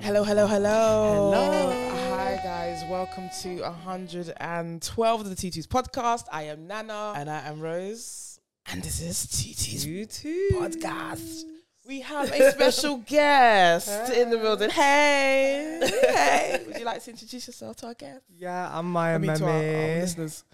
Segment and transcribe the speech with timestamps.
[0.00, 1.32] Hello, hello, hello.
[1.32, 2.16] Hello.
[2.16, 2.82] Hi, guys.
[2.90, 6.24] Welcome to 112 of the Tutus podcast.
[6.32, 7.12] I am Nana.
[7.14, 8.40] And I am Rose.
[8.72, 10.48] And this is Tutus You too.
[10.54, 11.42] podcast.
[11.86, 14.70] We have a special guest in the building.
[14.70, 15.80] Hey.
[15.82, 16.62] Hey.
[16.66, 18.24] Would you like to introduce yourself to our guest?
[18.34, 20.00] Yeah, I'm Mya I mean, to our, our Mehmi.
[20.00, 20.44] listeners.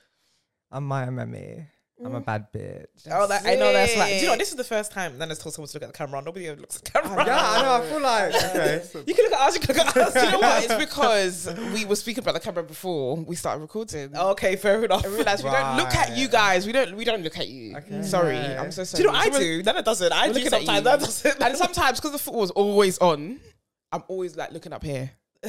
[0.72, 1.66] I'm Mya Mehmi.
[2.04, 2.86] I'm a bad bitch.
[3.10, 4.14] Oh, that, I know that's like.
[4.14, 5.98] Do you know this is the first time Nana's told someone to look at the
[5.98, 6.22] camera.
[6.22, 7.26] Nobody ever looks at the camera.
[7.26, 7.74] yeah, I know.
[7.84, 8.82] I feel like okay.
[8.90, 9.54] so- You can look at us.
[9.54, 10.12] You can look at us.
[10.14, 10.64] Do you know what?
[10.64, 14.16] It's because we were speaking about the camera before we started recording.
[14.16, 15.04] okay, fair enough.
[15.04, 16.32] I realized we don't look at you Right.
[16.32, 16.66] guys.
[16.66, 16.96] We don't.
[16.96, 17.76] We don't look at you.
[17.76, 18.02] Okay.
[18.02, 18.58] Sorry, Right.
[18.58, 19.00] I'm so Do sorry.
[19.02, 19.62] you know what I Someone- do?
[19.62, 20.12] Nana doesn't.
[20.12, 20.78] I I'm do looking at sometimes.
[20.78, 20.84] you.
[20.84, 21.42] That doesn't.
[21.42, 23.40] and sometimes because the football's always on,
[23.92, 25.10] I'm always like looking up here.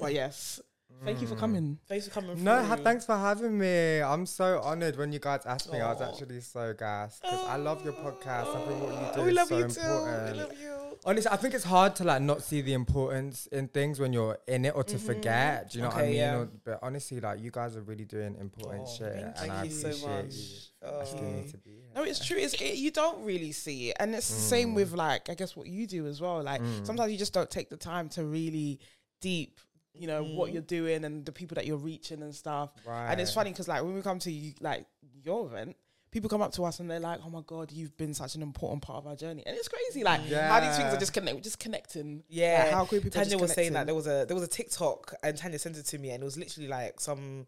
[0.00, 0.60] but yes,
[1.04, 1.40] thank you for hmm.
[1.40, 1.78] coming.
[1.88, 2.42] Thanks for coming.
[2.42, 4.00] No, ha- thanks for having me.
[4.00, 5.80] I'm so honored when you guys asked me.
[5.80, 6.08] I was Aw.
[6.10, 8.54] actually so gassed because I love your podcast.
[8.54, 9.80] I think what you do Oh, we is love so you too.
[9.80, 10.32] important.
[10.32, 10.70] We love you.
[11.06, 14.38] Honestly, I think it's hard to like not see the importance in things when you're
[14.46, 15.06] in it or to mm-hmm.
[15.06, 15.70] forget.
[15.70, 16.18] Do you know what I Okay, mean?
[16.18, 16.36] yeah.
[16.36, 19.70] Or- but honestly, like you guys are really doing important shit, thank and I you
[19.70, 20.34] so appreciate much.
[20.34, 21.90] you asking me to be here.
[21.94, 22.38] No, it's true.
[22.38, 24.76] It's it, you don't really see it, and it's the same mm.
[24.76, 26.42] with like I guess what you do as well.
[26.42, 26.86] Like mm.
[26.86, 28.80] sometimes you just don't take the time to really
[29.20, 29.60] deep.
[29.94, 30.54] You know what mm-hmm.
[30.54, 32.70] you're doing and the people that you're reaching and stuff.
[32.84, 33.10] Right.
[33.10, 34.86] And it's funny because like when we come to you, like
[35.22, 35.76] your event,
[36.14, 38.42] people come up to us and they're like, "Oh my god, you've been such an
[38.42, 40.48] important part of our journey." And it's crazy, like yeah.
[40.48, 42.22] how these things are just connect, just connecting.
[42.28, 44.48] Yeah, Like, how could people Tanya was saying that there was a there was a
[44.48, 47.46] TikTok and Tanya sent it to me and it was literally like some.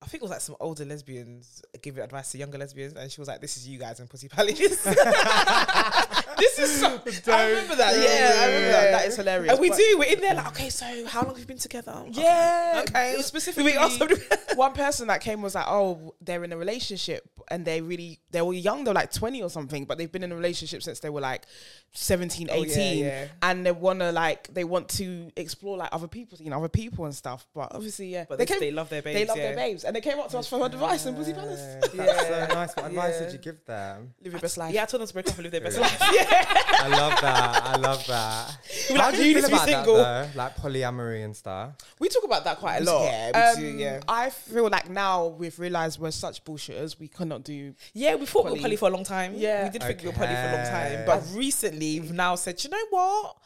[0.00, 3.20] I think it was like some older lesbians giving advice to younger lesbians, and she
[3.20, 4.56] was like, "This is you guys in Pussy Palace."
[6.38, 7.00] this is so.
[7.32, 7.96] I remember that.
[7.96, 8.90] Yeah, I remember that.
[8.92, 9.52] That is hilarious.
[9.52, 9.96] and we do.
[9.98, 12.04] We're in there like, okay, so how long have you been together?
[12.10, 12.84] Yeah.
[12.88, 13.14] Okay.
[13.14, 13.74] It was specifically
[14.54, 18.42] one person that came was like, oh, they're in a relationship and they really they
[18.42, 21.00] were young, they were like 20 or something, but they've been in a relationship since
[21.00, 21.44] they were like
[21.92, 23.04] 17, Oh, yeah, 18.
[23.04, 23.26] yeah.
[23.42, 27.04] And they wanna like they want to explore like other people, you know, other people
[27.04, 27.46] and stuff.
[27.54, 28.26] But obviously, yeah.
[28.28, 29.18] But they, they love their babes.
[29.18, 29.48] they love yeah.
[29.48, 29.84] their babes.
[29.88, 31.62] And they came up to us for advice in Pussy Palace.
[31.94, 32.76] Yeah, that's so nice.
[32.76, 33.24] What advice Yeah.
[33.24, 34.12] did you give them?
[34.22, 34.74] Live your best life.
[34.74, 35.98] Yeah, I told them to break up and live their best life.
[36.12, 36.62] Yeah.
[36.80, 37.64] I love that.
[37.64, 38.58] I love that.
[38.90, 39.96] We're How like, do you you feel to be that single.
[39.96, 40.28] though?
[40.34, 41.72] Like polyamory and stuff.
[41.98, 43.04] We talk about that quite a lot.
[43.04, 44.00] yeah, we um, do, yeah.
[44.06, 47.00] I feel like now we've realized we're such bullshitters.
[47.00, 49.32] We cannot do Yeah, we thought we were poly for a long time.
[49.36, 49.64] Yeah.
[49.64, 52.62] we did think we were poly for a long time, but recently we've now said,
[52.62, 53.36] you know what?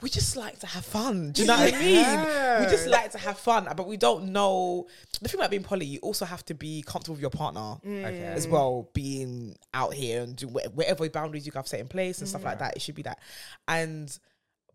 [0.00, 1.32] We just like to have fun.
[1.32, 1.94] Do you know what I mean?
[1.94, 2.60] Yeah.
[2.60, 4.86] We just like to have fun, but we don't know.
[5.20, 8.24] The thing about being poly, you also have to be comfortable with your partner Okay.
[8.24, 8.88] as well.
[8.94, 12.60] Being out here and do whatever boundaries you have set in place and stuff like
[12.60, 13.18] that, it should be that.
[13.66, 14.16] And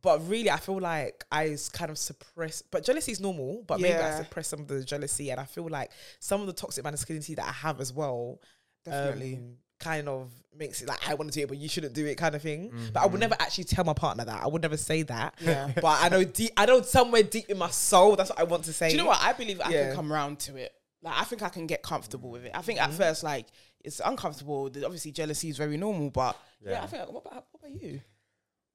[0.01, 2.61] but really, I feel like I kind of suppress.
[2.61, 3.63] But jealousy is normal.
[3.65, 6.53] But maybe I suppress some of the jealousy, and I feel like some of the
[6.53, 8.41] toxic masculinity that I have as well
[8.83, 9.35] Definitely.
[9.35, 12.05] um, kind of makes it like I want to do it, but you shouldn't do
[12.05, 12.71] it, kind of thing.
[12.93, 14.43] But I would never actually tell my partner that.
[14.43, 15.35] I would never say that.
[15.41, 15.71] Yeah.
[15.81, 16.51] but I know deep.
[16.57, 18.89] I know somewhere deep in my soul, that's what I want to say.
[18.89, 19.19] Do you know what?
[19.21, 19.87] I believe I Yeah.
[19.87, 20.71] can come round to it.
[21.01, 22.51] Like I think I can get comfortable with it.
[22.53, 22.97] I think at Mm-hmm.
[22.97, 23.47] first, like
[23.83, 24.69] it's uncomfortable.
[24.69, 26.83] The- Obviously, jealousy is very normal, but yeah, Yeah.
[26.83, 27.11] I think.
[27.11, 28.01] What about, what about you?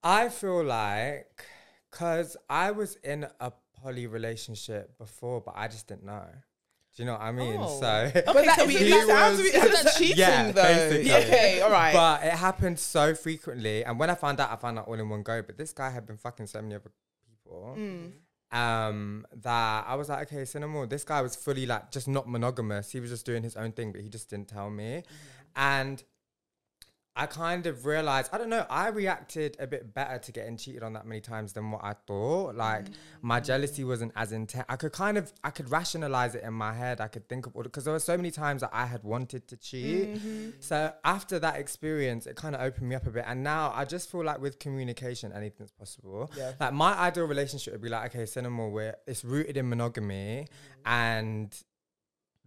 [0.02, 1.44] I feel like
[1.90, 6.26] because I was in a poly relationship before, but I just didn't know.
[6.98, 7.56] Do you know what I mean?
[7.60, 7.78] Oh.
[7.80, 10.62] So, Okay, But that, so is, we- is he was- is that cheating Yeah, though?
[10.64, 11.14] basically.
[11.14, 11.92] Okay, all right.
[11.92, 15.08] but it happened so frequently, and when I found out, I found out all in
[15.08, 15.40] one go.
[15.42, 16.90] But this guy had been fucking so many other
[17.44, 17.76] people.
[17.78, 18.12] Mm.
[18.50, 20.88] Um, that I was like, okay, Cinema.
[20.88, 22.90] This guy was fully like just not monogamous.
[22.90, 25.04] He was just doing his own thing, but he just didn't tell me.
[25.54, 26.02] And
[27.18, 30.84] I kind of realized, I don't know, I reacted a bit better to getting cheated
[30.84, 32.54] on that many times than what I thought.
[32.54, 32.86] Like
[33.22, 33.44] my mm.
[33.44, 34.64] jealousy wasn't as intense.
[34.68, 37.00] I could kind of, I could rationalize it in my head.
[37.00, 39.48] I could think of all, because there were so many times that I had wanted
[39.48, 40.14] to cheat.
[40.14, 40.50] Mm-hmm.
[40.60, 43.24] So after that experience, it kind of opened me up a bit.
[43.26, 46.30] And now I just feel like with communication, anything's possible.
[46.36, 46.52] Yeah.
[46.60, 50.46] Like my ideal relationship would be like, okay, cinema, where it's rooted in monogamy mm.
[50.86, 51.52] and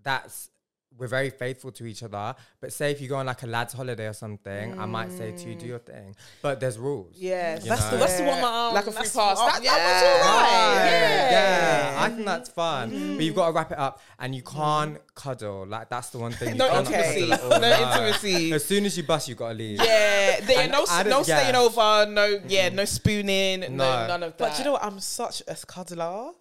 [0.02, 0.50] that's
[0.98, 2.36] we're very faithful to each other.
[2.60, 5.32] But say if you go on like a lad's holiday or something, I might say
[5.32, 6.16] to you, do your thing.
[6.42, 7.16] But there's rules.
[7.18, 7.98] Yes, You That's the know?
[8.00, 9.38] that's the one that um, Like a free that's- pass.
[9.40, 9.72] That- that yeah.
[9.72, 10.86] was all right.
[10.86, 11.32] Yeah.
[11.32, 11.92] Yeah.
[11.94, 12.90] yeah, I think that's fun.
[13.16, 15.66] But you've got to wrap it up, and you can't cuddle.
[15.66, 16.50] Like that's the one thing.
[16.50, 17.28] You No cannot intimacy.
[17.30, 17.60] cuddle at all.
[17.62, 18.54] No intimacy.
[18.54, 19.80] As soon as you bust, you got to leave.
[19.82, 24.08] Yeah, there, no, no staying over, no, yeah, no spooning, no, No.
[24.08, 24.38] none of that.
[24.38, 24.84] But you know what?
[24.84, 26.32] I'm such a cuddler.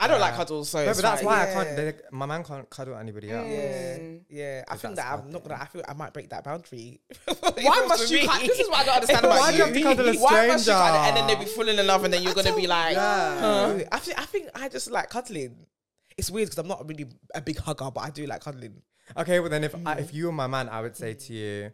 [0.00, 1.26] I don't like cuddles, so No, it's but that's fine.
[1.26, 1.76] why I can't.
[1.76, 3.48] They, my man can't cuddle anybody else.
[3.48, 3.98] Yeah,
[4.28, 4.64] yeah.
[4.68, 5.60] I But think that's that I'm not gonna.
[5.60, 7.00] I feel I might break that boundary.
[7.26, 8.26] Why must you?
[8.28, 8.40] Cut?
[8.40, 9.58] This is what I don't understand Why about do you.
[9.58, 10.72] you have to cuddle a Why must you stranger?
[10.72, 13.82] cuddle and then they'll be falling in love and then you're gonna be like, Yeah.
[13.90, 15.66] I think I think I just like cuddling.
[16.16, 18.82] It's weird because I'm not really a big hugger, but I do like cuddling.
[19.16, 20.00] Okay, well then, if I, Mm.
[20.00, 21.72] if you were my man, I would say to you,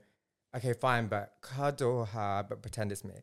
[0.56, 3.14] okay, fine, but cuddle her, but pretend it's me.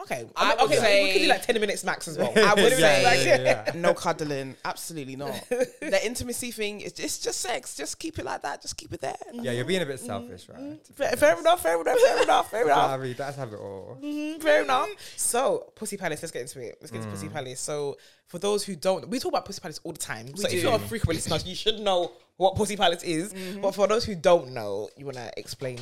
[0.00, 2.32] Okay, I I would okay, say- we could do like ten minutes max as well.
[2.36, 3.72] I would Yeah, say yeah, yeah.
[3.74, 4.54] no cuddling.
[4.64, 5.32] Absolutely not.
[5.50, 7.76] the intimacy thing is it's just sex.
[7.76, 8.62] Just keep it like that.
[8.62, 9.16] Just keep it there.
[9.32, 10.58] Yeah, you're being a bit selfish, right?
[10.58, 10.92] Mm-hmm.
[10.94, 12.90] fair, fair enough, fair enough, fair enough, fair enough.
[12.90, 13.98] Sorry, let's have it all.
[14.02, 14.88] Mhm, fair enough.
[15.16, 16.78] So, Pussy Palace, let's get into it.
[16.80, 17.12] Let's get into Mm.
[17.12, 17.60] Pussy Palace.
[17.60, 17.96] So,
[18.28, 20.34] for those who don't, we talk about Pussy Palace all the time.
[20.36, 23.32] so, if you're a frequent listener, you should know what Pussy Palace is.
[23.32, 23.62] Mm-hmm.
[23.62, 25.78] But for those who don't know, you want to explain?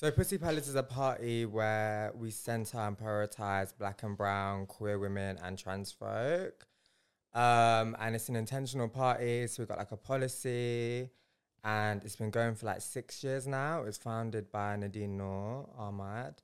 [0.00, 4.96] So Pussy Palace is a party where we center and prioritize black and brown, queer
[4.96, 6.68] women and trans folk.
[7.34, 9.48] Um, and it's an intentional party.
[9.48, 11.10] So we've got like a policy
[11.64, 13.80] and it's been going for like six years now.
[13.82, 16.42] It was founded by Nadine Noor Ahmad.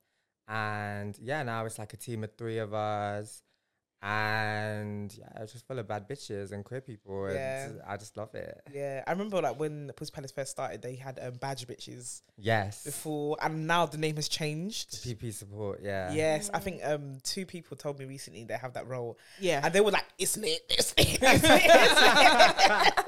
[0.49, 3.44] And yeah, now it's like a team of three of us.
[4.05, 7.31] And yeah, it's just full of bad bitches and queer people.
[7.33, 7.65] Yeah.
[7.67, 8.61] And I just love it.
[8.73, 12.85] Yeah, I remember like when Pussy Palace first started, they had um, badge bitches Yes.
[12.85, 14.91] before, and now the name has changed.
[15.05, 16.12] PP support, yeah.
[16.12, 19.61] Yes, I think um two people told me recently they have that role, Yeah.
[19.65, 23.04] and they were like, "It's lit, it's lit." It's lit, it's lit."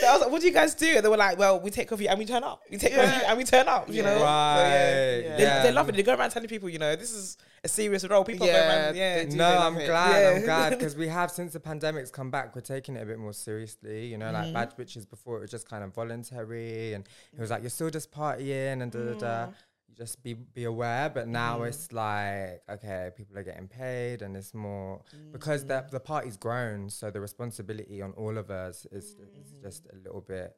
[0.00, 1.70] So I was like, "What do you guys do?" And they were like, "Well, we
[1.70, 2.62] take coffee and we turn up.
[2.70, 5.20] We take coffee and we turn up." You know, So, Right.
[5.24, 5.36] Yeah.
[5.36, 5.62] They, yeah.
[5.62, 5.96] they love it.
[5.96, 8.24] They go around telling people, you know, this is a serious role.
[8.24, 9.24] People go around, yeah.
[9.30, 9.86] No, I'm it.
[9.86, 10.20] glad.
[10.22, 10.36] Yeah.
[10.38, 13.18] I'm glad because we have since the pandemic's come back, we're taking it a bit
[13.18, 14.06] more seriously.
[14.06, 14.54] You know, Mm-hmm.
[14.54, 17.70] like bad Witches before it was just kind of voluntary, and it was like you're
[17.70, 19.46] still just partying and da da da.
[19.92, 21.66] You just be be aware, but now Mm-hmm.
[21.68, 25.02] it's like okay, people are getting paid, and it's more
[25.32, 25.68] because Mm-hmm.
[25.90, 29.14] the the party's grown, so the responsibility on all of us is, is
[29.52, 29.62] Mm-hmm.
[29.62, 30.56] just a little bit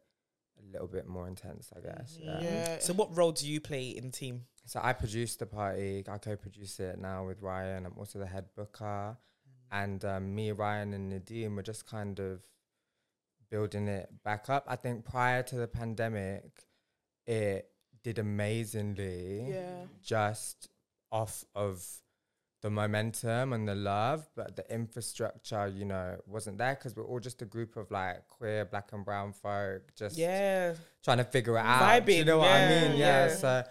[0.60, 2.16] a little bit more intense, I guess.
[2.22, 2.40] Yeah.
[2.42, 2.78] Yeah.
[2.78, 4.44] So, what role do you play in the team?
[4.66, 6.04] So I produce the party.
[6.08, 7.84] I co-produce it now with Ryan.
[7.86, 9.16] I'm also the head booker,
[9.72, 12.40] and um, me, Ryan, and Nadine were just kind of
[13.50, 14.64] building it back up.
[14.68, 16.44] I think prior to the pandemic,
[17.26, 17.68] it
[18.04, 19.46] did amazingly.
[19.50, 19.84] Yeah.
[20.02, 20.68] Just
[21.10, 21.84] off of
[22.62, 27.20] the momentum and the love, but the infrastructure, you know, wasn't there because we're all
[27.20, 31.56] just a group of like queer, black and brown folk, just Yeah, trying to figure
[31.56, 32.06] it out.
[32.06, 32.96] Do you know what I mean?
[32.96, 33.26] Yeah.
[33.26, 33.28] yeah.
[33.36, 33.64] So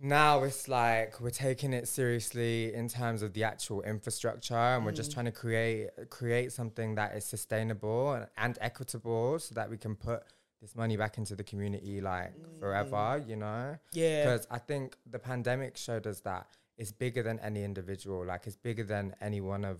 [0.00, 4.92] now it's like we're taking it seriously in terms of the actual infrastructure, and we're
[4.92, 4.96] Mm.
[4.96, 9.76] just trying to create create something that is sustainable and, and equitable, so that we
[9.78, 10.22] can put
[10.60, 12.58] this money back into the community like mm.
[12.58, 13.22] forever.
[13.26, 16.46] You know, yeah, because I think the pandemic showed us that
[16.76, 18.24] it's bigger than any individual.
[18.24, 19.78] Like it's bigger than any one of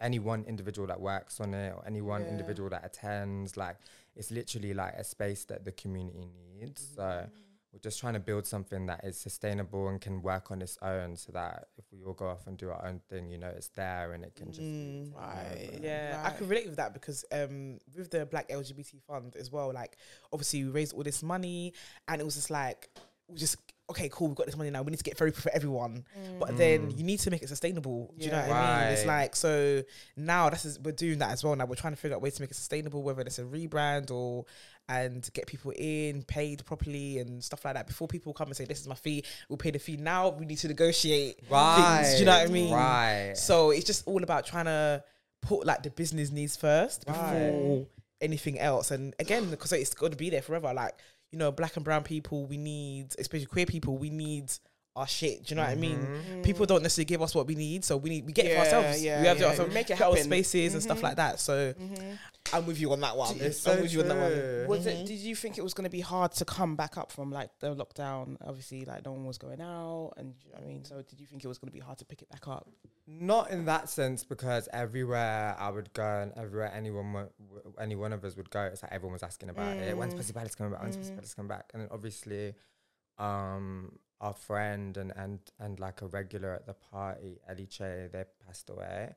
[0.00, 2.30] any one individual that works on it or any one Yeah.
[2.30, 3.56] individual that attends.
[3.56, 3.76] Like
[4.16, 6.94] it's literally like a space that the community needs.
[6.96, 7.30] So mm.
[7.72, 11.14] We're just trying to build something that is sustainable and can work on its own
[11.16, 13.68] so that if we all go off and do our own thing, you know, it's
[13.68, 15.14] there and it can just be Mm.
[15.14, 15.78] Right.
[15.80, 16.36] Yeah, I Right.
[16.38, 19.96] can relate with that because um with the Black LGBT Fund as well, like
[20.32, 21.72] obviously we raised all this money
[22.08, 22.88] and it was just like
[23.28, 23.56] we just
[23.88, 24.82] okay, cool, we've got this money now.
[24.82, 26.04] We need to get therapy for everyone,
[26.38, 28.14] but then you need to make it sustainable.
[28.16, 28.46] Do you know Yeah.
[28.48, 28.92] what I mean?
[28.92, 29.06] It's Mm.
[29.06, 29.82] Like so
[30.16, 31.56] now this is we're doing that as well.
[31.56, 34.10] Now we're trying to figure out ways to make it sustainable, whether it's a rebrand
[34.12, 34.44] or
[34.90, 37.86] and get people in paid properly and stuff like that.
[37.86, 39.96] Before people come and say this is my fee, we'll pay the fee.
[39.96, 42.02] Now we need to negotiate right.
[42.02, 42.14] things.
[42.14, 42.74] Do you know what I mean?
[42.74, 43.32] Right.
[43.36, 45.04] So it's just all about trying to
[45.42, 47.86] put like the business needs first before
[48.20, 48.90] anything else.
[48.90, 50.74] And again, because it's got to be there forever.
[50.74, 50.94] Like
[51.30, 54.50] you know, black and brown people, we need, especially queer people, we need
[54.96, 55.44] our shit.
[55.44, 55.98] Do you know what I mean?
[55.98, 56.42] Mm-hmm.
[56.42, 58.60] People don't necessarily give us what we need, so we need we get it for
[58.60, 59.02] ourselves.
[59.02, 59.50] yeah, we have to yeah.
[59.50, 60.24] ourselves, Make it get our happen.
[60.24, 61.06] spaces and stuff mm-hmm.
[61.06, 61.40] like that.
[61.40, 62.12] So mm-hmm.
[62.52, 63.36] I'm with you on that one.
[63.38, 64.32] It's I'm so with you on that one.
[64.32, 64.66] true.
[64.68, 65.06] Was it?
[65.06, 67.50] Did you think it was going to be hard to come back up from like
[67.60, 68.36] the lockdown?
[68.44, 71.26] Obviously, like no one was going out, and you know I mean, so did you
[71.26, 72.68] think it was going to be hard to pick it back up?
[73.06, 77.96] Not in that sense, because everywhere I would go and everywhere anyone, wa- w- any
[77.96, 79.96] one of us would go, it's like everyone was asking about it.
[79.96, 80.18] When's mm.
[80.18, 80.82] Pussy Palace coming back?
[80.82, 81.70] When's Pussy Palace coming back?
[81.72, 82.54] And then obviously,
[83.18, 88.24] um, our friend and and and like a regular at the party, Ellie Che, they
[88.46, 89.14] passed away.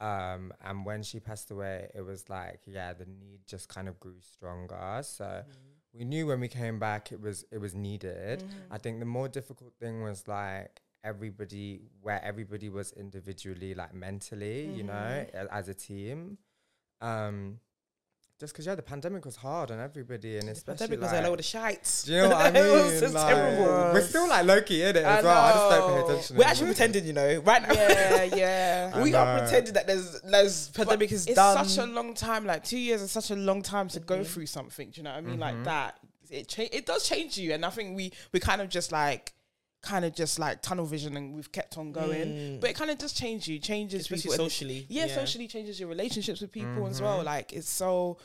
[0.00, 4.00] Um, and when she passed away, it was like, yeah, the need just kind of
[4.00, 5.00] grew stronger.
[5.02, 5.42] So
[5.92, 8.42] we knew when we came back, it was it was needed.
[8.70, 14.66] I think the more difficult thing was like everybody, where everybody was individually, like mentally,
[14.66, 16.38] you know, a- as a team.
[17.00, 17.60] Um,
[18.40, 21.28] just because yeah, the pandemic was hard on everybody, and especially Pandemic was like, a
[21.28, 22.04] load of shites.
[22.04, 22.64] do you know what I mean?
[22.64, 23.64] it was Like, terrible.
[23.92, 25.44] We're still like low key in it I as well.
[25.44, 26.36] I just don't pay attention.
[26.38, 27.72] We're actually pretending, you know, right now.
[27.74, 29.02] Yeah, yeah.
[29.02, 31.66] We are pretending that there's there's pandemic is it's done.
[31.66, 32.46] such a long time.
[32.46, 34.88] Like two years is such a long time to go through something.
[34.90, 35.32] Do you know what I mean?
[35.32, 35.40] Mm-hmm.
[35.42, 35.98] Like that.
[36.30, 39.34] It cha- it does change you, and I think we we kind of just like
[39.82, 42.58] kind of just like tunnel vision, and we've kept on going.
[42.60, 45.14] But it kind of does change you, changes Especially people socially, Yeah, yeah.
[45.14, 47.04] socially changes your relationships with people as Mm-hmm.
[47.04, 47.22] well.
[47.24, 48.18] Like it's so.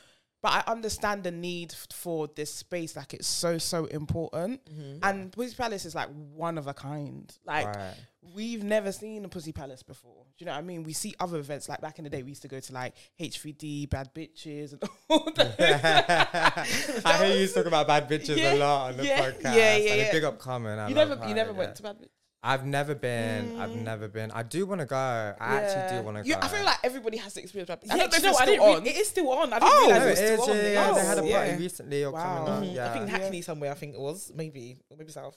[0.45, 2.95] But I understand the need f- for this space.
[2.95, 4.99] Like it's so so important, Mm-hmm.
[5.01, 7.35] and Pussy Palace is like one of a kind.
[7.45, 7.95] Like Right.
[8.35, 10.21] we've never seen a Pussy Palace before.
[10.37, 10.83] Do you know what I mean?
[10.83, 12.21] We see other events like back in the day.
[12.21, 17.01] We used to go to like H3D, Bad Bitches, and all that.
[17.05, 19.43] I hear you talk about bad bitches Yeah, a lot on the yeah, podcast.
[19.55, 20.11] yeah, yeah, and yeah.
[20.11, 20.77] Big up Common.
[20.77, 21.57] I you never, her, you never yeah.
[21.57, 22.09] went to Bad Bitch.
[22.47, 23.59] I've never been.
[23.59, 24.29] I've never been.
[24.29, 24.95] I do want to go.
[24.95, 26.37] I actually do want to go.
[26.39, 27.71] I feel like everybody has to experience.
[27.71, 29.51] I Yeah, don't know if it's I didn't re- it is still on.
[29.51, 30.41] I didn't Oh, realize No, it it was is.
[30.43, 30.57] still on.
[30.57, 31.57] Yeah, yeah, they had a Oh, party yeah.
[31.57, 32.57] recently or coming Wow.
[32.57, 32.63] up.
[32.63, 32.75] Mhm.
[32.75, 32.89] Yeah.
[32.89, 33.17] I think Yeah.
[33.17, 33.71] Hackney somewhere.
[33.71, 35.35] I think it was maybe or maybe South.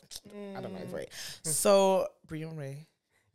[0.57, 0.81] I don't know.
[0.81, 0.93] Mm.
[0.93, 1.09] Right.
[1.45, 2.87] So Brie Runway,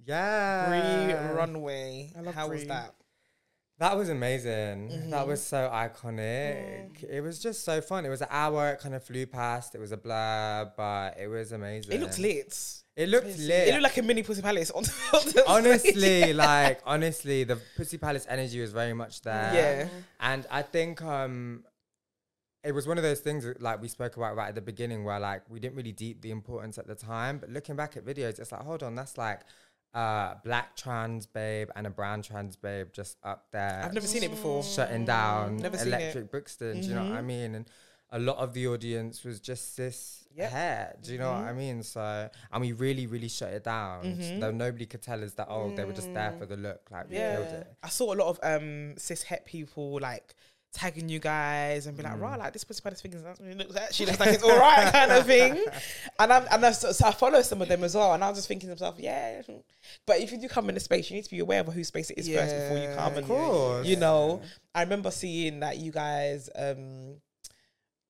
[0.06, 0.68] yeah.
[0.70, 2.12] Brie Runway.
[2.16, 2.94] I love How was that?
[3.80, 4.90] That was amazing.
[4.90, 5.10] Mm-hmm.
[5.10, 7.04] That was so iconic.
[7.04, 8.06] It was just so fun.
[8.06, 8.70] It was an hour.
[8.74, 9.74] It kind of flew past.
[9.74, 11.92] It was a blur, but it was amazing.
[11.92, 12.56] It looked lit.
[12.96, 13.68] It looked lit.
[13.68, 18.26] It looked like a mini Pussy Palace on, the honestly, like honestly, the Pussy Palace
[18.30, 19.52] energy was very much there.
[19.54, 19.88] Yeah.
[20.20, 21.64] and I think um,
[22.64, 25.04] it was one of those things that, like we spoke about right at the beginning,
[25.04, 28.06] where like we didn't really deep the importance at the time, but looking back at
[28.06, 29.42] videos, it's like, hold on, that's like
[29.96, 33.82] uh black trans babe and a brown trans babe just up there.
[33.84, 34.64] I've never seen it before.
[34.64, 35.98] shutting down Never seen it.
[35.98, 36.82] Electric Brixton.
[36.82, 37.26] Do you know what I Mhm.
[37.26, 37.56] mean?
[37.56, 37.66] And
[38.14, 40.52] a lot of the audience was just this Yep.
[40.52, 40.96] hair.
[41.04, 41.84] Do you know what I mean?
[41.84, 42.02] So
[42.52, 44.18] and we really, really shut it down.
[44.20, 44.40] So Mhm.
[44.40, 46.82] though nobody could tell us that oh they were just there for the look.
[46.90, 47.68] Like we killed it.
[47.84, 50.34] I saw a lot of um cis het people like
[50.72, 52.22] tagging you guys and be like, Mm.
[52.22, 54.92] right, like this pussy palace thing is actually looks actually looks like it's all right
[54.92, 55.64] kind of thing.
[56.20, 58.30] And I'm and I, so, so I follow some of them as well, and I
[58.30, 59.44] was just thinking to myself, yeah.
[60.08, 61.90] But if you do come in the space, you need to be aware of whose
[61.90, 63.14] space it is first before you come.
[63.14, 63.86] Yeah, And Of course.
[63.86, 64.42] you know,
[64.74, 66.50] I remember seeing that you guys.
[66.56, 67.18] um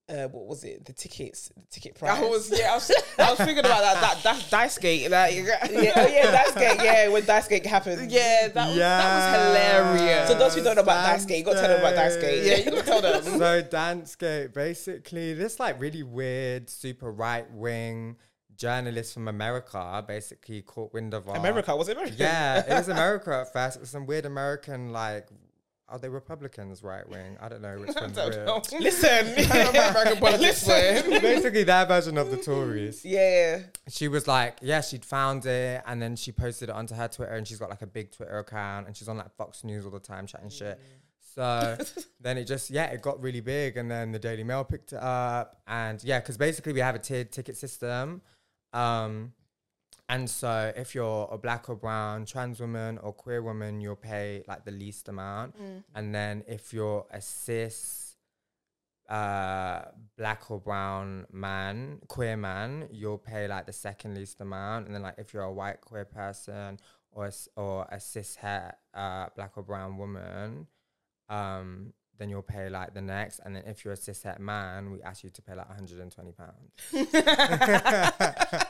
[0.09, 0.83] uh, what was it?
[0.85, 2.19] The tickets, the ticket price.
[2.19, 4.01] I was yeah, I was, I was thinking about that.
[4.01, 5.09] That that's Dice Gate.
[5.09, 5.59] Like, yeah,
[5.95, 6.83] oh yeah, Dice Gate.
[6.83, 8.11] Yeah, when Dice Gate happened.
[8.11, 10.27] yeah, that was, that was hilarious.
[10.27, 12.17] So those who don't know about Dice Gate, you got to tell them about Dice
[12.17, 12.43] Gate.
[12.43, 13.23] yeah, you gotta tell them.
[13.23, 18.17] so Dice Gate, basically, this like really weird, super right wing
[18.55, 22.15] journalist from America basically caught wind of our America was it America?
[22.17, 23.77] Yeah, it was America at first.
[23.77, 25.27] It was some weird American like.
[25.93, 27.37] Are they Republicans right wing?
[27.39, 28.45] I don't know which one's I weird.
[28.47, 28.79] don't know.
[28.79, 31.11] Listen, American politics, Listen.
[31.21, 33.05] Basically, their version of the Tories.
[33.05, 33.59] Yeah,
[33.89, 37.33] She was like, yeah, she'd found it, and then she posted it onto her Twitter,
[37.33, 39.91] and she's got like a big Twitter account, and she's on like Fox News all
[39.91, 40.79] the time chatting shit.
[41.35, 41.77] So
[42.19, 44.99] then it just yeah, it got really big, and then the Daily Mail picked it
[45.01, 48.21] up, and yeah, because basically we have a tiered ticket system,
[48.73, 49.33] um,
[50.09, 54.43] and so if you're a black or brown trans woman or queer woman, you'll pay
[54.47, 55.55] like the least amount,
[55.95, 58.09] and then if you're a cis
[59.09, 59.81] uh
[60.17, 64.85] black or brown man queer man you'll pay like the second least amount.
[64.85, 66.79] And then like if you're a white queer person
[67.11, 70.67] or a, or a cis het uh black or brown woman
[71.29, 74.91] um then you'll pay like the next and then if you're a cis het man
[74.91, 76.93] we ask you to pay like 120 pounds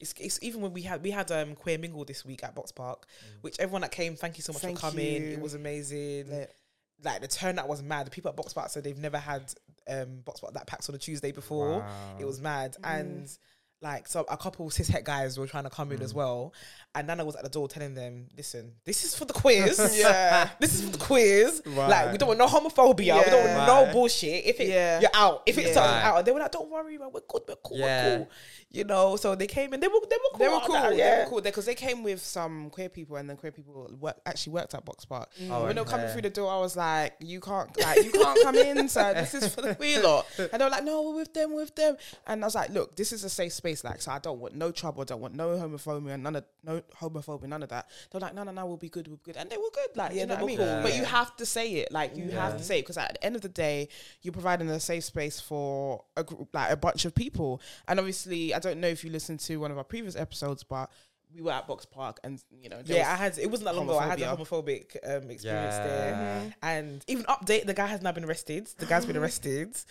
[0.00, 2.72] it's, it's even when we had we had um queer mingle this week at Box
[2.72, 3.06] Park,
[3.42, 5.22] which everyone that came, thank you so much Thank for coming.
[5.22, 5.28] you.
[5.32, 6.30] It was amazing.
[6.30, 6.54] Lit.
[7.02, 8.06] Like the turnout was mad.
[8.06, 9.52] The people at Box Park said they've never had
[9.88, 11.80] um Box Park that packs on a Tuesday before.
[11.80, 12.16] Wow.
[12.18, 13.00] It was mad Mm.
[13.00, 13.38] and.
[13.82, 16.16] Like so, a couple cis het guys were trying to come in as mm.
[16.16, 16.52] well,
[16.94, 19.78] and Nana was at the door telling them, "Listen, this is for the queers.
[19.98, 20.50] Yeah.
[20.60, 21.62] this is for the queers.
[21.64, 22.98] Like we don't want no homophobia.
[22.98, 23.66] We don't want Yeah.
[23.66, 24.44] no bullshit.
[24.44, 25.00] If it, Yeah.
[25.00, 25.80] you're out, if it's Yeah.
[25.80, 26.04] Right.
[26.04, 27.08] out, they were like, "Don't worry, man.
[27.10, 27.42] We're good.
[27.48, 27.78] We're cool.
[27.78, 28.04] Yeah.
[28.04, 28.28] We're cool."
[28.72, 29.80] You know, so they came in.
[29.80, 30.38] They were they were cool.
[30.38, 30.74] They were cool.
[30.74, 33.90] that, They were cool because they came with some queer people, and then queer people
[33.98, 35.28] work, actually worked at Box Park.
[35.42, 35.50] Mm.
[35.50, 38.12] Oh, when they were coming through the door, I was like, "You can't, like, you
[38.12, 39.12] can't come in, sir.
[39.14, 41.74] This is for the queer lot." And they were like, "No, we're with them, with
[41.74, 41.96] them."
[42.28, 44.54] And I was like, "Look, this is a safe space, like, so I don't want
[44.54, 45.02] no trouble.
[45.02, 48.44] I don't want no homophobia, none of no homophobia, none of that." They're like, "No,
[48.44, 49.96] no, no, we'll be good, we'll be good," and they were good.
[49.96, 50.58] Like, Yeah, you know they what I were mean?
[50.58, 50.82] cool.
[50.82, 53.24] But you have to say it, like, you have to say it because at the
[53.26, 53.88] end of the day,
[54.22, 57.60] you're providing a safe space for a group, like a bunch of people.
[57.88, 60.90] And obviously, I don't know if you listened to one of our previous episodes, but
[61.34, 63.38] we were at Box Park, and you know, there Yeah, I had.
[63.38, 63.98] It wasn't that long ago.
[63.98, 65.86] I had a homophobic um, experience Yeah.
[65.86, 67.66] there, and even update.
[67.66, 68.68] The guy has now been arrested.
[68.78, 69.76] The guy's been arrested.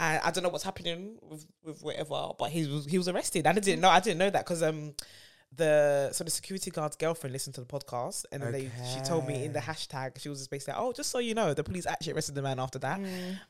[0.00, 3.48] And I don't know what's happening with with whatever, but he was he was arrested.
[3.48, 3.88] And I didn't know.
[3.88, 4.94] I didn't know that because um
[5.56, 9.26] the so the security guard's girlfriend listened to the podcast and then they she told
[9.26, 11.64] me in the hashtag she was just basically like, oh just so you know the
[11.64, 13.00] police actually arrested the man after that.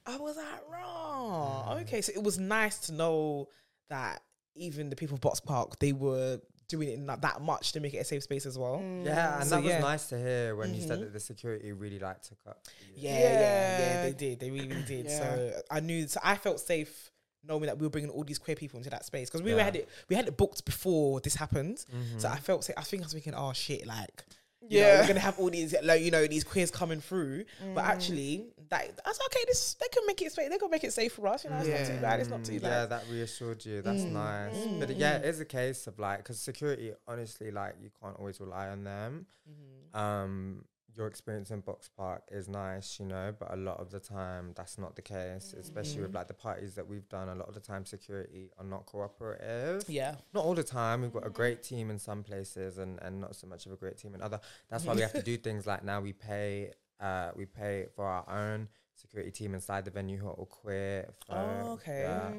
[0.06, 1.78] I was like wrong.
[1.80, 3.48] Okay, so it was nice to know
[3.90, 4.22] that
[4.58, 7.94] even the people of Box Park they were doing it not that much to make
[7.94, 8.80] it a safe space as well.
[9.04, 9.78] yeah and So, that was yeah.
[9.80, 11.02] nice to hear when you said Mhm.
[11.04, 12.58] that the security really like took up
[12.94, 14.02] Yeah, yeah, yeah, Yeah.
[14.04, 14.40] they did.
[14.40, 15.06] They really, really did.
[15.06, 15.18] Yeah.
[15.18, 16.06] So I knew.
[16.08, 17.10] So I felt safe
[17.48, 19.62] knowing that we were bringing all these queer people into that space because we Yeah.
[19.62, 19.88] had it.
[20.10, 21.78] We had it booked before this happened.
[21.90, 22.20] Mhm.
[22.20, 22.64] So I felt.
[22.64, 22.74] Safe.
[22.76, 24.24] I think I was thinking, oh shit, like.
[24.70, 25.00] you know, Yeah.
[25.00, 27.88] we're gonna have all these, like you know, these queers coming through, but Mm.
[27.94, 29.44] actually, that I was okay.
[29.46, 30.50] This they can make it safe.
[30.50, 31.44] They can make it safe for us.
[31.44, 32.20] You know, it's not too bad.
[32.20, 32.68] It's not too bad.
[32.70, 33.82] Yeah, that reassured you.
[33.82, 34.12] That's Mm.
[34.12, 34.56] nice.
[34.56, 38.16] Mm, But yeah, it is a case of like, because security, honestly, like you can't
[38.18, 39.26] always rely on them.
[39.48, 39.98] Mhm.
[39.98, 44.00] Um, your experience in Box Park is nice, you know, but a lot of the
[44.00, 45.54] time that's not the case.
[45.56, 46.14] Especially with Mhm.
[46.16, 49.88] like the parties that we've done, a lot of the time security are not cooperative.
[49.88, 50.16] Yeah.
[50.32, 51.02] Not all the time.
[51.02, 53.76] We've got a great team in some places and, and not so much of a
[53.76, 54.40] great team in other.
[54.68, 58.04] That's why we have to do things like now we pay uh we pay for
[58.04, 61.08] our own security team inside the venue who are all queer.
[61.28, 62.00] phone, Oh, okay.
[62.02, 62.32] yeah.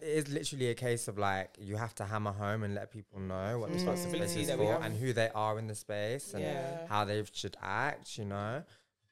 [0.00, 3.20] It is literally a case of like you have to hammer home and let people
[3.20, 6.42] know what the space Responsibility is for and who they are in the space and
[6.42, 6.86] Yeah.
[6.88, 8.64] how they should act, you know.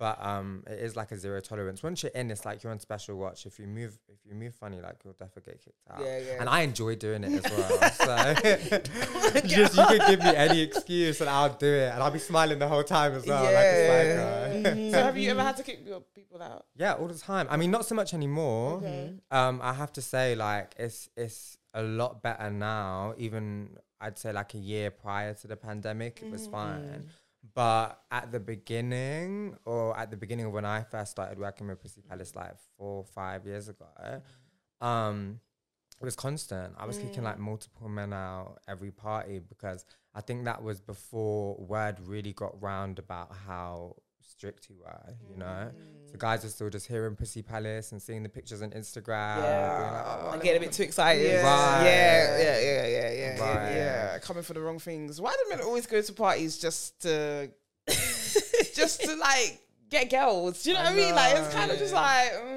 [0.05, 1.83] But um, it is like a zero tolerance.
[1.83, 3.47] Once you're in, it's like you're on special watch.
[3.47, 6.01] If you move, if you move funny, like you'll definitely get kicked out.
[6.05, 6.41] Yeah, yeah.
[6.41, 7.73] And I enjoy doing it as well.
[8.07, 12.19] so just you could give me any excuse and I'll do it, and I'll be
[12.19, 13.45] smiling the whole time as well.
[13.45, 14.91] Like it's like, uh, Mhm.
[14.93, 16.67] So have you ever had to kick your people out?
[16.77, 17.47] yeah, all the time.
[17.51, 18.79] I mean, not so much anymore.
[18.79, 19.15] Okay.
[19.31, 23.15] Um, I have to say, like, it's it's a lot better now.
[23.19, 27.07] Even I'd say like a year prior to the pandemic, it was fine.
[27.53, 31.83] But at the beginning, or at the beginning of when I first started working with
[31.83, 34.23] Pussy Palace, like four or five years ago,
[34.81, 35.41] um,
[36.01, 36.75] it was constant.
[36.79, 39.85] I was kicking like multiple men out every party because
[40.15, 43.97] I think that was before word really got round about how
[44.37, 45.71] strict you were, you know?
[46.11, 49.37] So guys are still just hearing Pussy Palace and seeing the pictures on Instagram.
[49.37, 51.27] being like, "Oh, I get a bit too excited.
[51.27, 51.43] Yeah.
[51.43, 51.85] Right.
[51.85, 53.41] Yeah, yeah, yeah, yeah, yeah.
[53.41, 53.75] Right.
[53.75, 55.21] Yeah, coming for the wrong things.
[55.21, 57.51] Why do men always go to parties just to,
[58.75, 59.61] just to like
[59.91, 60.63] get girls?
[60.63, 61.15] Do you know what I mean?
[61.15, 62.54] Like it's kind of just like, mm,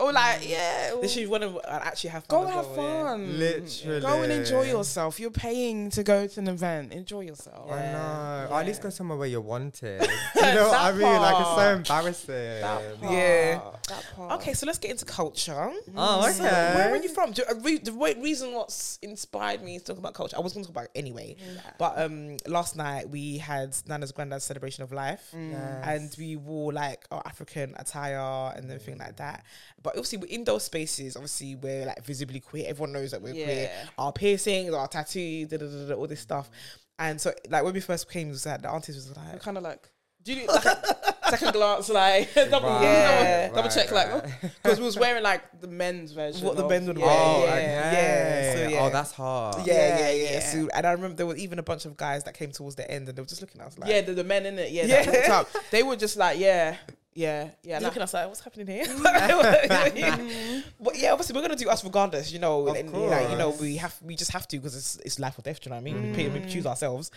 [0.00, 2.48] or like yeah, or They should want to actually have go fun.
[2.48, 3.02] as have well, yeah.
[3.10, 3.38] fun.
[3.38, 4.00] Literally.
[4.00, 5.20] go and enjoy yourself.
[5.20, 6.92] You're paying to go to an event.
[6.92, 7.70] Enjoy yourself.
[7.70, 8.48] I know.
[8.50, 10.00] Or at least go somewhere where you're wanted.
[10.34, 11.20] you know what I That mean?
[11.20, 12.60] Like it's so embarrassing.
[12.60, 13.60] That part, Yeah.
[13.88, 14.32] that part.
[14.40, 15.70] Okay, so let's get into culture.
[15.96, 16.72] Oh, So, okay.
[16.74, 17.32] where are you from?
[17.32, 20.64] Do, uh, re- the reason what's inspired me to talk about culture, I was going
[20.64, 21.36] to talk about it anyway.
[21.78, 27.04] But um, last night we had Nana's granddad's celebration of life, and we wore like
[27.10, 29.44] our African attire and everything like that.
[29.82, 31.16] But obviously, we're in those spaces.
[31.16, 32.64] Obviously, we're like visibly queer.
[32.68, 33.70] Everyone knows that we're queer.
[33.98, 36.50] Our piercings, our tattoos, da, da, da, da, all this stuff.
[36.98, 39.62] And so, like when we first came, was like the aunties was like, kind of
[39.62, 39.88] like.
[40.22, 43.48] Do you like a second glance, like double, Right, Yeah.
[43.48, 44.12] double, right, check, right.
[44.12, 46.46] like because we was wearing like the men's version.
[46.46, 47.16] What the men's would yeah, wear.
[47.18, 47.50] Oh, yeah.
[47.50, 47.62] okay.
[47.94, 48.80] yeah, so, oh, yeah.
[48.82, 49.66] Oh, that's hard.
[49.66, 50.30] Yeah, yeah, Yeah, yeah.
[50.32, 50.40] yeah.
[50.40, 52.88] So, and I remember there was even a bunch of guys that came towards the
[52.90, 54.72] end and they were just looking at us like, yeah, the, the men in it,
[54.72, 55.04] yeah, Yeah.
[55.04, 55.46] that.
[55.70, 56.76] They were just like, yeah,
[57.14, 57.50] yeah, yeah.
[57.62, 58.84] They're like- looking at us like, what's happening here?
[60.80, 62.68] but yeah, obviously we're gonna do us regardless, you know.
[62.68, 65.38] Of and, like, you know, we have we just have to because it's it's life
[65.38, 65.60] or death.
[65.60, 66.10] Do you know what I mean?
[66.10, 66.46] We, pay, Mm-hmm.
[66.46, 67.10] we choose ourselves,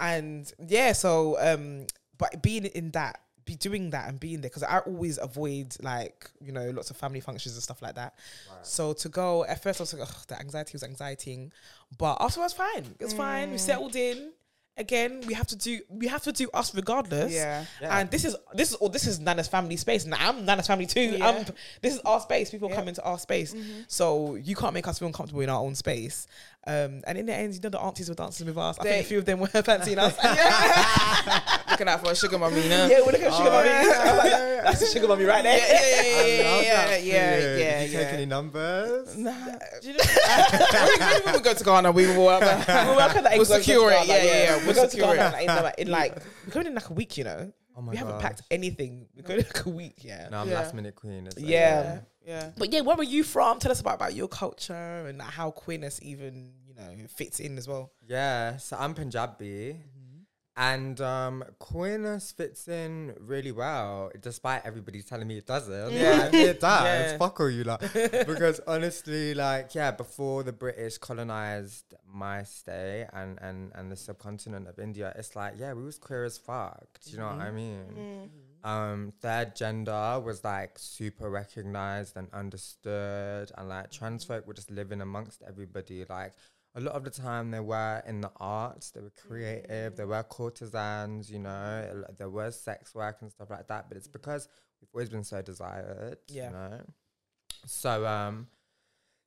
[0.00, 0.92] and yeah.
[0.92, 1.86] So, um,
[2.18, 6.30] but being in that, be doing that and being there because I always avoid like
[6.40, 8.14] you know lots of family functions and stuff like that.
[8.62, 11.50] So to go at first, I was like, oh, the anxiety was anxietying,
[11.98, 12.94] but afterwards, fine.
[13.00, 13.48] It's fine.
[13.48, 13.52] Mm.
[13.52, 14.32] We settled in.
[14.76, 17.32] Again, we have to do we have to do us regardless.
[17.32, 17.64] Yeah.
[17.80, 17.98] Yeah.
[18.00, 20.04] And this is this is all this is Nana's family space.
[20.04, 21.16] And I'm Nana's family too.
[21.18, 21.28] Yeah.
[21.28, 21.44] I'm,
[21.80, 22.50] this is our space.
[22.50, 22.76] People Yeah.
[22.76, 23.54] come into our space.
[23.54, 23.82] Mm-hmm.
[23.86, 26.26] So you can't make us feel uncomfortable in our own space.
[26.66, 28.78] Um, and in the end, you know, the aunties were dancing with us.
[28.78, 30.16] I think a few of them were fancying us.
[31.70, 32.86] looking out for a sugar mummy, you know?
[32.86, 33.68] yeah, we're looking at sugar Oh, mommy.
[33.68, 34.60] yeah.
[34.64, 35.58] That's a sugar mommy right there.
[35.58, 39.16] yeah, I love yeah, yeah, that yeah, yeah, Did you take any numbers?
[39.16, 39.32] Nah,
[39.82, 40.04] do you know?
[41.00, 42.28] maybe when we go to Ghana, we will.
[42.28, 44.06] Uh, We're working that We'll secure it.
[44.06, 44.56] Yeah, yeah, yeah.
[44.58, 45.42] We're We'll going to secure Ghana it.
[45.42, 47.18] in, like- in like we're going in like a week.
[47.18, 49.06] You know, Oh my we haven't packed anything.
[49.16, 49.96] We're going in like a week.
[50.02, 50.28] Yeah.
[50.30, 50.54] No, I'm Yeah.
[50.60, 51.24] last minute queen.
[51.24, 51.46] Like- Yeah.
[51.82, 51.98] yeah.
[52.56, 53.58] But yeah, where were you from?
[53.58, 57.68] Tell us about, about your culture and how queerness even you know fits in as
[57.68, 57.92] well.
[58.06, 59.74] Yeah, so I'm Punjabi.
[59.74, 60.04] Mm-hmm.
[60.56, 65.92] And um, queerness fits in really well, despite everybody telling me it doesn't.
[65.92, 66.30] Yeah.
[66.32, 66.84] Yeah, it does.
[66.84, 67.18] Yeah.
[67.18, 67.80] Fuck all you lot.
[67.92, 74.68] because honestly, like, yeah, before the British colonized my state and, and, and the subcontinent
[74.68, 76.86] of India, it's like, yeah, we was queer as fuck.
[77.04, 77.56] Do you know what I mm-hmm.
[77.56, 77.84] mean?
[77.98, 78.26] Mm-hmm.
[78.64, 84.70] Um, third gender was like super recognized and understood, and like trans folk were just
[84.70, 86.04] living amongst everybody.
[86.08, 86.32] Like
[86.74, 90.22] a lot of the time, they were in the arts, they were creative, they were
[90.24, 93.88] courtesans, you know, there was sex work and stuff like that.
[93.88, 94.48] But it's because
[94.80, 96.46] we've always been so desired, Yeah.
[96.46, 96.80] you know.
[97.66, 98.48] So um,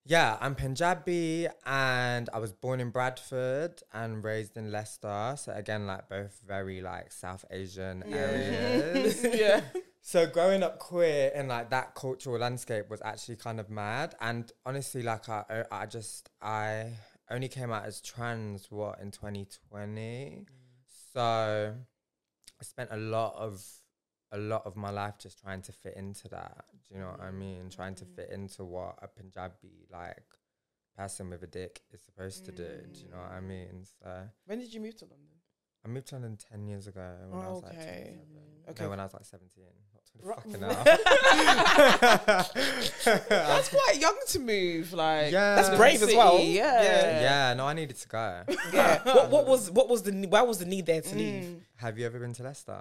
[0.07, 5.35] yeah, I'm Punjabi and I was born in Bradford and raised in Leicester.
[5.37, 9.25] So again, like both very like South Asian areas.
[9.33, 9.61] yeah.
[10.01, 14.15] So growing up queer in like that cultural landscape was actually kind of mad.
[14.21, 16.93] And honestly, like I, I just I
[17.29, 19.89] only came out as trans what in 2020.
[19.91, 20.45] Mm.
[21.13, 21.75] So
[22.59, 23.61] I spent a lot of
[24.31, 26.65] a lot of my life just trying to fit into that.
[26.87, 27.69] Do you know what I mean?
[27.69, 28.15] Trying to Mm.
[28.15, 30.23] fit into what a Punjabi like
[30.97, 32.81] person with a dick is supposed to do.
[32.91, 33.43] Do you know what I Mm.
[33.47, 33.85] mean?
[33.85, 35.27] So When did you move to London?
[35.85, 38.17] I moved to London ten years ago when I was like Okay.
[38.17, 38.63] 27.
[38.69, 38.83] Okay.
[38.83, 39.65] No, when I was like seventeen.
[40.23, 40.59] Not fucking
[43.29, 44.93] That's quite young to move.
[44.93, 45.55] Like Yeah.
[45.55, 46.39] That's brave as well.
[46.39, 46.81] Yeah.
[46.83, 47.21] Yeah.
[47.21, 48.43] yeah, no, I needed to go.
[48.73, 49.01] Yeah.
[49.15, 51.61] what, what was what was the why was the need there to leave?
[51.79, 52.75] Have you ever been to Leicester?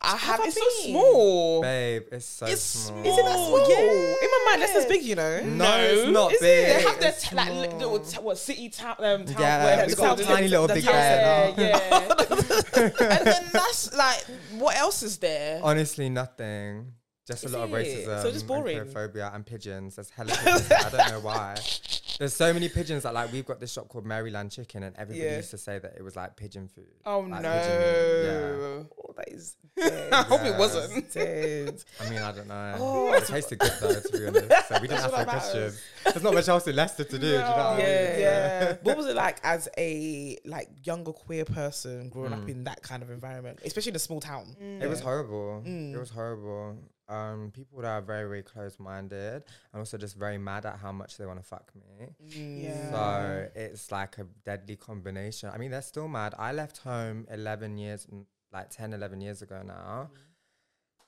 [0.00, 0.40] I have.
[0.40, 0.90] I It's so been?
[0.92, 1.60] small.
[1.62, 3.02] Babe, it's so It's small.
[3.02, 3.12] small.
[3.12, 3.68] Is it that small?
[3.70, 3.80] Yeah.
[3.80, 5.40] In my mind, Leicester's big, you know.
[5.44, 6.68] No, it's not is big.
[6.68, 6.76] It?
[6.76, 9.92] They have their t- like little t- what city town um town Yeah, whatever it's
[9.94, 10.20] it's got called.
[10.20, 10.94] a tiny little big town.
[10.94, 11.98] Yeah, yeah.
[12.76, 15.60] and then that's like, what else is there?
[15.62, 16.92] Honestly, nothing.
[17.26, 18.78] Just Is a lot of racism, So just boring?
[18.78, 19.96] and queerphobia, and pigeons.
[19.96, 20.70] There's hella pigeons.
[20.72, 21.56] I don't know why.
[22.18, 25.24] There's so many pigeons that like we've got this shop called Maryland Chicken, and everybody
[25.24, 25.36] Yeah.
[25.36, 26.86] used to say that it was like pigeon food.
[27.06, 27.52] Oh like no!
[27.52, 29.56] pigeon Oh, that is.
[30.12, 31.12] I hope it wasn't.
[31.12, 31.82] dead.
[32.04, 32.74] I mean, I don't know.
[32.78, 33.12] Oh.
[33.14, 34.68] It tasted good though, to be honest.
[34.68, 35.42] So we didn't ask what no matters.
[35.42, 35.82] questions.
[36.04, 37.18] There's not much else in Leicester to do.
[37.20, 37.86] do you know what I mean?
[37.86, 38.76] Yeah, yeah.
[38.82, 42.48] what was it like as a like younger queer person growing up Mm.
[42.48, 44.56] in that kind of environment, especially in a small town?
[44.80, 45.62] It was horrible.
[45.64, 45.94] Mm.
[45.94, 46.76] It was horrible.
[47.08, 49.42] Um, people that are very, very close-minded
[49.72, 52.08] and also just very mad at how much they want to fuck me.
[52.20, 52.90] Yeah.
[52.90, 55.50] So it's like a deadly combination.
[55.52, 56.34] I mean, they're still mad.
[56.38, 58.06] I left home 11 years,
[58.52, 60.10] like 10, 11 years ago now.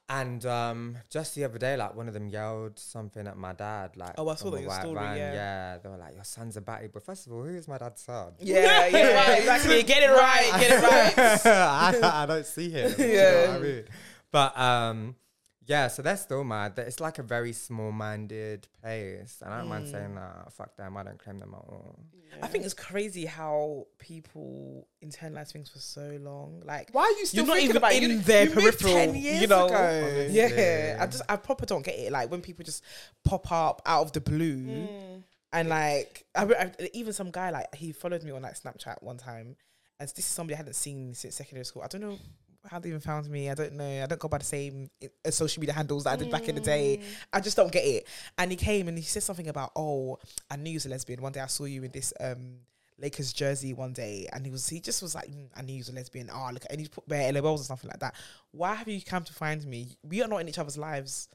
[0.09, 3.97] And um, just the other day, like one of them yelled something at my dad.
[3.97, 5.17] Like, Oh, I saw from that your white story, van.
[5.19, 5.33] yeah.
[5.35, 5.79] yeah.
[5.79, 8.03] They were like, "Your son's a batty." But first of all, who is my dad's
[8.03, 8.33] son?
[8.41, 9.83] Yeah, yeah, right, exactly.
[9.85, 11.47] Get it right, get it right.
[12.03, 12.93] I, I don't see him.
[12.99, 13.07] yeah.
[13.07, 13.85] You know what I mean?
[14.33, 15.15] But um,
[15.71, 16.75] yeah, so they're still mad.
[16.75, 19.91] That It's like a very small-minded place, and I don't mind Mm.
[19.93, 20.53] saying that.
[20.53, 20.97] Fuck them.
[20.97, 21.97] I don't claim them at all.
[22.43, 26.61] I think it's crazy how people internalize things for so long.
[26.65, 28.03] Like, Why are you still You're not thinking even about it?
[28.03, 29.67] in You- their you moved peripheral, 10 years you know?
[29.67, 30.27] ago.
[30.31, 32.11] Yeah, I just I proper don't get it.
[32.11, 32.83] Like when people just
[33.25, 34.57] pop up out of the blue.
[34.57, 35.23] Mm.
[35.53, 39.03] And like, I, re- I, even some guy like he followed me on like Snapchat
[39.03, 39.57] one time,
[39.99, 41.83] and this is somebody I hadn't seen since secondary school.
[41.83, 42.19] I don't know
[42.69, 43.51] how they even found me.
[43.51, 44.03] I don't know.
[44.03, 44.91] I don't go by the same
[45.25, 47.01] uh, social media handles that I did back in the day.
[47.33, 48.07] I just don't get it.
[48.39, 50.19] And he came and he said something about, oh,
[50.51, 51.23] I knew you was a lesbian.
[51.23, 52.59] One day I saw you in this um
[53.01, 55.79] Lakers jersey one day, and he was he just was like, "Mm, I knew you
[55.79, 56.29] was a lesbian.
[56.31, 58.15] Oh, look, and he put bare LOLs or something like that.
[58.51, 59.97] Why have you come to find me?
[60.03, 61.29] We are not in each other's lives.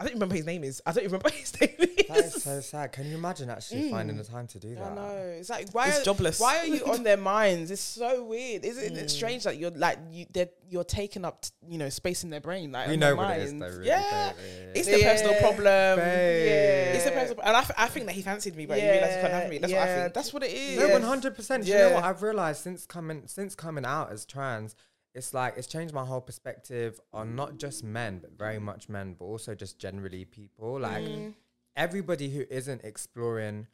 [0.00, 0.80] I don't remember his name is.
[0.86, 2.06] I don't remember his name is.
[2.08, 2.92] That is so sad.
[2.92, 4.92] Can you imagine actually finding the time to do that?
[4.92, 5.16] I know.
[5.38, 6.38] It's like why It's are, jobless.
[6.40, 7.70] Why are you on their minds?
[7.70, 8.64] It's so weird.
[8.64, 8.96] Isn't Mm.
[9.02, 12.30] it strange that you're like you they're you're taking up t- you know space in
[12.30, 13.66] their brain like We know their what it is, though.
[13.68, 14.32] Really, yeah.
[14.32, 14.78] baby.
[14.78, 15.98] It's the personal problem.
[15.98, 16.94] Babe.
[16.94, 19.14] It's the personal, and I, f- I think that he fancied me, but he realized
[19.16, 19.58] he couldn't have me.
[19.58, 20.14] That's yeah, what I think.
[20.14, 20.78] That's what it is.
[20.78, 21.66] No, one hundred percent.
[21.66, 24.74] You know what I've realized since coming since coming out as trans,
[25.14, 28.62] it's like it's changed my whole perspective on not just men, but very mm.
[28.62, 30.80] much men, but also just generally people.
[30.80, 31.18] Like mm.
[31.18, 31.34] mm.
[31.76, 33.66] everybody who isn't exploring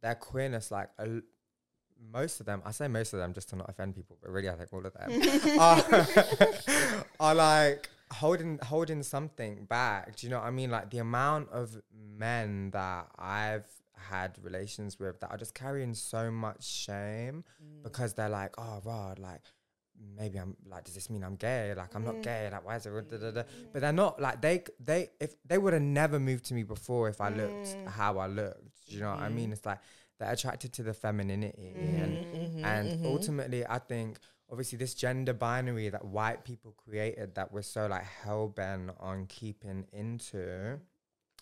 [0.00, 1.20] their queerness, like a l
[2.12, 4.48] most of them, I say most of them just to not offend people, but really
[4.48, 5.10] I think all of them
[5.60, 6.06] are,
[7.20, 10.16] are like holding holding something back.
[10.16, 10.70] Do you know what I mean?
[10.70, 16.30] Like the amount of men that I've had relations with that are just carrying so
[16.30, 17.82] much shame mm.
[17.82, 19.42] because they're like, oh, Rod, like
[20.16, 21.74] maybe I'm like, does this mean I'm gay?
[21.76, 22.22] Like I'm not mm.
[22.22, 22.48] gay.
[22.50, 23.10] Like why is it?
[23.10, 23.42] Da, da, da.
[23.72, 27.08] But they're not like they they if they would have never moved to me before
[27.08, 27.88] if I looked mm.
[27.88, 28.88] how I looked.
[28.88, 29.50] Do you know what I mean?
[29.50, 29.52] Mm.
[29.52, 29.78] It's like
[30.18, 32.18] they're attracted to the femininity and
[32.58, 33.06] Mm-hmm, and mm-hmm, mm-hmm.
[33.06, 34.18] ultimately I think
[34.50, 39.26] obviously this gender binary that white people created that we're so like hell bent on
[39.26, 40.78] keeping into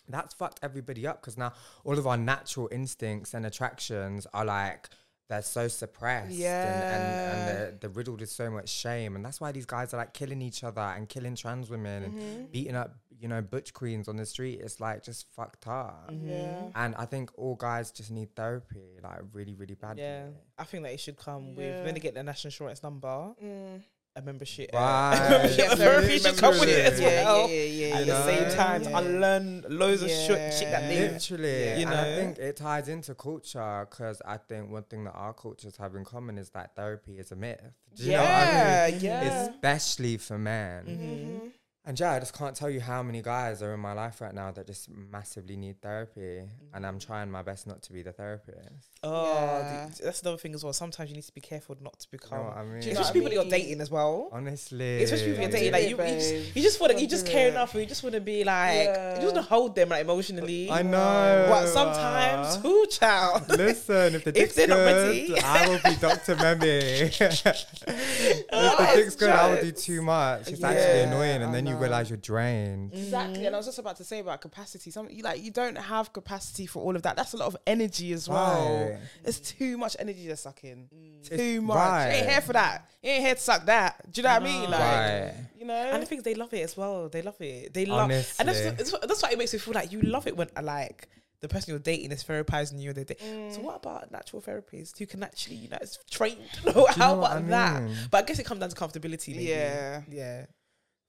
[0.09, 4.89] that's fucked everybody up because now all of our natural instincts and attractions are like
[5.29, 9.15] they're so suppressed and, and, and they're, they're riddled with so much shame.
[9.15, 12.51] And that's why these guys are like killing each other and killing trans women and
[12.51, 14.59] beating up you know butch queens on the street.
[14.61, 16.11] It's like just fucked up.
[16.23, 16.67] Yeah.
[16.75, 20.03] and i think all guys just need therapy like really really badly.
[20.03, 21.77] Yeah, I think that it should come Yeah.
[21.77, 23.81] with when they get the national insurance number, Mm.
[24.17, 24.69] A membership.
[24.73, 25.15] Right.
[25.17, 27.25] Uh, membership Yeah, therapy should come with it as membership.
[27.25, 27.49] well.
[27.49, 28.99] Yeah, yeah, yeah, At the same time, to Yeah.
[28.99, 31.09] unlearn loads of shit, shit that they.
[31.09, 35.13] Literally, You and I think it ties into culture because I think one thing that
[35.13, 37.61] our cultures have in common is that therapy is a myth.
[37.95, 38.99] Do you know what I mean?
[39.01, 39.49] Yeah, yeah.
[39.49, 40.85] Especially for men.
[40.85, 41.51] Mhm.
[41.87, 44.33] And yeah, I just can't tell you how many guys are in my life right
[44.33, 46.41] now that just massively need therapy,
[46.73, 48.89] and I'm trying my best not to be the therapist.
[49.03, 49.87] Oh, Yeah.
[49.95, 50.73] the- that's another thing as well.
[50.73, 52.39] Sometimes you need to be careful not to You become.
[52.39, 52.81] know I mean?
[52.81, 54.27] Do you especially what I people that you're dating as well.
[54.33, 57.07] Honestly, Especially people you're dating, do like you, you just, you just want to, you
[57.07, 57.51] just care it.
[57.51, 60.69] enough, you just want to be like, you just want to hold them like emotionally.
[60.69, 61.45] I know.
[61.49, 62.59] But sometimes, ah.
[62.63, 63.47] who child?
[63.57, 65.39] Listen, if the If dick's they're not good, ready.
[65.39, 66.35] I will be Dr.
[66.35, 66.81] Mehmi.
[67.87, 70.49] if the dick's good, I will do too much.
[70.49, 72.93] It's Yeah, actually annoying, and then you you realize you're drained.
[72.93, 74.91] Exactly, and I was just about to say about capacity.
[74.91, 77.15] Some you like you don't have capacity for all of that.
[77.15, 78.89] That's a lot of energy as well.
[78.91, 78.99] Right.
[79.23, 80.87] It's too much energy to suck in.
[81.23, 81.75] Too It's- much.
[81.77, 82.07] right.
[82.09, 82.89] You ain't here for that.
[83.01, 84.11] You ain't here to suck that.
[84.11, 84.69] Do you know what I mean?
[84.71, 85.33] Like, Right.
[85.57, 85.73] you know.
[85.75, 87.09] And the thing is, they love it as well.
[87.09, 87.73] They love it.
[87.73, 90.27] They love, and that's, that's what- that's why it makes me feel like you love
[90.27, 91.07] it when uh, like
[91.39, 92.93] the person you're dating is therapizing you.
[92.93, 93.19] They date.
[93.19, 93.53] Mm.
[93.53, 96.39] So what about natural therapist who can actually, you know, is trained?
[96.65, 96.71] How
[97.13, 97.83] know about I that?
[98.09, 99.35] But I guess it comes down to comfortability.
[99.35, 99.43] Maybe.
[99.49, 100.01] Yeah.
[100.09, 100.45] yeah.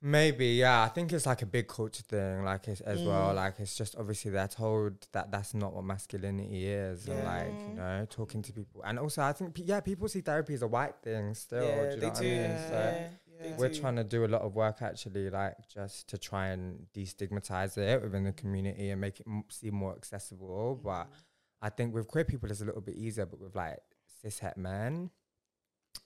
[0.01, 0.83] Maybe, yeah.
[0.85, 3.07] I think it's like a big culture thing, like it's, as Mm.
[3.07, 3.35] well.
[3.35, 7.75] Like it's just obviously they're told that that's not what masculinity is, and like you
[7.75, 8.81] know, talking to people.
[8.85, 11.65] And also, I think yeah, people see therapy as a white thing still.
[11.67, 12.29] yeah, do you they know what do.
[12.29, 12.51] I mean?
[12.51, 13.11] Yeah, So
[13.43, 16.87] they we're trying to do a lot of work actually, like just to try and
[16.95, 20.77] destigmatize it within the community and make it m- seem more accessible.
[20.77, 21.13] But Mm.
[21.61, 23.81] I think with queer people, it's a little bit easier, but with like
[24.23, 25.11] cis het men,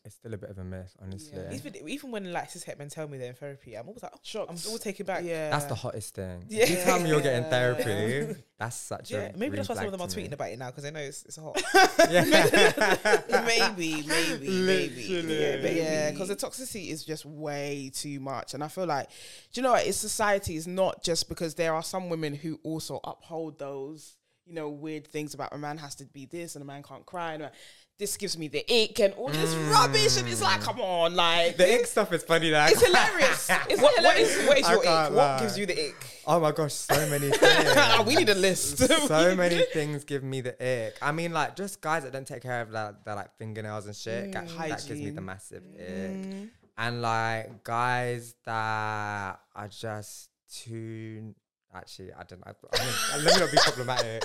[0.05, 1.39] it's still a bit of a mess, honestly.
[1.41, 1.55] Yeah.
[1.55, 4.13] Even, even when like cis het men tell me they're in therapy, I'm always like,
[4.15, 4.51] oh, Shocked.
[4.51, 5.23] I'm always taken back.
[5.25, 5.51] Yeah.
[5.51, 6.45] That's the hottest thing.
[6.49, 6.65] Yeah.
[6.65, 9.87] If you tell me you're getting therapy, that's such Yeah, a maybe that's why some
[9.87, 10.35] of them are tweeting me.
[10.35, 11.63] about it now because they know it's, it's hot.
[12.11, 12.25] Yeah.
[13.47, 15.09] maybe, maybe, maybe.
[15.09, 15.41] Literally.
[15.41, 15.81] Yeah, Maybe.
[15.81, 19.09] yeah, because the toxicity is just way too much, and I feel like,
[19.53, 19.87] do you know what?
[19.87, 24.55] It's society is not just because there are some women who also uphold those, you
[24.55, 27.35] know, weird things about a man has to be this and a man can't cry,
[27.35, 27.51] and
[27.99, 29.71] this gives me the ick and all this mm.
[29.71, 31.57] rubbish, and it's like, come on, like.
[31.57, 32.51] the ick stuff is funny.
[32.51, 33.51] Like, it's hilarious.
[33.69, 34.37] It's what, what hilarious.
[34.37, 35.13] is, what is your ick?
[35.13, 36.23] What gives you the ick?
[36.27, 38.07] oh my gosh, so many things.
[38.07, 38.79] we need a list.
[38.79, 40.99] so many things give me the ick.
[41.03, 43.97] I mean, like just guys that don't take care of their, their like fingernails and
[43.97, 44.33] shit.
[44.33, 44.57] that, mm.
[44.57, 45.89] that gives me the massive ick.
[45.89, 46.49] Mm.
[46.79, 51.35] And like guys that are just too.
[51.75, 52.53] Actually, I don't know.
[52.53, 54.25] I mean, let me not be problematic.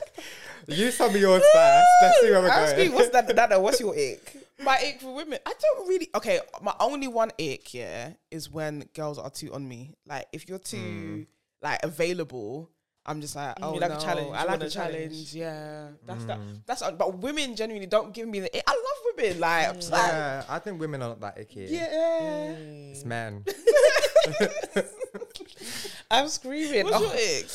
[0.67, 1.85] You tell me yours first.
[2.01, 2.95] Let's see where we're Ask me, going.
[2.95, 3.33] what's that?
[3.33, 4.35] Nana, what's your ick?
[4.59, 6.09] My ick for women, I don't really.
[6.13, 9.93] Okay, my only one ick, yeah, is when girls are too on me.
[10.05, 11.21] Like if you're too hmm.
[11.61, 12.69] like available,
[13.05, 15.13] I'm just like, mm, oh you like a challenge, I like a a challenge.
[15.13, 15.33] challenge.
[15.33, 16.37] Yeah, that's that.
[16.39, 16.53] Hmm.
[16.65, 18.57] That's uh, but women genuinely don't give me the.
[18.57, 18.63] Ick.
[18.67, 19.39] I love women.
[19.39, 21.67] Like, I'm just like Yeah, I think women are not that icky.
[21.69, 22.49] yeah.
[22.91, 23.45] It's men.
[26.11, 26.85] I'm screaming.
[26.85, 27.49] What's Oh, your ick?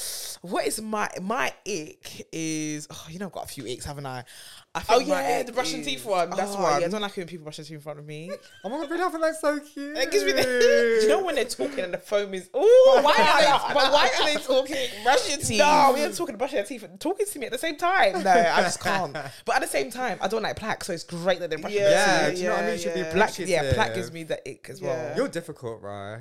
[0.53, 4.07] What is my my ick is oh you know I've got a few icks haven't
[4.07, 4.25] I?
[4.75, 6.89] I Oh, think my yeah, ick the brushing is- teeth one, that's oh, Yeah, I
[6.89, 8.31] don't like it when people brush their teeth in front of me.
[8.65, 9.03] Oh my god, really?
[9.05, 9.99] I feel like so cute.
[9.99, 10.43] It gives me the.
[10.43, 10.49] Do
[11.03, 12.49] you know when they're talking and the foam is?
[12.55, 13.75] Oh, Why are they?
[13.75, 14.89] But why are they talking?
[15.03, 15.59] Brush your teeth.
[15.59, 18.23] No, we are talking brushing their teeth and talking to me at the same time.
[18.23, 19.13] No, I just can't.
[19.13, 21.81] But at the same time, I don't like plaque, so it's great that they're brushing
[21.81, 22.73] Yeah, Yeah, do you know what I mean?
[22.73, 23.13] You should be yeah.
[23.13, 24.89] Black, yeah, plaque gives me the ick as Yeah.
[24.89, 25.17] well.
[25.19, 26.21] You're difficult, right?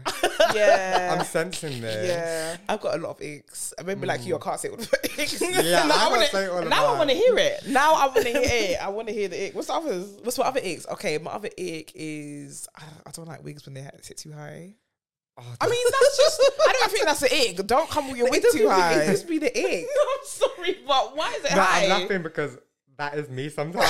[0.53, 1.15] Yeah.
[1.17, 2.09] I'm sensing this.
[2.09, 2.57] yeah.
[2.67, 3.73] I've got a lot of icks.
[3.79, 4.43] I maybe like you, I hmm.
[4.43, 5.39] can't say all the icks.
[5.39, 7.67] Yeah, now I I wanna wanna, say all now I want to hear it.
[7.67, 8.40] Now I want to hear
[8.73, 8.82] it.
[8.84, 9.56] I want to hear the ick.
[9.56, 10.17] What's the others?
[10.23, 10.88] What's my other icks?
[10.91, 14.75] Okay, my other ick is I, I don't like wigs when they sit too high.
[15.38, 16.41] Oh, I mean, that's just.
[16.67, 17.65] I don't think that's an ick.
[17.67, 19.01] Don't come with your wig too high.
[19.04, 19.86] It just be the ick.
[19.86, 21.84] I'm sorry, but why is it No, high?
[21.86, 22.58] I'm laughing because
[22.97, 23.86] that is me sometimes.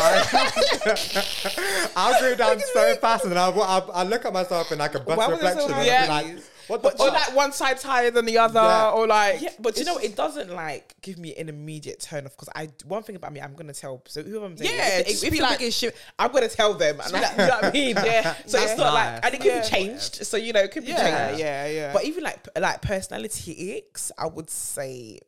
[1.96, 4.96] I'll go down so fast and then I'll, I'll, I'll look at myself in like
[4.96, 6.06] a bus Why so reflection and I'll be Yeah.
[6.08, 6.38] like,
[6.72, 7.28] what the But or fuck?
[7.28, 8.92] like one side's higher than the other, Yeah.
[8.92, 12.32] or like Yeah, but you know it doesn't like give me an immediate turn off
[12.32, 15.08] because I one thing about me I'm gonna tell so whoever I'm dating, Yeah, if,
[15.08, 17.48] just if, if be like- wig shit I'm gonna tell them and I, you know
[17.48, 19.62] what I mean Yeah, so that's it's not like and it could Yeah.
[19.62, 21.94] be changed so you know it could be yeah, changed yeah, yeah.
[21.94, 23.54] but even like like personality
[23.94, 25.20] icks I would say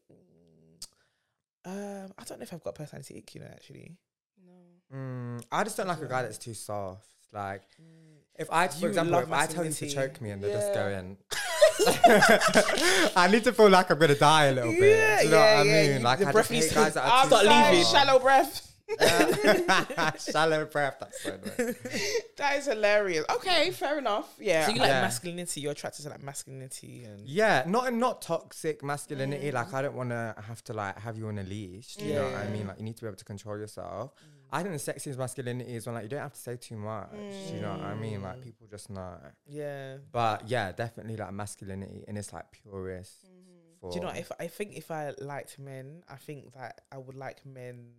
[1.66, 3.98] um I don't know if I've got personality ick you know actually
[4.94, 7.08] Mm, I just don't like a guy that's too soft.
[7.32, 7.64] Like,
[8.38, 10.74] if I, for You example, if I tell you to choke me and they just
[10.74, 11.18] go in,
[13.16, 14.98] I need to feel like I'm gonna die a little bit.
[14.98, 15.94] Yeah, Do you know yeah, what I mean?
[15.94, 17.76] you- Like, the I breath just hate needs guys that I'll are too start Sorry,
[17.78, 17.86] leaving.
[17.92, 18.70] shallow breath.
[20.20, 20.98] Shallow breath.
[21.00, 21.76] That's so nice.
[22.38, 23.26] That is hilarious.
[23.30, 24.36] Okay, fair enough.
[24.40, 24.66] Yeah.
[24.68, 25.02] so you like Yeah.
[25.02, 29.50] masculinity you're attracted to like masculinity and Yeah, not not toxic masculinity.
[29.50, 29.54] Mm.
[29.54, 31.96] Like I don't want to have to like have you on a leash.
[31.96, 32.68] Do you know what I mean?
[32.68, 34.12] Like you need to be able to control yourself.
[34.54, 37.10] I think the sexiest masculinity is when like you don't have to say too much.
[37.12, 38.22] Do you know what I mean?
[38.22, 38.44] Like mm.
[38.44, 39.18] people just know.
[39.48, 43.26] yeah But yeah, definitely like masculinity in its like purest.
[43.26, 43.90] Mm-hmm.
[43.90, 47.16] Do you know if I think if I liked men, I think that I would
[47.16, 47.94] like men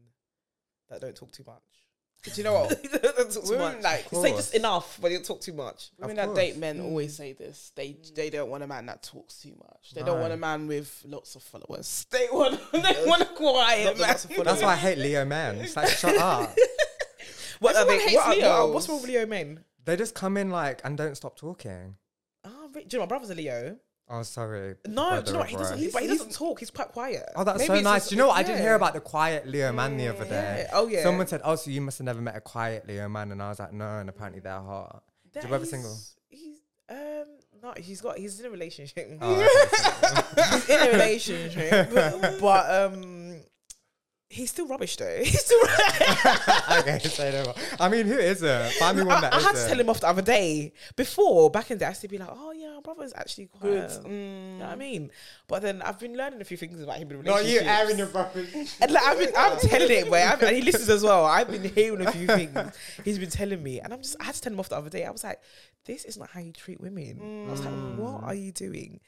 [0.89, 1.84] that don't talk too much.
[2.25, 2.83] Do you know what?
[3.03, 3.83] don't talk too Women much.
[3.83, 5.91] like Say just enough, but you don't talk too much.
[5.99, 6.61] women Of that date course.
[6.61, 6.85] men mm.
[6.85, 7.73] always say this.
[7.77, 9.93] They they don't want a man that talks too much.
[9.95, 12.07] They don't want a man with lots of followers.
[12.11, 14.09] They want they want a quiet man.
[14.09, 14.45] lots of.
[14.45, 15.57] That's why I hate Leo men.
[15.57, 16.55] It's like shut up.
[17.61, 18.11] What are Everyone they?
[18.11, 19.65] hates What are, what what's wrong with Leo men?
[19.85, 21.97] They just come in like and don't stop talking.
[22.45, 23.77] Ah, oh, re- do you know my brother's a Leo?
[24.09, 24.75] Oh, sorry.
[24.87, 25.49] No, do you know what?
[25.49, 25.79] He doesn't.
[25.79, 26.61] He, but he doesn't talk.
[26.61, 27.23] He's quite quiet.
[27.37, 28.03] Oh, that's Maybe so nice.
[28.03, 28.37] just- Do you know what?
[28.37, 30.67] I didn't hear about the quiet Leo man the other day.
[30.69, 30.71] Yeah.
[30.75, 31.03] Oh, yeah.
[31.03, 33.49] Someone said, "Oh, so you must have never met a quiet Leo man," and I
[33.49, 35.03] was like, "No," and apparently they're hot.
[35.33, 35.97] That you ever he's- single?
[36.29, 36.59] He's.
[36.91, 37.25] Um,
[37.63, 38.19] no, he's got.
[38.19, 39.17] He's in a relationship.
[39.23, 39.33] Oh,
[40.37, 43.24] okay, he's in a relationship, but, but um,
[44.29, 45.21] he's still rubbish though.
[45.23, 45.59] He's still.
[46.79, 47.55] okay, say no more.
[47.79, 48.73] I mean, who isn't?
[48.75, 49.69] Find me one I, that I had to isn't.
[49.69, 50.73] tell him off the other day.
[50.97, 53.47] Before back in the day, I used to be like, "Oh yeah, our brother's actually
[53.47, 53.91] quite." Good.
[53.91, 54.05] Mm.
[54.07, 55.11] You know what I mean?
[55.47, 57.67] But then I've been learning a few things about him in you, relationships.
[57.67, 58.45] airing your brother.
[58.81, 61.25] And like I've been, I'm telling it, boy, I've, and he listens as well.
[61.25, 62.59] I've been hearing a few things
[63.05, 64.91] he's been telling me, and I'm just, I had to tell him off the other
[64.91, 65.05] day.
[65.05, 65.41] I was like,
[65.85, 69.01] "This is not how you treat women." I was like, "What are you doing?"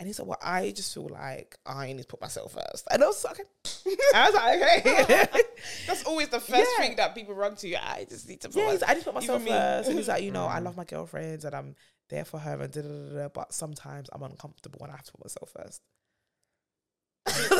[0.00, 2.88] And he's like, "Well, I just feel like I need to put myself first.
[2.90, 5.42] And I was like, "Okay." I was like, "Okay."
[5.86, 6.84] That's always the first Yeah.
[6.86, 7.68] thing that people run to.
[7.68, 7.76] You.
[7.76, 8.48] I just need to.
[8.48, 9.58] Put yeah, my- like, I just put myself Even me.
[9.58, 9.88] first.
[9.90, 10.64] And he's like, you know, I mm-hmm.
[10.64, 11.74] love my girlfriends and I'm
[12.08, 13.14] there for her and da da da.
[13.14, 15.82] da but sometimes I'm uncomfortable when I have to put myself first.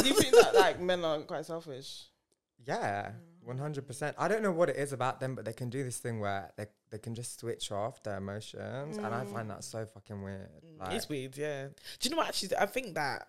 [0.02, 2.06] Do you think that like men are quite selfish?
[2.66, 4.16] Yeah, one hundred percent.
[4.18, 6.50] I don't know what it is about them, but they can do this thing where
[6.56, 9.90] they they can just switch off their emotions, and I find that so mm.
[9.90, 10.48] fucking weird.
[10.64, 10.80] Mm.
[10.80, 11.66] Like, it's weird, yeah.
[11.66, 11.72] Do
[12.02, 12.28] you know what?
[12.28, 13.28] Actually, I think that.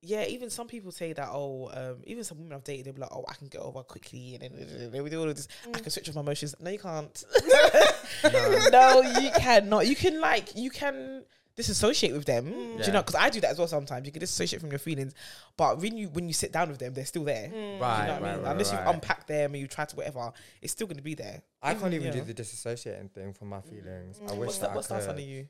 [0.00, 1.28] Yeah, even some people say that.
[1.32, 3.82] Oh, um, even some women I've dated, they'll be like, "Oh, I can get over
[3.82, 5.48] quickly," and then we do all of this.
[5.64, 5.82] I mm.
[5.82, 6.54] can switch off my emotions.
[6.60, 7.24] No, you can't.
[8.72, 9.88] no, you cannot.
[9.88, 11.24] You can like you can
[11.58, 12.44] disassociate with them.
[12.50, 13.02] Do you know?
[13.02, 13.68] Because I do that as well.
[13.68, 15.12] Sometimes you can disassociate from your feelings,
[15.56, 17.50] but when you when you sit down with them, they're still there.
[17.50, 18.42] right, You know what right, I mean?
[18.44, 18.84] right, Unless right.
[18.84, 21.42] you unpack them and you try to whatever, it's still going to be there.
[21.62, 24.18] I can't even do the disassociating thing from my feelings.
[24.26, 24.36] I Mm.
[24.38, 24.76] wish What's that, that?
[24.76, 25.16] What's I that could.
[25.16, 25.48] on you?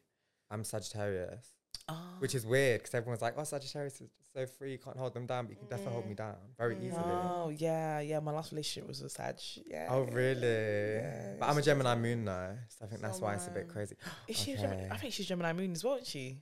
[0.51, 1.47] I'm Sagittarius,
[1.91, 2.17] Ah.
[2.19, 5.25] which is weird because everyone's like, "Oh, Sagittarius is so free, you can't hold them
[5.27, 8.21] down, but you can definitely hold me down very easily." Oh yeah, yeah.
[8.21, 9.37] My last relationship was a Sag.
[9.67, 9.87] Yeah.
[9.91, 10.97] Oh, really?
[10.97, 13.51] Yeah, but I'm a Gemini moon though, so I think that's So why it's a
[13.51, 13.97] bit crazy.
[14.27, 14.53] Is she?
[14.53, 14.89] A Gemini?
[14.91, 16.39] I think she's Gemini Moon as well, isn't she?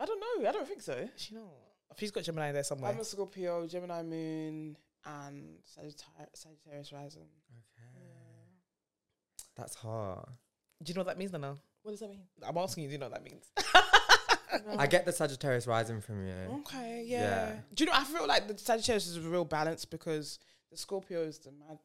[0.00, 0.48] I don't know.
[0.48, 0.92] I don't think so.
[0.92, 1.44] Is she not?
[1.96, 2.92] She's got Gemini there somewhere.
[2.92, 7.26] I'm a Scorpio, Gemini Moon, and Sagittarius, Sagittarius rising.
[9.56, 10.26] That's hard.
[10.82, 11.56] Do you know what that means, Nana?
[11.82, 12.22] What does that mean?
[12.46, 12.88] I'm asking you.
[12.90, 13.46] Do you know what that means?
[14.78, 16.34] I get the Sagittarius rising from you.
[16.60, 17.20] Okay, yeah.
[17.20, 17.52] Yeah.
[17.74, 17.96] Do you know?
[17.96, 20.38] I feel like the Sagittarius is a real balance because
[20.70, 21.78] the Scorpio is the mad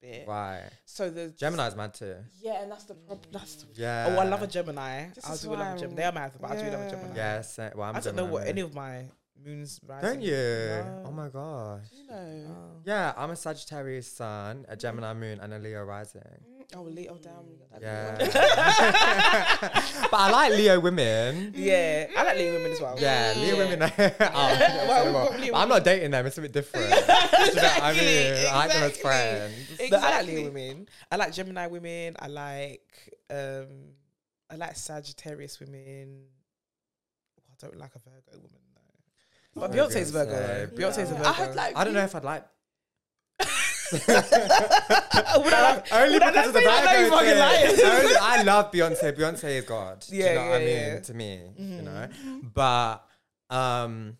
[0.00, 0.26] bit.
[0.28, 0.68] Right.
[0.84, 2.16] So the Gemini's mad too.
[2.40, 3.28] Yeah, and that's the problem.
[3.32, 4.06] That's the Yeah.
[4.16, 5.08] oh, I love a Gemini.
[5.14, 5.82] This I is do love a Gemini.
[5.86, 6.90] I'm- They are mad, but I do love a Yeah.
[6.90, 7.16] Gemini.
[7.16, 8.48] Yeah, eh, sa- well, I'm I a don't know Gemini what moon.
[8.48, 9.04] any of my
[9.44, 10.08] moons rising.
[10.10, 10.32] Don't you?
[10.32, 11.02] No.
[11.06, 11.86] Oh my gosh.
[11.92, 12.46] you know.
[12.50, 12.80] Oh.
[12.84, 14.78] Yeah, I'm a Sagittarius sun, a mm-hmm.
[14.78, 16.22] Gemini moon, and a Leo rising.
[16.76, 17.46] Oh, Leo down.
[17.48, 20.08] we got that Yeah.
[20.10, 21.52] But I like Leo women.
[21.56, 22.96] Yeah, I like Leo women as well.
[22.98, 23.82] Yeah, Leo women.
[23.98, 24.16] oh,
[24.88, 25.30] Well, well.
[25.30, 26.26] got Leo I'm not dating them.
[26.26, 26.88] It's a bit different.
[26.90, 28.46] Do you know I mean?
[28.50, 29.02] I like them as exactly.
[29.02, 29.90] friends.
[29.90, 30.88] No, I like Leo women.
[31.12, 32.16] I like Gemini women.
[32.18, 32.92] I like
[33.30, 33.66] um
[34.50, 36.24] I like Sagittarius women.
[37.40, 39.60] Oh, I don't like a Virgo woman though.
[39.60, 40.46] But I was Beyonce's gonna Virgo.
[40.46, 40.82] say, though.
[40.82, 41.28] Beyonce's a Virgo.
[41.28, 41.76] I had like.
[41.76, 42.44] I don't know if I'd like.
[43.92, 44.02] would
[45.52, 46.98] I Only would I because of the say that?
[47.00, 47.76] You Virgo fucking lying.
[47.76, 47.84] thing.
[47.86, 49.12] Only- I love Beyonce.
[49.16, 50.04] Beyonce is God.
[50.08, 50.94] Yeah, you know what I yeah, mean?
[50.94, 51.00] yeah.
[51.00, 51.84] To me, you Mhm.
[51.84, 52.08] know.
[52.54, 53.04] But
[53.50, 54.16] um,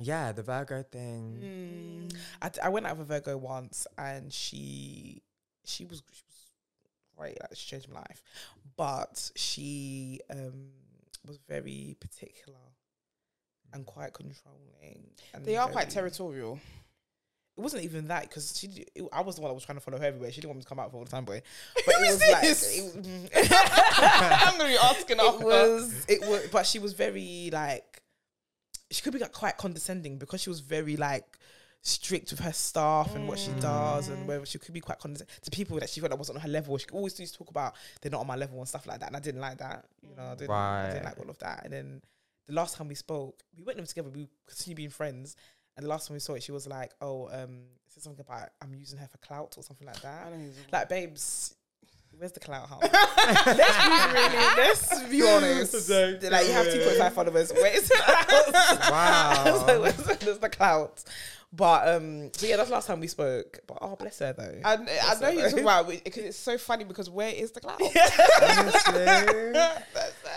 [0.00, 2.08] yeah, the Virgo thing.
[2.10, 2.16] Mm.
[2.42, 5.22] I, I went out with a Virgo once, and she
[5.64, 6.50] she was she was
[7.16, 7.40] great.
[7.40, 8.22] Like she changed my life,
[8.76, 10.70] but she um
[11.26, 12.58] was very particular
[13.72, 15.08] and quite controlling.
[15.32, 16.60] And They are quite territorial.
[17.56, 18.84] It wasn't even that because she.
[18.94, 20.32] It, I was the one that was trying to follow her everywhere.
[20.32, 21.40] She didn't want me to come out for all the time, boy.
[21.86, 23.30] But it was is like it, mm.
[24.46, 25.44] I'm gonna be asking it after.
[25.44, 28.02] was it was but she was very like
[28.90, 31.38] she could be like quite condescending because she was very like
[31.82, 33.60] strict with her staff and what she mm.
[33.60, 36.36] does and whether she could be quite condescending to people that she felt that wasn't
[36.36, 38.66] on her level she always used to talk about they're not on my level and
[38.66, 41.18] stuff like that and I didn't like that you know I didn't, I didn't like
[41.18, 42.00] all of that and then
[42.46, 45.36] the last time we spoke we went them together we continued being friends
[45.76, 48.48] and the last time we saw it she was like oh um said something about
[48.60, 50.32] I'm using her for clout or something like that.
[50.72, 51.54] Like babes
[52.16, 52.78] where's the clout huh?
[53.46, 55.90] let's be really let's be honest.
[56.22, 57.52] Like you have 2.5 followers.
[57.52, 58.90] Where's the clout?
[58.90, 59.64] Wow.
[59.66, 61.04] so where's the, the clout?
[61.52, 63.60] But um so yeah that's the last time we spoke.
[63.66, 64.60] But oh bless her though.
[64.64, 67.80] And I know you're talking about because it's so funny because where is the clout?
[67.80, 69.04] Honestly.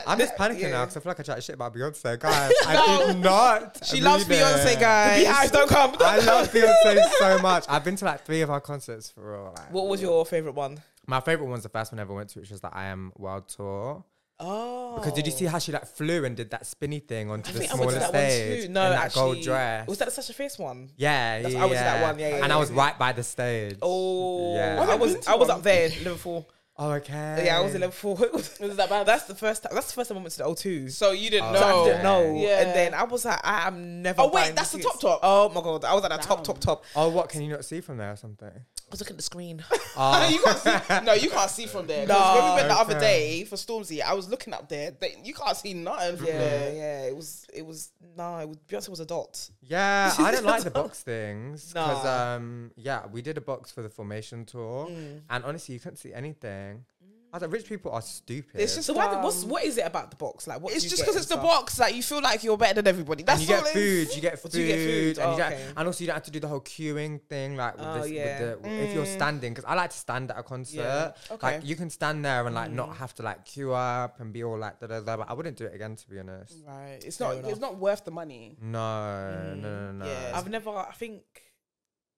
[0.07, 0.69] I'm just panicking Yeah.
[0.71, 2.51] now because I feel like I chatted shit about Beyonce, guys.
[2.65, 3.79] I did not.
[3.83, 4.33] She loves it.
[4.33, 5.23] Beyonce, guys.
[5.23, 7.65] the BeyHive don't come I love Beyonce so much.
[7.69, 9.53] I've been to like three of her concerts for real.
[9.55, 9.71] Like.
[9.73, 10.81] what was your favorite one?
[11.05, 13.11] My favorite one's the first one I ever went to, which was the I Am
[13.17, 14.03] World Tour.
[14.39, 17.49] Oh Because did you see how she like flew and did that spinny thing onto
[17.49, 18.71] I the think I went smaller to one stage too.
[18.71, 19.87] No, in that actually, gold dress?
[19.87, 20.89] Was that the such a face one?
[20.95, 22.07] yeah, That's- yeah, I went to that yeah.
[22.11, 22.77] one, yeah, yeah, and yeah, I was yeah.
[22.77, 23.77] right by the stage.
[23.81, 24.79] Oh, Yeah.
[24.87, 26.47] I I've was been to I was up there, in Liverpool.
[26.79, 27.43] Oh, okay.
[27.45, 28.15] Yeah, I was in Liverpool.
[28.33, 29.07] Was that bad?
[29.07, 29.71] That's the first time.
[29.73, 30.91] That's the first time I went to the O2.
[30.91, 31.59] So you didn't Oh, know.
[31.59, 32.35] So I didn't know.
[32.39, 32.61] Yeah.
[32.61, 34.21] And then I was like, I am never.
[34.21, 34.99] Oh, wait, that's the tickets.
[34.99, 35.19] top top?
[35.23, 36.83] Oh my god, I was at that top, top, top.
[36.95, 38.51] Oh, what can you not see from there or something?
[38.87, 39.63] I was looking at the screen.
[39.97, 40.29] Oh.
[40.31, 41.05] you can't see.
[41.05, 42.07] No, you can't see from there.
[42.07, 44.91] 'Cause when we went the other day for Stormzy, I was looking up there.
[44.91, 46.73] They, you can't see nothing from Yeah, there.
[46.73, 47.01] yeah.
[47.07, 47.45] It was.
[47.53, 47.91] It was.
[48.15, 49.49] No, it was, Beyonce was a dot.
[49.61, 52.35] Yeah, I don't like the box things because Nah.
[52.35, 55.21] um yeah, we did a box for the formation tour, Mm.
[55.29, 56.85] and honestly, you couldn't see anything.
[57.33, 58.59] I was like, rich people are stupid.
[58.61, 59.21] It's just So why?
[59.21, 60.47] what's Um, what is it about the box?
[60.47, 60.73] Like, what?
[60.73, 61.77] It's just because and it's the box.
[61.77, 63.23] Like you feel like you're better than everybody.
[63.23, 65.17] That's and you all get food, you get food, you get food?
[65.17, 65.67] and, Oh, you don't- okay.
[65.75, 68.11] and also you don't have to do the whole queuing thing, like with Oh, this,
[68.11, 68.39] yeah.
[68.53, 69.13] with the, if you're Mm.
[69.13, 70.77] standing, because I like to stand at a concert.
[70.77, 71.11] Yeah.
[71.31, 71.47] Okay.
[71.57, 72.75] Like you can stand there and like Mm.
[72.75, 75.17] not have to like queue up and be all like da da da.
[75.17, 76.55] But I wouldn't do it again, to be honest.
[76.65, 76.99] Right.
[77.05, 77.37] It's Fair not.
[77.39, 77.51] enough.
[77.51, 78.57] It's not worth the money.
[78.61, 80.05] No, no, no, no.
[80.05, 80.31] yeah.
[80.33, 80.69] I've never.
[80.69, 81.23] I think.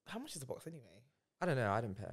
[0.05, 0.83] How much is the box anyway?
[1.41, 1.71] I don't know.
[1.71, 2.05] I didn't pay.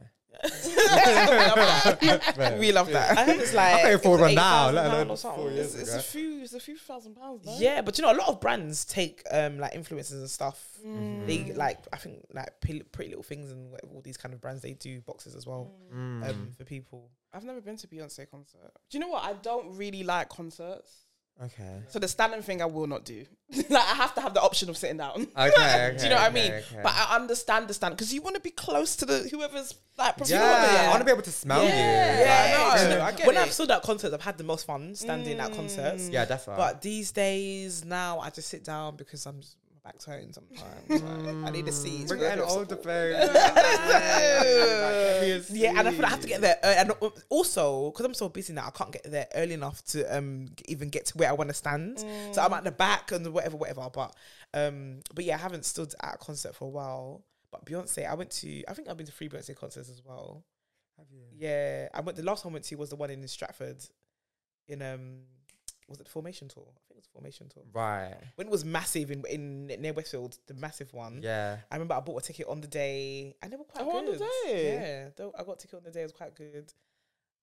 [2.58, 3.16] We love that.
[3.18, 3.74] I heard it's like.
[3.74, 5.46] I pay for it's one now, let alone or something.
[5.48, 6.42] It's, it's a few.
[6.42, 7.46] It's a few thousand pounds.
[7.46, 7.56] No?
[7.58, 10.62] Yeah, but you know, a lot of brands take um like influencers and stuff.
[10.86, 11.26] Mm.
[11.26, 14.40] They like, I think, like Pretty, Pretty Little Things and whatever, all these kind of
[14.40, 14.62] brands.
[14.62, 16.28] They do boxes as well Mm.
[16.28, 17.10] um for people.
[17.32, 18.72] I've never been to Beyonce concert.
[18.90, 19.24] Do you know what?
[19.24, 21.05] I don't really like concerts.
[21.45, 21.82] Okay.
[21.89, 23.26] So the standing thing I will not do.
[23.57, 25.26] like I have to have the option of sitting down.
[25.37, 26.51] Okay, do you know what I mean?
[26.51, 26.80] okay.
[26.82, 30.16] But I understand the stand because you want to be close to the whoever's like
[30.16, 30.41] performing.
[30.43, 31.68] Yeah, I want to be able to smell Yeah,
[32.14, 32.20] you.
[32.24, 33.41] yeah, Like, no, uh, I get when it.
[33.41, 36.09] I've stood at concerts, I've had the most fun standing at concerts.
[36.09, 36.62] yeah, definitely.
[36.64, 39.43] But these days now, I just sit down because I'm
[39.93, 40.89] just, my back's hurting sometimes.
[40.89, 42.05] Like, I need to see.
[42.09, 42.84] We're with a getting older, support.
[42.84, 43.12] babe.
[45.51, 46.93] Yeah, and I feel like I have to get there, uh, and
[47.28, 50.89] also because I'm so busy now, I can't get there early enough to um even
[50.89, 52.01] get to where I want to stand.
[52.32, 53.89] So I'm at the back and whatever, whatever.
[53.93, 54.14] But
[54.55, 57.24] um, but yeah, I haven't stood at a concert for a while.
[57.51, 58.64] But Beyonce, I went to.
[58.68, 60.45] I think I've been to three Beyonce concerts as well.
[60.99, 61.22] Have you?
[61.37, 62.16] Yeah, I went.
[62.16, 63.84] The last one I went to was the one in Stratford,
[64.68, 65.20] in um,
[65.89, 66.64] was it the Formation Tour?
[66.66, 67.62] I think it was Formation Tour.
[67.72, 68.14] Right.
[68.34, 71.20] When it was massive in in near Westfield, the massive one.
[71.22, 71.59] Yeah.
[71.70, 73.99] I remember I bought a ticket on the day, and they were quite Oh, good.
[73.99, 74.74] on the day?
[74.74, 76.01] Yeah, they- I got a ticket on the day.
[76.01, 76.72] It was quite good.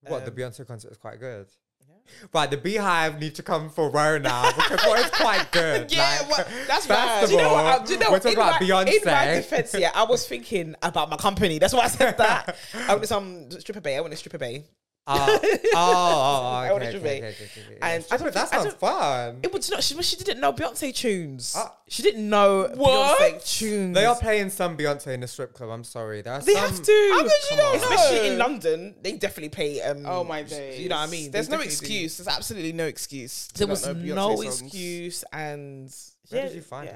[0.08, 1.48] What the Um, Beyonce concert is quite good.
[1.88, 1.96] Yeah.
[2.34, 5.91] Right, the BeyHive need to come for row now because what is quite good.
[5.91, 7.26] Yeah, like, what- that's right.
[7.26, 7.66] Do you know what?
[7.66, 8.94] I- do you know we're talking about my, Beyonce.
[9.00, 11.60] In my defense, yeah, I was thinking about my company.
[11.60, 12.58] That's why I said that.
[12.74, 13.96] I went to some stripper bay.
[13.98, 14.66] I went to stripper bay.
[15.06, 17.78] Uh, oh, oh, oh, I okay, okay, okay, okay, okay, okay.
[17.82, 19.39] And I don't that I sounds don't- fun.
[19.43, 19.84] It was not.
[19.84, 21.56] She, she didn't know Beyonce tunes.
[21.58, 21.76] Ah.
[21.89, 23.20] she didn't know What?
[23.20, 23.95] Beyonce tunes.
[23.95, 25.72] They are playing some Beyonce in the strip club.
[25.72, 26.22] I'm sorry.
[26.22, 27.10] There are They some, have to.
[27.12, 27.76] How could you Come not on.
[27.76, 29.82] Especially in London, they definitely play.
[29.82, 30.80] Um, Oh my days.
[30.80, 31.32] You know what I mean?
[31.32, 31.93] There's They no definitely do.
[31.93, 32.18] excuse.
[32.18, 33.47] There's absolutely no excuse.
[33.56, 34.62] There was no songs.
[34.62, 35.93] excuse, and
[36.30, 36.93] Where yeah, did you find yeah.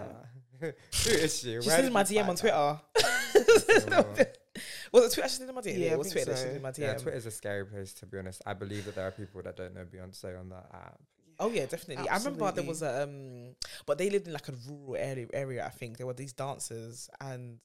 [0.61, 0.75] her?
[1.03, 1.61] Who is she?
[1.61, 2.35] She Where in my DM on?
[2.37, 2.79] Twitter.
[4.91, 5.29] was it Twitter?
[5.29, 5.77] She slid in my DM.
[5.77, 6.31] Yeah, it was Twitter.
[6.31, 6.43] She so.
[6.43, 6.79] slid in my DM.
[6.79, 8.41] Yeah, Twitter's a scary place to be honest.
[8.45, 10.99] I believe that there are people that don't know Beyonce on that app.
[11.39, 12.09] Oh yeah, definitely.
[12.09, 13.55] I remember there was a um,
[13.85, 15.27] but they lived in like a rural area.
[15.33, 17.59] Area, I think there were these dancers and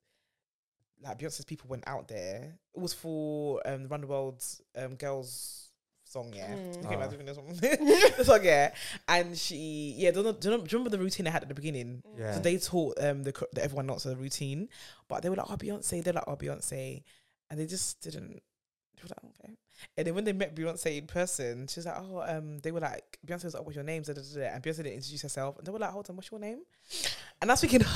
[1.03, 2.59] like Beyonce's people went out there.
[2.75, 5.72] It was for um, Run the World's um, girls
[6.13, 6.55] song, yeah.
[6.55, 6.85] Mm.
[6.85, 7.01] Okay, Oh.
[7.01, 7.57] am I doing this one?
[8.19, 8.73] the song, yeah.
[9.09, 11.31] And she, yeah, do you, know, do, you know, do you remember the routine I
[11.31, 12.03] had at the beginning?
[12.19, 12.35] Yeah.
[12.35, 14.69] So they taught um the, the everyone else a routine,
[15.09, 17.03] but they were like, "Oh Beyonce," they're like, "Oh Beyonce,"
[17.51, 18.43] and they just didn't.
[18.97, 19.55] They were like, "Okay."
[19.97, 23.19] And then when they met Beyonce in person, she's like, "Oh, um," they were like,
[23.27, 24.47] Beyonce was like, "What's your name?" Da, da, da, da.
[24.55, 26.61] And Beyonce didn't introduce herself, and they were like, "Hold on, what's your name?"
[27.41, 27.83] And I was thinking.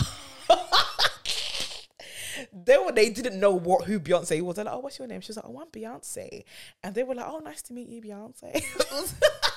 [2.53, 4.57] They were they didn't know what who Beyonce was.
[4.57, 5.20] They're like, oh, what's your name?
[5.20, 6.45] She was like, oh, I'm Beyonce.
[6.82, 8.62] And they were like, oh, nice to meet you, Beyonce.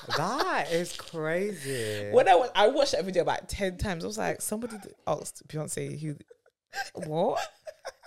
[0.16, 2.10] that is crazy.
[2.12, 4.04] when I was, I watched that video about ten times.
[4.04, 4.76] I was like, somebody
[5.06, 6.16] asked Beyonce who,
[7.06, 7.40] what?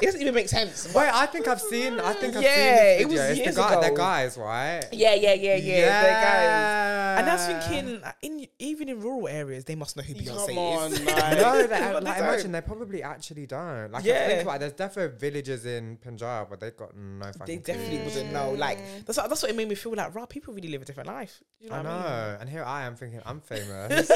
[0.03, 0.93] It doesn't even make sense.
[0.93, 1.99] Wait, I think I've seen.
[1.99, 4.83] I think I've Yeah, seen this it was it's years the guy, they're guys, right?
[4.91, 6.01] Yeah, yeah, yeah, yeah.
[6.01, 7.19] They're guys.
[7.19, 7.59] And I was Yeah.
[7.69, 8.01] thinking,
[8.41, 10.99] in even in rural areas, they must know who Beyonce Come on, is.
[11.05, 13.91] like, No, they, But like, imagine they probably actually don't.
[13.91, 14.13] Like, Yeah.
[14.13, 14.27] yeah.
[14.27, 17.45] think about it, there's definitely villages in Punjab where they've got no fucking.
[17.45, 18.05] They definitely clue.
[18.05, 18.51] wouldn't know.
[18.53, 20.13] Like that's what, that's what it made me feel like.
[20.15, 21.41] Right, people really live a different life.
[21.59, 22.37] You know I what know, I mean?
[22.41, 24.09] and here I am thinking I'm famous.
[24.09, 24.15] you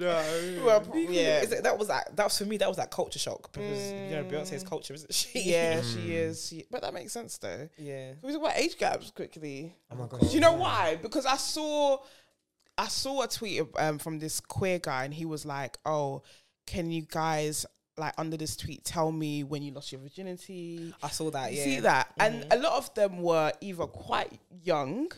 [0.00, 0.64] know what I mean?
[0.64, 1.40] Well, yeah.
[1.40, 2.56] is it- that was like that was for me.
[2.56, 4.30] That was like culture shock because you know Mm.
[4.30, 5.40] Beyonce's culture, isn't she?
[5.42, 5.94] yeah, Mm.
[5.94, 6.46] she is.
[6.48, 7.68] She, but that makes sense though.
[7.78, 8.10] yeah.
[8.14, 9.74] Can we talk about age gaps quickly?
[9.90, 10.20] oh my god.
[10.20, 10.96] Do you know why?
[11.02, 11.98] Because I saw,
[12.76, 16.22] I saw a tweet um, from this queer guy, and he was like, "Oh,
[16.66, 17.66] can you guys
[17.96, 21.52] like under this tweet tell me when you lost your virginity?" I saw that.
[21.52, 21.64] You Yeah.
[21.64, 22.54] see that, and Mhm.
[22.54, 25.10] a lot of them were either quite young,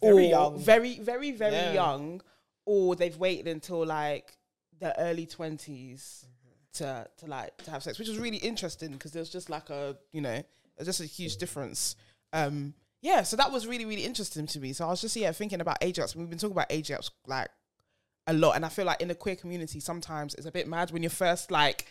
[0.00, 0.58] Very or young.
[0.58, 1.72] very, very, very Yeah.
[1.72, 2.22] young,
[2.64, 4.36] or they've waited until like
[4.78, 6.24] the early 20s
[6.78, 9.96] to to like to have sex, which was really interesting because there's just like a
[10.12, 10.42] you know
[10.84, 11.96] just a huge difference.
[12.32, 14.72] Um, yeah, so that was really really interesting to me.
[14.72, 16.14] So I was just yeah thinking about age gaps.
[16.16, 17.48] We've been talking about age gaps like
[18.26, 20.90] a lot, and I feel like in the queer community sometimes it's a bit mad
[20.90, 21.86] when you're first like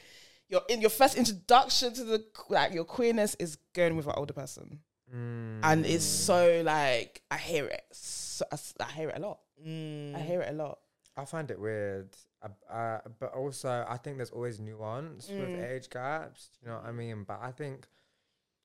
[0.50, 4.34] your in your first introduction to the like your queerness is going with an older
[4.34, 4.80] person,
[5.16, 5.60] Mm.
[5.64, 7.84] and it's so like I hear it.
[7.94, 8.46] So,
[8.80, 9.40] I hear it a lot.
[9.66, 10.16] Mm.
[10.16, 10.80] I hear it a lot.
[11.16, 12.10] I find it weird.
[12.42, 15.64] Uh, uh, but also, I think there's always nuance with Mm.
[15.72, 16.50] age gaps.
[16.62, 17.24] You know what I mean?
[17.24, 17.88] But I think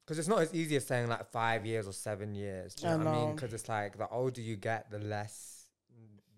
[0.05, 2.75] because it's not as easy as saying like five years or seven years.
[2.75, 3.35] Do you I know what I mean?
[3.35, 5.66] Because it's like the older you get, the less,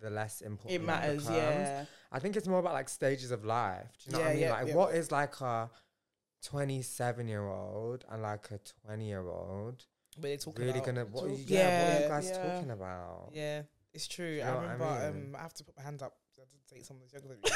[0.00, 1.38] the less important It matters, becomes.
[1.38, 1.84] yeah.
[2.12, 3.88] I think it's more about like stages of life.
[4.04, 4.42] Do you know what Yeah, I mean?
[4.42, 4.74] yeah, like, yeah.
[4.74, 5.70] what is like a
[6.42, 11.04] 27 year old and like a 20 year old But they talking really about gonna?
[11.06, 11.24] What?
[11.24, 13.30] Are you, talk- yeah, what are you guys talking about?
[13.32, 13.62] Yeah,
[13.92, 14.28] it's true.
[14.30, 15.12] you I know I remember.
[15.18, 15.26] mean?
[15.34, 16.16] um, I have to put my hand up
[16.50, 17.50] to take someone younger than me.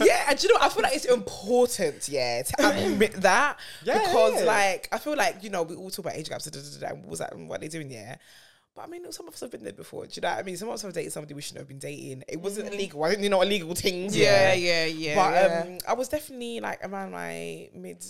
[0.00, 0.58] yeah, and you know.
[0.60, 4.46] I feel like it's important, yeah, to admit that Yeah, because, yeah.
[4.46, 6.78] like, I feel like you know we all talk about age gaps, da, da, da,
[6.80, 8.16] da, and what was that, and what they doing, yeah.
[8.74, 10.04] But I mean, some of us have been there before.
[10.04, 10.56] Do you know what I mean?
[10.58, 12.24] Some of us have dated somebody we shouldn't have been dating.
[12.28, 13.02] It wasn't illegal.
[13.04, 14.14] I didn't you know illegal things.
[14.16, 15.14] Yeah, yeah, yeah.
[15.14, 15.64] But yeah.
[15.66, 18.04] um, I was definitely like around my mid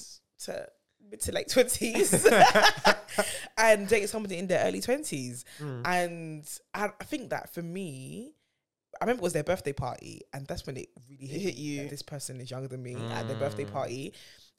[0.45, 0.69] to
[1.11, 2.27] mid to late twenties,
[3.59, 5.45] and dated somebody in their early twenties.
[5.59, 5.83] Hmm.
[5.85, 8.33] And I, I think that for me,
[9.01, 11.83] I remember it was their birthday party, and that's when it really hit, Hit you.
[11.83, 13.73] that This person is younger than me at their birthday hmm.
[13.73, 14.13] party.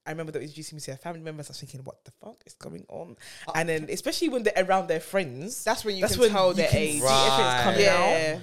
[0.05, 1.49] I remember they were introducing me to their family members.
[1.49, 3.17] I was thinking, what the fuck is going on?
[3.45, 6.29] Uh, and then, especially when they're around their friends, that's when you that's can when
[6.31, 6.93] tell their age.
[6.93, 8.35] see if it's coming Yeah.
[8.37, 8.41] out.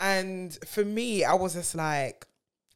[0.00, 2.26] And for me, I was just like,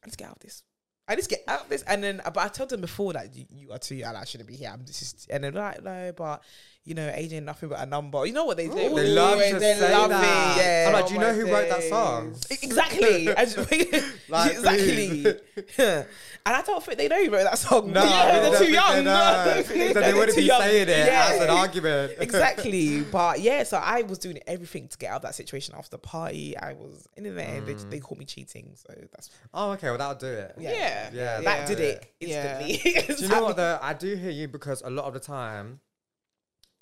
[0.05, 0.61] let's get out of this.
[1.07, 1.83] I just get out of this.
[1.83, 4.15] And then, but I told them before that you, you are too young.
[4.15, 4.69] I shouldn't be here.
[4.71, 6.43] I'm just, and they're like, no, but
[6.87, 8.25] you know, age ain't nothing but a number.
[8.25, 8.73] You know what they do?
[8.75, 10.57] They They love Ooh, to they say love that.
[10.57, 10.61] it.
[10.61, 10.85] Yeah.
[10.87, 12.35] I'm like, do you know my who wrote that song?
[12.49, 13.27] Exactly.
[14.29, 15.25] Like, exactly.
[15.77, 16.05] and
[16.45, 17.91] I don't think they know who wrote that song.
[17.93, 18.95] No, Yeah, they they're too young.
[18.95, 19.61] they know.
[19.65, 20.61] So they They're wouldn't too be young.
[20.61, 21.29] saying it Yeah.
[21.31, 22.13] as an argument.
[22.19, 23.01] exactly.
[23.03, 25.97] But yeah, so I was doing everything to get out of that situation after the
[25.99, 26.57] party.
[26.57, 27.61] I was in there.
[27.61, 27.89] They, Mm.
[27.89, 28.71] they caught me cheating.
[28.75, 29.87] So that's Oh, okay.
[29.89, 30.55] Well, that'll do it.
[30.59, 30.71] yeah.
[30.71, 31.09] Yeah.
[31.13, 32.59] Yeah, That that'll did do it Yeah.
[32.59, 33.15] instantly.
[33.15, 33.79] Do you know what though?
[33.81, 35.79] I do hear you because a lot of the time,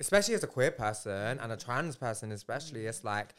[0.00, 3.34] especially as a queer person and a trans person, especially, it's like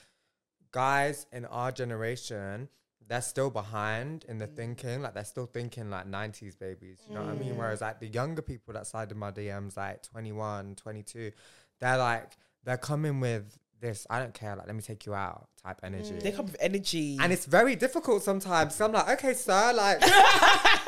[0.72, 2.70] guys in our generation,
[3.08, 4.56] they're still behind in the mm.
[4.56, 5.02] thinking.
[5.02, 7.00] Like they're still thinking like 90s babies.
[7.08, 7.54] You know what I mean?
[7.54, 7.58] Mm.
[7.58, 11.32] Whereas like the younger people that slide in my DMs, like 21, 22,
[11.80, 15.48] they're like, they're coming with this, I don't care, like, let me take you out
[15.64, 16.14] type energy.
[16.14, 16.24] Mm.
[16.24, 17.18] They come with energy.
[17.22, 18.76] And it's very difficult sometimes.
[18.76, 20.02] So I'm like, okay, sir, like,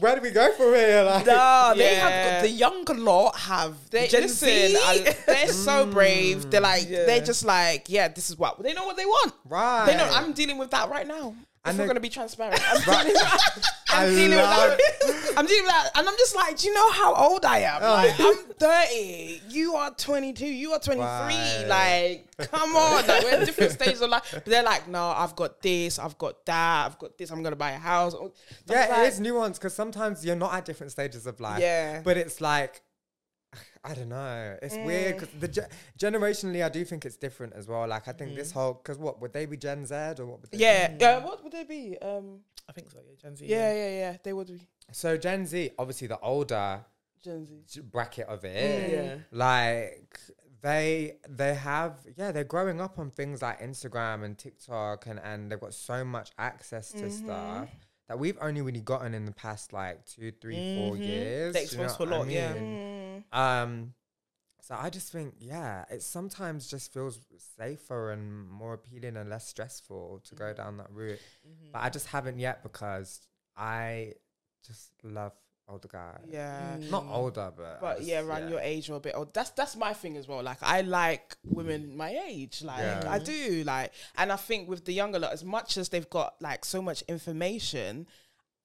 [0.00, 1.02] where do we go from here?
[1.02, 2.08] Like, Nah, they Yeah.
[2.08, 4.48] have the younger lot have They Gen listen.
[4.48, 4.76] Z.
[4.82, 6.50] I- they're so brave.
[6.50, 7.04] They're like Yeah.
[7.06, 7.26] they're mm.
[7.26, 8.08] just like yeah.
[8.08, 9.32] This is what they know what they want.
[9.48, 9.86] right.
[9.86, 11.34] They know I'm dealing with that right now.
[11.68, 13.16] If And we're gonna be transparent, I'm dealing,
[13.90, 15.34] I'm dealing with.
[15.36, 17.80] I'm dealing with that, and I'm just like, do you know how old I am?
[17.82, 17.92] Oh.
[17.94, 19.42] Like, I'm 30.
[19.50, 20.46] You are 22.
[20.46, 21.06] You are 23.
[21.06, 22.24] Right.
[22.38, 23.06] Like, come on.
[23.06, 24.28] Like, we're in different stages of life.
[24.32, 25.98] But they're like, no, I've got this.
[25.98, 26.86] I've got that.
[26.86, 27.30] I've got this.
[27.30, 28.14] I'm gonna buy a house.
[28.66, 31.60] Yeah, like, it is nuanced because sometimes you're not at different stages of life.
[31.60, 32.00] Yeah.
[32.02, 32.82] But it's like,
[33.84, 34.56] I don't know.
[34.62, 35.68] It's weird because the ge-
[35.98, 37.86] generationally, I do think it's different as well.
[37.88, 40.50] Like, I think this whole because what would they be Gen Z or what would
[40.50, 40.58] they?
[40.58, 40.94] Yeah.
[40.98, 41.24] Yeah.
[41.24, 41.96] What would they be?
[41.98, 42.40] Um.
[42.68, 43.46] I think so, yeah, Gen Z.
[43.46, 43.72] Yeah.
[43.72, 43.88] Yeah.
[43.90, 44.16] Yeah.
[44.22, 44.60] They would be
[44.92, 46.84] So Gen Z, obviously the older
[47.24, 47.54] Gen Z.
[47.66, 49.16] g- bracket of it, Yeah.
[49.32, 50.18] like
[50.60, 55.50] they they have yeah they're growing up on things like Instagram and TikTok and and
[55.52, 57.68] they've got so much access to stuff
[58.08, 61.06] that we've only really gotten in the past like two three four Mhm.
[61.06, 61.54] years.
[61.54, 62.54] They're do you know exposed to a what I lot, yeah.
[62.54, 62.58] Mm.
[63.32, 63.94] Um,
[64.60, 67.20] so I just think, yeah, it sometimes just feels
[67.56, 71.20] safer and more appealing and less stressful to go down that route.
[71.72, 73.20] But I just haven't yet because
[73.56, 74.12] I
[74.66, 75.32] just love
[75.70, 76.20] older guys.
[76.28, 76.76] Yeah.
[76.90, 77.80] Not older, but Mm.
[77.80, 79.32] But just- yeah, around your age or a bit old.
[79.34, 80.42] That's that's my thing as well.
[80.42, 82.62] Like I like women my age.
[82.62, 83.04] Like Yeah.
[83.06, 83.64] I do.
[83.64, 86.80] Like and I think with the younger lot, as much as they've got like so
[86.82, 88.06] much information,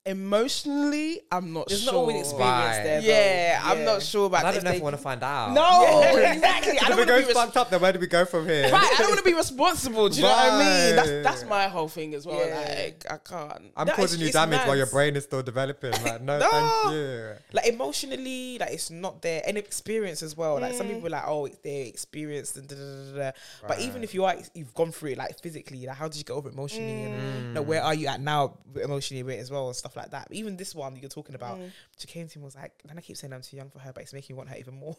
[0.06, 1.94] emotionally, I'm not There's sure.
[1.94, 2.42] not always experience
[2.78, 2.84] Right.
[2.84, 3.02] there.
[3.02, 3.08] though.
[3.08, 5.24] yeah, I'm not sure about And I don't know if they- I want to find
[5.24, 5.52] out.
[5.54, 6.80] No, exactly.
[6.80, 8.26] I don't it want to goes be res- fucked up, then where do we go
[8.26, 8.64] from here?
[8.72, 8.92] right.
[8.94, 10.10] I don't want to be responsible.
[10.10, 10.96] Do you know what I mean?
[10.96, 12.46] That's that's my whole thing as well.
[12.46, 12.76] Yeah.
[12.84, 13.72] Like I can't.
[13.78, 15.92] I'm No, causing it's- you it's damage while your brain is still developing.
[16.04, 16.50] Like, no, No.
[16.50, 17.32] thank you.
[17.54, 19.42] Like emotionally, like it's not there.
[19.48, 20.60] And experience as well.
[20.60, 23.32] Like some people are like, oh, it's their experience and da, da, da, da, da.
[23.68, 26.24] But even if you are, you've gone through it like physically, like how did you
[26.24, 27.04] get over it emotionally?
[27.04, 27.48] And Mm.
[27.48, 30.12] you know, where are you at now emotionally with it as well and stuff like
[30.12, 30.28] that.
[30.28, 31.60] But even this one that you're talking about,
[31.98, 33.80] she came to me and was like, and I keep saying I'm too young for
[33.80, 34.98] her, but it's making me want her even more.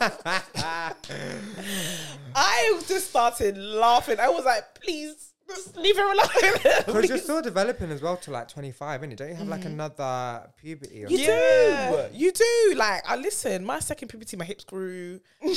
[2.34, 4.18] I just started laughing.
[4.20, 6.26] I was like, please, just leave her alone.
[6.86, 9.16] Because you're still developing as well to like 25, innit?
[9.16, 9.66] Don't you have like mm.
[9.66, 11.04] another puberty?
[11.04, 12.10] Or You something?
[12.12, 12.18] do.
[12.18, 12.74] You do.
[12.76, 15.20] Like, I listen, my second puberty, my hips grew.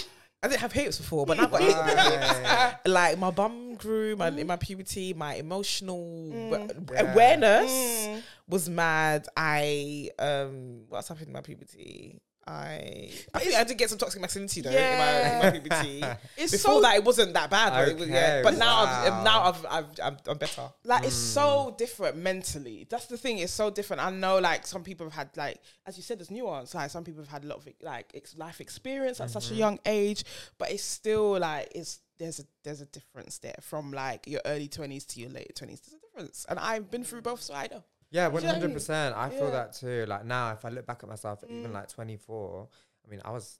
[0.43, 2.75] I didn't have hips before, but now I've got Right.
[2.85, 7.11] like my bum grew, my in my puberty, my emotional wa- Yeah.
[7.13, 8.21] awareness Mm.
[8.47, 9.27] was mad.
[9.35, 12.21] I um, what's happened in my puberty?
[12.47, 16.03] I I think I did get some toxic masculinity though in, my, in my puberty.
[16.37, 17.73] It's Before so that, it wasn't that bad.
[17.73, 17.91] Though.
[17.91, 18.43] It was, yeah.
[18.43, 20.69] But now, I've, now I've, I've, I'm, I'm better.
[20.83, 21.77] like it's so Mm.
[21.77, 22.85] different mentally.
[22.89, 23.39] That's the thing.
[23.39, 24.03] It's so different.
[24.03, 26.75] I know, like some people have had, like as you said, there's nuance.
[26.75, 29.33] Like some people have had a lot of like ex- life experience at Mm-hmm.
[29.39, 30.23] such a young age,
[30.59, 34.67] but it's still like it's there's a there's a difference there from like your early
[34.67, 35.81] twenties to your late twenties.
[35.81, 37.83] There's a difference, and I've been through both, so I know.
[38.11, 38.73] Yeah, Do one you know what I hundred mean?
[38.75, 39.15] percent.
[39.15, 39.51] I feel Yeah.
[39.51, 40.05] that too.
[40.07, 41.73] Like now, if I look back at myself, at even Mm.
[41.73, 42.69] like twenty four,
[43.05, 43.59] I mean, I was,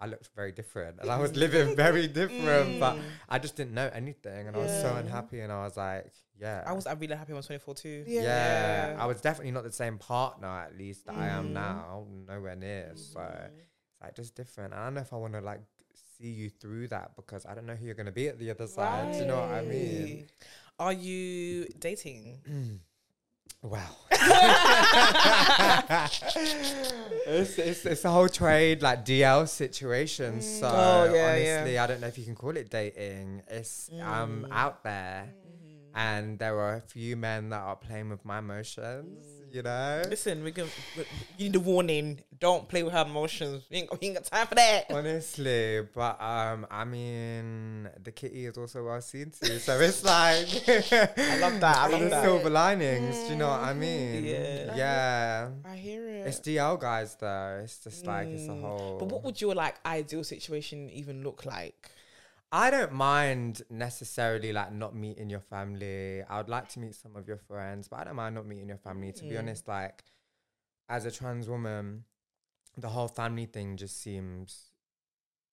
[0.00, 2.78] I looked very different, and I was living very different.
[2.78, 3.02] But Mm.
[3.28, 5.40] I just didn't know anything, and I was so unhappy.
[5.40, 8.04] And I was like, yeah, I was, I'm really happy when I was 24 too.
[8.08, 8.22] Yeah.
[8.22, 11.52] yeah, I was definitely not the same partner, at least that I am Mm.
[11.52, 12.06] now.
[12.26, 12.92] Nowhere near.
[12.96, 13.20] So
[13.90, 14.74] it's like just different.
[14.74, 15.60] I don't know if I want to like
[16.18, 18.66] see you through that because I don't know who you're gonna be at the other
[18.66, 19.12] side.
[19.12, 20.26] Do you know what I mean?
[20.78, 22.40] Are you dating?
[23.64, 23.80] Wow.
[27.26, 30.42] it's, it's, it's a whole trade like DL situation.
[30.42, 31.54] So Oh, yeah, yeah.
[31.56, 33.42] honestly, I don't know if you can call it dating.
[33.48, 35.32] It's um out there.
[35.96, 40.02] And there are a few men that are playing with my emotions, you know?
[40.10, 40.66] Listen, we can.
[40.96, 41.04] We,
[41.38, 42.20] you need a warning.
[42.40, 43.62] Don't play with her emotions.
[43.70, 44.86] We ain't, we ain't got time for that.
[44.90, 50.48] Honestly, but um, I mean, the kitty is also well seen too, so it's like
[51.16, 51.76] I love that.
[51.76, 52.24] I love the that.
[52.24, 53.16] silver linings.
[53.24, 54.24] Do you know what I mean?
[54.24, 54.74] Yeah.
[54.76, 55.48] yeah.
[55.64, 56.26] I hear it.
[56.26, 57.60] It's DL guys though.
[57.62, 58.60] It's just like it's a Mm.
[58.62, 58.98] whole.
[58.98, 61.90] But what would your like ideal situation even look like?
[62.52, 66.22] I don't mind necessarily like not meeting your family.
[66.22, 68.68] I would like to meet some of your friends, but I don't mind not meeting
[68.68, 69.12] your family.
[69.12, 69.38] To be Mm.
[69.40, 70.04] honest, like
[70.88, 72.04] as a trans woman,
[72.76, 74.70] the whole family thing just seems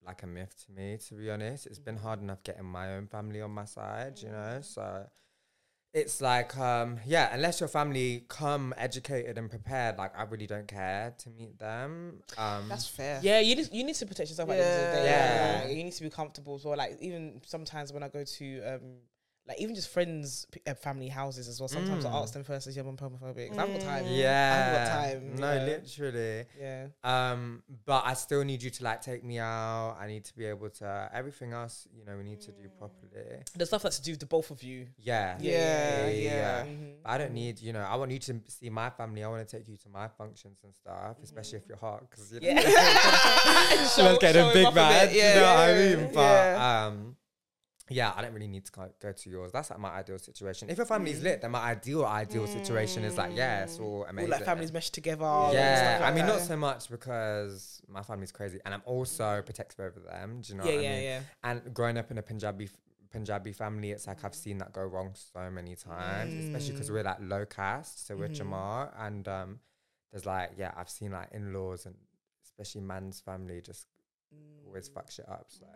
[0.04, 0.96] like a myth to me.
[1.08, 4.28] To be honest, it's been hard enough getting my own family on my side, you
[4.30, 4.60] know.
[4.62, 5.08] So
[5.94, 10.66] it's like, um, yeah, unless your family come educated and prepared, like I really don't
[10.66, 12.22] care to meet them.
[12.38, 13.20] Um, That's fair.
[13.22, 15.04] Yeah, you need you need to protect yourself at the end of the day.
[15.04, 15.60] Yeah.
[15.64, 16.76] Like, you need to be comfortable as well.
[16.78, 18.80] Like even sometimes when I go to um
[19.48, 21.68] like even just friends p- uh, family houses as well.
[21.68, 22.22] Sometimes I Mm.
[22.22, 24.06] ask them first, "Is your mum homophobic?" 'Cause I haven't got time.
[24.06, 25.36] yeah, I haven't got time.
[25.36, 25.64] No, yeah.
[25.64, 26.44] literally.
[26.60, 26.86] Yeah.
[27.02, 29.96] Um, but I still need you to like take me out.
[30.00, 33.42] I need to be able to everything else, you know, we need to do properly.
[33.56, 34.86] The stuff that's to do with the both of you.
[34.98, 35.36] Yeah.
[35.40, 36.64] Yeah, yeah.
[36.64, 36.94] Mhm.
[37.04, 39.24] I don't need, you know, I want you to see my family.
[39.24, 42.30] I want to take you to my functions and stuff, especially if you're hot, because
[42.32, 43.86] you know, Yeah.
[43.88, 45.06] so let's get show a him big off a man.
[45.08, 46.10] bit, you know what I yeah, mean?
[46.14, 47.16] But um,
[47.90, 49.52] yeah, I don't really need to go, go to yours.
[49.52, 50.70] That's like my ideal situation.
[50.70, 54.32] If your family's lit, then my ideal ideal situation is like, yeah, it's all amazing.
[54.32, 55.24] All like families meshed together.
[55.52, 59.42] Yeah, stuff I mean, like not so much because my family's crazy, and I'm also
[59.44, 60.40] protective over them.
[60.42, 61.04] Do you know Yeah, what yeah, I mean?
[61.04, 61.20] yeah.
[61.44, 62.68] And growing up in a Punjabi
[63.10, 66.92] Punjabi family, it's like I've seen that go wrong so many times, especially because Mm.
[66.94, 68.36] we're like low caste, so we're Mhm.
[68.38, 69.60] Chamar, and um,
[70.10, 71.94] there's like yeah, I've seen like in laws and
[72.44, 73.86] especially man's family just
[74.66, 74.94] always Mm.
[74.94, 75.46] fuck shit up.
[75.48, 75.66] So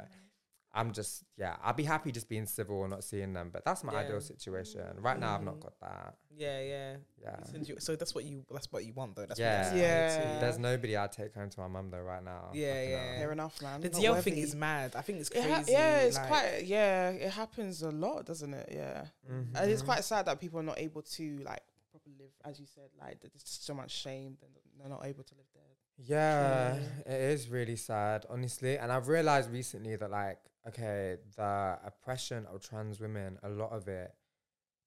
[0.76, 3.82] I'm just yeah, I'll be happy just being civil and not seeing them, but that's
[3.82, 3.98] my Yeah.
[4.00, 4.82] ideal situation.
[4.98, 5.60] Right now, I've not Mm.
[5.62, 6.14] got that.
[6.36, 6.96] Yeah, yeah.
[7.22, 7.36] Yeah.
[7.62, 9.24] You- So that's what you that's what you want though.
[9.26, 9.70] That's Yeah.
[9.70, 10.34] what Yeah.
[10.34, 10.40] to.
[10.40, 12.50] There's nobody I'd take home to my mum though right now.
[12.52, 13.06] Yeah, Fucking yeah.
[13.12, 13.18] hell.
[13.20, 13.80] Fair enough, man.
[13.80, 14.94] The Not DL thing is mad.
[14.94, 15.50] I think it's It crazy.
[15.50, 16.64] ha- yeah, it's like- quite.
[16.66, 18.68] Yeah, it happens a lot, doesn't it?
[18.72, 22.60] Yeah, and it's quite sad that people are not able to like properly live, as
[22.60, 22.90] you said.
[23.00, 24.48] Like there's so much shame that
[24.78, 25.62] they're not able to live there.
[25.98, 26.74] Yeah,
[27.06, 28.76] it is really sad, honestly.
[28.78, 30.38] And I've realized recently that, like,
[30.68, 34.14] okay, the oppression of trans women, a lot of it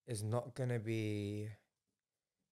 [0.08, 1.50] is not going to be.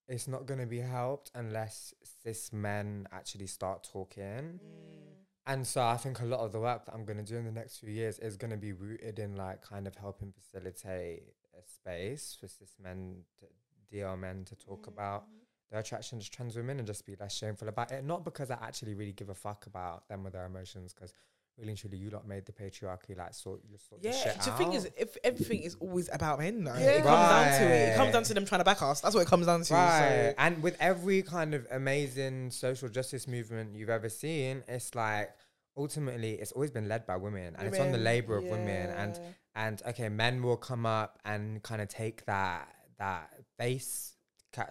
[0.09, 4.61] It's not going to be helped unless cis men actually start talking.
[4.63, 5.07] Mm.
[5.47, 7.43] And so I think a lot of the work that I'm going to do in
[7.43, 11.23] the next few years is going to be rooted in like kind of helping facilitate
[11.57, 13.45] a space for cis men, to,
[13.93, 14.93] DL men to talk mm-hmm.
[14.93, 15.25] about
[15.71, 18.03] their attraction to trans women and just be less shameful about it.
[18.03, 21.13] Not because I actually really give a fuck about them or their emotions, because
[21.57, 24.41] really and truly, you lot made the patriarchy like sort you sort Yeah, the shit
[24.41, 24.57] the out.
[24.57, 26.99] thing is, if everything is always about men, though, Yeah.
[26.99, 27.89] it comes down to it.
[27.89, 29.01] It comes down to them trying to back us.
[29.01, 29.73] That's what it comes down to.
[29.73, 30.29] Right.
[30.29, 35.31] So, And with every kind of amazing social justice movement you've ever seen, it's like
[35.75, 39.19] ultimately it's always been led by women and it's on the labor of women and
[39.55, 43.29] and okay men will come up and kind of take that that
[43.59, 44.15] face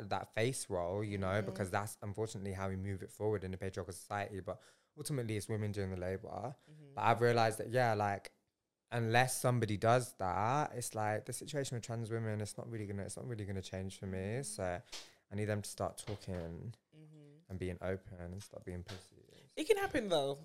[0.09, 1.47] that face role you know Mm-hmm.
[1.47, 4.59] because that's unfortunately how we move it forward in a patriarchal society but
[4.99, 6.95] ultimately it's women doing the labor Mm-hmm.
[6.95, 8.31] but i've realized that yeah like
[8.93, 13.03] unless somebody does that it's like the situation with trans women it's not really gonna
[13.03, 14.37] it's not really gonna change for Mm-hmm.
[14.39, 14.63] me so
[15.33, 16.73] i need them to start talking
[17.49, 19.23] and being open and stop being pussy
[19.57, 20.39] it can happen though.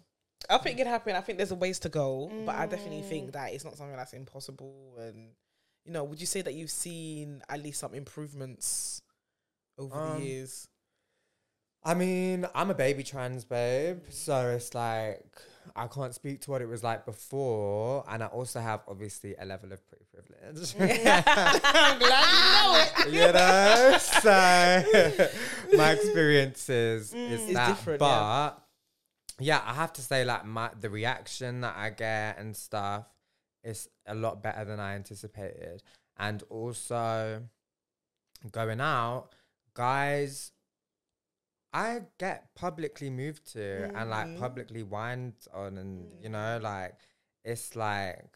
[0.50, 1.16] I think it can happen.
[1.16, 2.70] I think there's a ways to go, but I Mm.
[2.70, 4.96] definitely think that it's not something that's impossible.
[4.98, 5.34] And
[5.86, 9.02] you know, would you say that you've seen at least some improvements
[9.78, 10.68] over Um, the years?
[11.84, 15.26] I mean, I'm a baby trans babe, so it's like
[15.76, 19.46] I can't speak to what it was like before, and I also have obviously a
[19.46, 20.76] level of pretty privilege.
[20.80, 23.28] I'm glad you know it.
[23.28, 25.28] you know, so
[25.78, 27.32] my experiences mm.
[27.32, 28.64] is It's that, different, but
[29.40, 29.58] yeah.
[29.58, 29.62] yeah.
[29.66, 33.06] I have to say, like my the reaction that I get and stuff
[33.64, 35.82] is a lot better than I anticipated,
[36.18, 37.42] and also
[38.52, 39.30] going out,
[39.74, 40.52] guys.
[41.74, 44.40] I get publicly moved to and like Mhm.
[44.40, 46.64] publicly whined on, and you know, mm-hmm.
[46.66, 46.96] like
[47.44, 48.34] it's like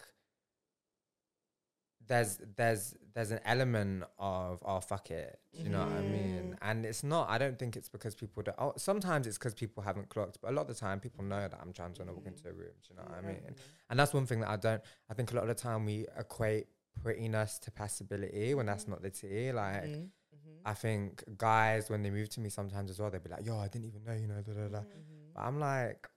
[2.07, 6.53] there's there's there's an element of oh fuck it do you know what i mean?
[6.53, 6.69] Mm-hmm.
[6.69, 9.81] And it's not i don't think it's because people don't oh sometimes it's because people
[9.81, 12.11] haven't clocked but a lot of the time people know that i'm trans when i
[12.11, 13.37] walk into a room do you know what i mean?
[13.37, 13.53] Mm-hmm.
[13.89, 16.05] And that's one thing that i don't i think a lot of the time we
[16.17, 16.67] equate
[17.01, 19.83] prettiness to passability when that's not the tea like.
[20.65, 23.57] I think guys when they move to me sometimes as well they'd be like yo
[23.59, 24.79] i didn't even know you know da, da, da.
[25.33, 26.07] but i'm like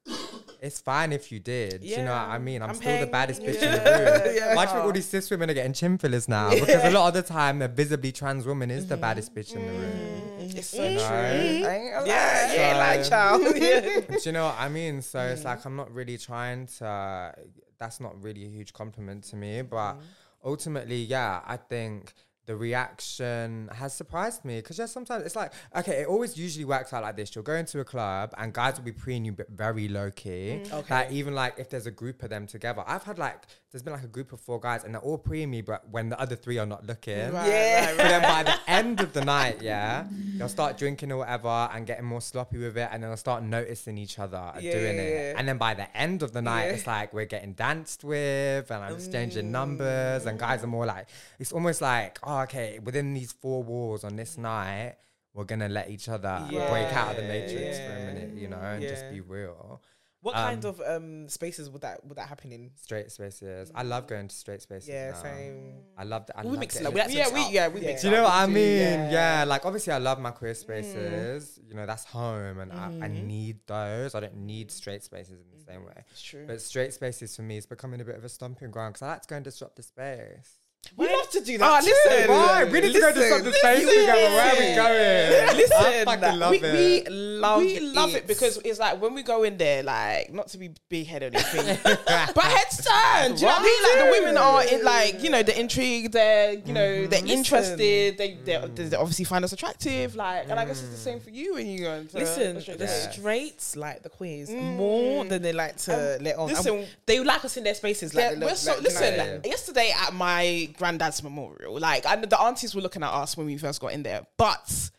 [0.60, 1.82] it's fine if you did.
[1.82, 2.62] Do you know what I mean?
[2.62, 3.50] I'm, I'm still the baddest you.
[3.50, 4.34] bitch in the room.
[4.36, 4.56] Yeah.
[4.56, 6.50] Why do you think all these cis women are getting chin fillers now?
[6.58, 9.64] Because a lot of the time, a visibly trans woman is the baddest bitch in
[9.64, 10.22] the room.
[10.40, 10.98] It's so You true.
[10.98, 11.14] know?
[11.14, 12.54] I ain't Yeah, lie.
[12.56, 13.42] yeah, like So- child.
[13.56, 14.00] yeah.
[14.00, 15.00] Do you know what I mean?
[15.00, 17.34] So it's like I'm not really trying to.
[17.78, 19.98] That's not really a huge compliment to me, but
[20.44, 22.14] ultimately, yeah, I think
[22.48, 26.94] the reaction has surprised me because yeah, sometimes it's like okay, it always usually works
[26.94, 27.34] out like this.
[27.34, 30.62] You'll go into a club and guys will be preying you, but very low key.
[30.64, 30.72] Mm.
[30.72, 30.94] Okay.
[30.94, 33.92] Like even like if there's a group of them together, I've had like there's been
[33.92, 36.34] like a group of four guys and they're all preying me, but when the other
[36.36, 37.18] three are not looking.
[37.32, 37.86] Right, Yeah.
[37.88, 40.06] right, But then by the end of the night, yeah,
[40.38, 43.42] they'll start drinking or whatever and getting more sloppy with it, and then they'll start
[43.42, 45.32] noticing each other Yeah, doing yeah, it.
[45.34, 45.38] yeah.
[45.38, 46.72] And then by the end of the night, Yeah.
[46.72, 49.50] it's like we're getting danced with, and I'm exchanging mm.
[49.50, 51.08] numbers, and guys are more like,
[51.38, 54.94] it's almost like, oh, okay, within these four walls on this night,
[55.34, 58.48] we're gonna let each other break out of the Yeah, matrix for a minute, you
[58.48, 59.82] know, and just be real.
[60.20, 62.70] What kind Um, of um spaces would that would that happen in?
[62.82, 63.70] Straight spaces.
[63.72, 64.88] I love going to straight spaces.
[64.88, 65.22] Yeah, now.
[65.22, 65.74] same.
[65.96, 66.36] I love that.
[66.38, 66.94] I We love mix it getting up.
[66.94, 67.52] We like Yeah, mix we- up.
[67.52, 68.76] yeah, we mix do you know what I mean?
[68.78, 69.10] yeah.
[69.10, 69.44] Yeah.
[69.44, 71.60] like obviously I love my queer spaces.
[71.68, 74.14] You know, that's home and I, I need those.
[74.14, 76.04] I don't need straight spaces in the same way.
[76.10, 76.46] It's true.
[76.46, 79.08] But straight spaces for me is becoming a bit of a stomping ground because I
[79.12, 80.57] like to go and disrupt the space.
[80.96, 81.64] We love to do that.
[81.64, 81.84] Ah, oh, that.
[81.84, 82.32] listen, too.
[82.32, 84.00] Right, we need to go to the space listen.
[84.00, 84.34] together.
[84.34, 85.56] Where are we going?
[85.56, 87.08] Listen, I fucking love we, it.
[87.08, 90.32] we love we love it it because it's like when we go in there, like
[90.32, 93.34] not to be big head or anything, but heads turn.
[93.34, 93.82] Do you know what I mean?
[93.82, 97.10] Like the women are in, like you know they're intrigued, they're you know mm-hmm.
[97.10, 97.38] they're Listen.
[97.38, 98.90] interested, they they mm.
[98.90, 100.16] they obviously find us attractive.
[100.16, 101.22] Like, and I guess it's the same mm.
[101.22, 103.12] for you when you go into Listen, a straight the date.
[103.12, 104.76] straights like the queens mm.
[104.76, 106.48] more than they like to Um, let on.
[106.48, 108.14] And listen- they like us in their spaces.
[108.14, 112.06] Like, Yeah, we're look- so, like, listen, like- like- yesterday at my granddad's memorial, like
[112.06, 114.90] I, the aunties were looking at us when we first got in there, but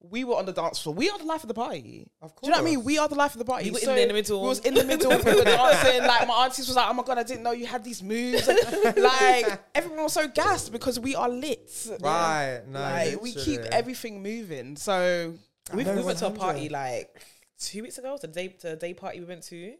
[0.00, 0.94] we were on the dance floor.
[0.94, 2.06] We are the life of the party.
[2.22, 2.84] Of Do you know what I mean?
[2.84, 3.66] We are the life of the party.
[3.66, 4.42] You were in there in the middle.
[4.42, 5.10] We was in the middle.
[5.10, 6.02] we were dancing.
[6.06, 8.46] Like my aunties was like, "Oh my god, I didn't know you had these moves."
[8.48, 11.70] And, like everyone was so gassed because we are lit.
[12.00, 14.76] Right, no, like we keep everything moving.
[14.76, 15.34] So
[15.74, 17.10] we, went to a party like
[17.58, 18.16] two weeks ago.
[18.16, 19.74] To the day to the day party we went to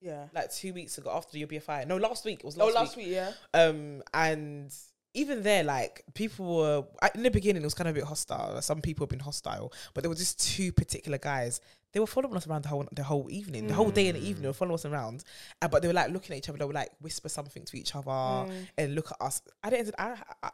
[0.00, 0.26] yeah.
[0.34, 1.86] like two weeks ago after your BFI.
[1.86, 3.06] No, last week it was last Oh, last, last week.
[3.06, 3.32] week, yeah.
[3.54, 4.72] Um, and
[5.14, 6.84] even there, like people were
[7.14, 8.60] in the beginning, it was kind of a bit hostile.
[8.60, 11.60] Some people have been hostile, but there were just two particular guys.
[11.92, 14.20] They were following us around the whole the whole evening, the whole day and the
[14.20, 14.42] evening.
[14.42, 15.24] They were following us around,
[15.62, 16.58] uh, but they were like looking at each other.
[16.58, 19.40] They would like whisper something to each other and look at us.
[19.62, 19.94] I didn't.
[19.98, 20.50] I, I,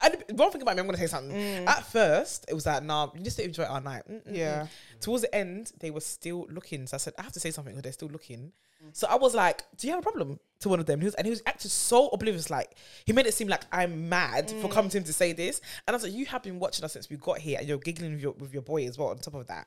[0.00, 1.36] I, one thing about me, I'm gonna say something.
[1.66, 4.02] At first, it was like, nah, you just didn't enjoy our night.
[4.10, 4.60] Mm, mm, Yeah.
[4.94, 5.00] mm.
[5.00, 6.86] Towards the end, they were still looking.
[6.86, 8.52] So I said, I have to say something because they're still looking.
[8.92, 11.14] So I was like, "Do you have a problem?" To one of them, he was,
[11.14, 12.50] and he was acting so oblivious.
[12.50, 15.60] Like he made it seem like I'm mad for coming to him to say this.
[15.86, 17.78] And I was like, "You have been watching us since we got here, and you're
[17.78, 19.66] giggling with your with your boy as well." On top of that,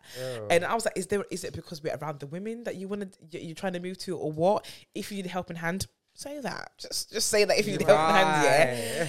[0.52, 1.26] and I was like, "Is there?
[1.32, 3.98] Is it because we're around the women that you want to you're trying to move
[4.00, 4.66] to, or what?
[4.96, 5.88] If you need a helping hand."
[6.20, 6.74] Say that.
[6.78, 8.44] Just just say that if you need a helping hand,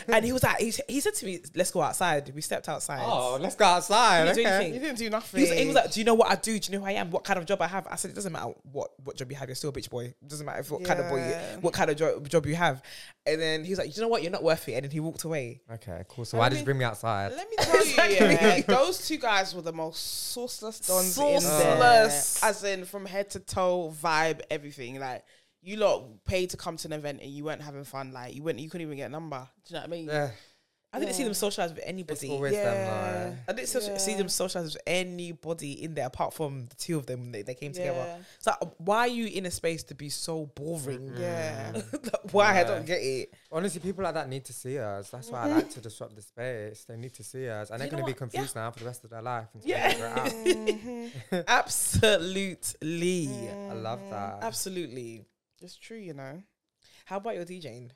[0.07, 0.17] yeah.
[0.17, 3.03] And he was like, he, he said to me, "Let's go outside." We stepped outside.
[3.03, 4.29] Oh, let's go outside.
[4.29, 4.55] You didn't do okay.
[4.55, 4.75] anything.
[4.75, 5.41] You didn't do nothing.
[5.41, 6.57] He was, he was like, "Do you know what I do?
[6.57, 7.11] Do you know who I am?
[7.11, 9.37] What kind of job I have?" I said, "It doesn't matter what what job you
[9.39, 9.49] have.
[9.49, 10.05] You're still a bitch boy.
[10.05, 12.55] It doesn't matter if what kind of boy, you, what kind of jo- job you
[12.55, 12.81] have."
[13.27, 14.23] And then he was like, "You know what?
[14.23, 15.63] You're not worth it." And then he walked away.
[15.69, 16.25] Okay, cool.
[16.25, 17.33] So why did you bring me outside?
[17.33, 22.07] Let me tell you, yeah, those two guys were the most sauceless dons in there.
[22.07, 22.45] Sauceless.
[22.45, 25.01] As in, from head to toe, vibe, everything.
[25.01, 25.25] Like,
[25.63, 28.13] you lot paid to come to an event and you weren't having fun.
[28.13, 29.47] Like, you went, you couldn't even get a number.
[29.67, 30.07] Do you know what I mean?
[30.07, 30.31] Yeah.
[30.93, 32.29] I didn't see them socialize with It's anybody.
[32.31, 33.35] always them Yeah.
[33.49, 37.07] I didn't soci- see them socialize with anybody in there apart from the two of
[37.07, 38.05] them when they, they came together.
[38.05, 38.17] Yeah.
[38.41, 41.13] So uh, why are you in a space to be so boring?
[41.17, 41.71] Yeah.
[41.93, 43.33] Like, why I don't get it.
[43.53, 45.11] Honestly, people like that need to see us.
[45.11, 46.85] That's why I like to disrupt the space.
[46.89, 48.19] They need to see us, and Do they're gonna be what?
[48.19, 49.47] confused now for the rest of their life.
[49.55, 49.89] Until Yeah.
[50.25, 51.45] they figure it out.
[51.49, 53.29] Absolutely,
[53.71, 54.39] I love that.
[54.43, 55.25] absolutely.
[55.61, 56.43] It's true, you know.
[57.05, 57.91] How about your DJing?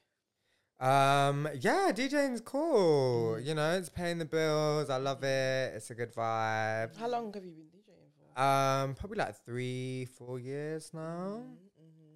[0.80, 3.38] Um, yeah, DJing's cool.
[3.40, 4.90] You know, it's paying the bills.
[4.90, 5.72] I love it.
[5.74, 6.96] It's a good vibe.
[6.98, 8.40] How long have you been DJing for?
[8.40, 11.42] Um, probably like three, four years now.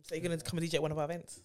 [0.02, 1.42] So you're gonna come and DJ at one of our events?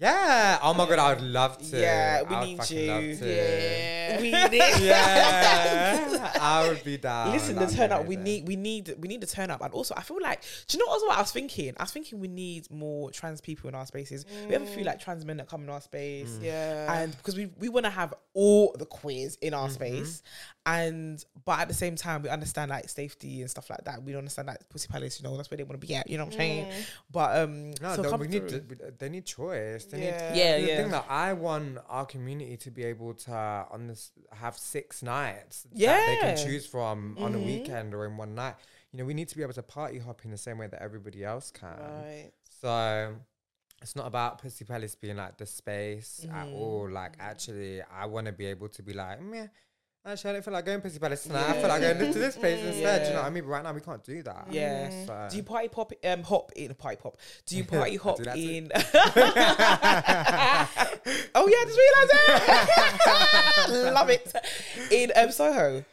[0.00, 0.58] Yeah.
[0.62, 1.78] Oh my god, I would love to.
[1.78, 2.86] Yeah, we I would need you.
[2.90, 3.26] love to.
[3.28, 4.20] Yeah.
[4.20, 7.30] We need Yeah, I would be down.
[7.32, 8.06] Listen, the turn up.
[8.06, 10.76] We need, we need, we need the turn up, and also I feel like, do
[10.78, 11.74] you know also what I was thinking?
[11.78, 14.24] I was thinking we need more trans people in our spaces.
[14.46, 17.02] We have a few like trans men that come in our space, Yeah.
[17.02, 19.62] and because we we want to have all the queers in Mm-hmm.
[19.62, 20.22] our space,
[20.66, 24.02] and but at the same time we understand like safety and stuff like that.
[24.02, 26.08] We don't understand like pussy palace, you know, that's where they want to be at.
[26.08, 26.72] You know what I'm saying?
[27.10, 28.48] But um, No, so they- we need.
[28.48, 28.60] through.
[28.76, 29.86] To, they need choice.
[29.86, 30.32] They Yeah.
[30.32, 30.38] need.
[30.38, 30.76] Yeah, the yeah.
[30.82, 35.62] thing that I want our community to be able to on this have six nights
[35.72, 37.46] that they can choose from on a Mhm.
[37.46, 38.56] weekend or in one night.
[38.92, 40.82] You know, we need to be able to party hop in the same way that
[40.82, 41.68] everybody else can.
[41.78, 42.30] right.
[42.60, 43.16] So
[43.80, 46.52] it's not about Pussy Palace being like the space at Mhm.
[46.54, 46.90] all.
[46.90, 49.46] Like actually, I want to be able to be like, yeah.
[50.06, 51.50] Actually, I don't feel like going Pussy Palace tonight.
[51.50, 53.02] I feel like going to this place instead.
[53.02, 53.42] Do you know what I mean?
[53.42, 54.46] But right now, we can't do that.
[54.50, 54.88] Yeah.
[55.04, 55.28] So.
[55.30, 57.18] Do you party pop um hop in party pop?
[57.44, 58.70] Do you party hop do in?
[58.74, 58.86] oh
[61.36, 62.12] yeah, I just realised
[63.68, 63.92] it.
[63.92, 64.34] Love it.
[64.90, 65.84] In um, Soho.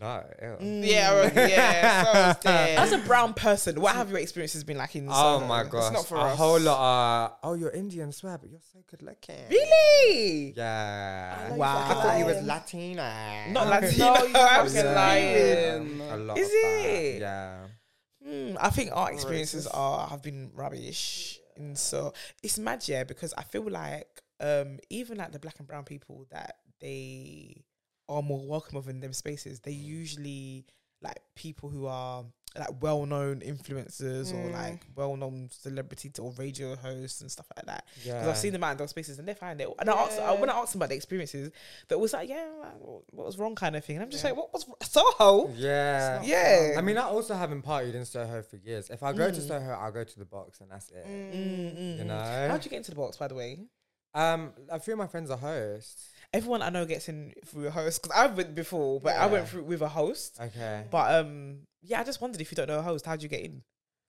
[0.00, 0.24] No.
[0.42, 0.56] ew.
[0.82, 2.02] Yeah, okay, yeah.
[2.04, 2.46] So it's.
[2.46, 5.46] As a brown person, what have your experiences been like in Oh Soho?
[5.46, 5.92] my gosh.
[5.92, 6.36] not for a us.
[6.38, 9.44] whole lot of, oh, you're Indian, swear, but you're so good looking.
[9.50, 10.54] Really?
[10.56, 11.48] Yeah.
[11.52, 11.78] Oh, Wow.
[11.88, 12.46] I thought you was lying.
[12.46, 13.44] Latina.
[13.50, 13.88] Not No, Latino.
[14.14, 14.94] you fucking absolutely.
[14.94, 16.00] lying.
[16.10, 17.20] A lot Is of that, it?
[17.20, 17.56] Yeah.
[18.26, 19.76] Hmm, I think our experiences Racist.
[19.78, 25.18] are have been rubbish, and so it's mad, yeah, because I feel like um even
[25.18, 27.62] like the black and brown people that they
[28.08, 30.66] are more welcome of in them spaces, they usually
[31.02, 32.24] like people who are
[32.56, 34.52] like well known influencers or Mm.
[34.52, 37.84] like well known celebrity or radio hosts and stuff like that.
[37.96, 38.28] Because Yeah.
[38.30, 39.56] I've seen them out in those spaces and they're fine.
[39.56, 40.40] They, and I asked, I, Yeah.
[40.40, 41.50] when I asked them about the experiences,
[41.88, 43.96] that was like, yeah, like, what was wrong, kind of thing.
[43.96, 44.30] And I'm just Yeah.
[44.30, 45.50] like, what was Soho?
[45.56, 46.18] Yeah.
[46.18, 46.74] not Yeah.
[46.78, 48.88] I mean, I also haven't partied in Soho for years.
[48.88, 49.48] If I go to Mm.
[49.48, 51.04] Soho, I'll go to the box and that's it.
[51.04, 51.32] Mm,
[51.76, 52.06] mm, You mm.
[52.06, 52.48] know?
[52.50, 53.58] How'd you get into the box, by the way?
[54.14, 56.10] Um, a few of my friends are hosts.
[56.34, 59.48] Everyone I know gets in through a host because I've been before, but I went
[59.48, 60.36] through with a host.
[60.40, 60.84] Okay.
[60.90, 63.40] But um, yeah, I just wondered if you don't know a host, how'd you get
[63.40, 63.62] in?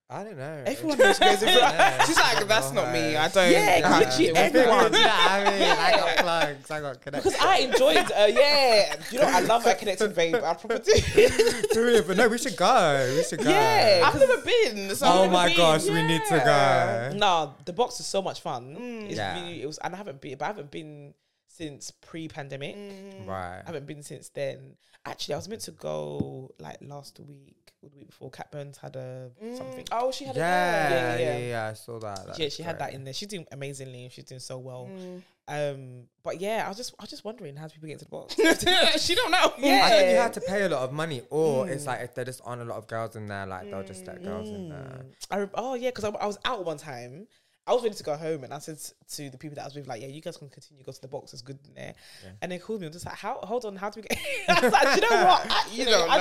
[0.08, 0.64] I don't know.
[0.68, 1.48] Everyone knows goes in.
[1.56, 2.04] Yeah.
[2.06, 3.16] She's like, that's not me.
[3.16, 3.52] I don't.
[3.52, 4.94] Yeah, I literally don't- everyone.
[5.02, 6.72] yeah, I mean, I got plugs.
[6.72, 7.34] I got connections.
[7.34, 10.36] Because I enjoyed, uh, yeah, you know, I love that connected babe.
[10.36, 10.78] I probably
[11.74, 12.04] do.
[12.08, 13.14] but no, we should go.
[13.18, 13.50] We should go.
[13.50, 14.04] Yeah.
[14.06, 14.96] I've never been.
[14.96, 15.94] So Oh I've my never gosh, been.
[15.96, 17.18] we need to go.
[17.18, 18.76] no, the box is so much fun.
[18.80, 19.06] Mm.
[19.10, 19.40] It's Yeah.
[19.42, 21.16] really, it was, and I haven't been, but I haven't been
[21.56, 22.76] since pre-pandemic.
[22.76, 23.28] Mm.
[23.28, 23.62] Right.
[23.64, 24.76] I haven't been since then.
[25.06, 28.32] Actually, I was meant to go like last week or the week before.
[28.32, 29.86] Cat Burns had a something.
[29.92, 31.68] Oh, she had Yeah, a yeah, yeah, yeah, yeah.
[31.70, 32.26] I saw that.
[32.26, 33.14] That's yeah, she had that in there.
[33.14, 34.10] She's doing amazingly.
[34.12, 34.90] She's doing so well.
[34.92, 35.22] Mm.
[35.48, 38.06] Um, but yeah, I was just, I was just wondering how do people get into
[38.06, 38.34] the box.
[39.06, 39.54] she don't know.
[39.60, 39.82] Yeah.
[39.86, 41.88] I think you have to pay a lot of money, or it's Mm.
[41.88, 44.24] like if there just aren't a lot of girls in there, like they'll just let
[44.24, 44.80] girls in there.
[44.80, 45.06] Mm.
[45.30, 47.28] I re- oh yeah, because I, I was out one time.
[47.68, 48.78] I was ready to go home, and I said
[49.14, 50.84] to the people that I was with, like, "Yeah, you guys can continue.
[50.84, 51.34] Go to the box.
[51.34, 52.30] It's good in there." Yeah.
[52.44, 52.86] And they called me.
[52.86, 53.40] and just like, "How?
[53.42, 53.76] Hold on.
[53.76, 55.46] How do we get?" I was like, "Do "You know what?
[55.50, 56.18] Actually, You don't I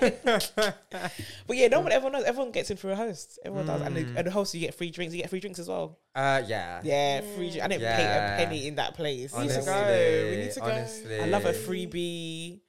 [0.00, 0.70] don't know."
[1.46, 2.24] but yeah, no one, everyone knows.
[2.24, 3.38] Everyone gets in through a host.
[3.44, 4.16] Everyone does, and the, Mm.
[4.16, 5.14] and the host, you get free drinks.
[5.14, 5.98] You get free drinks as well.
[6.14, 6.80] Uh, yeah.
[6.82, 7.50] Yeah, free.
[7.50, 7.62] Drink.
[7.64, 9.34] I didn't pay a penny in that place.
[9.34, 10.28] We need to go.
[10.30, 10.66] We need to go.
[10.66, 11.20] honestly.
[11.20, 12.60] I love a freebie.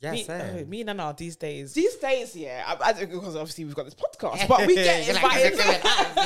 [0.00, 0.58] Yeah, me, uh, same.
[0.58, 1.72] oh, me and Nana these days.
[1.72, 5.14] These days, yeah, I, I, because obviously we've got this podcast, but we get You're
[5.16, 5.50] like, invited.
[5.50, 6.16] "Give it us,"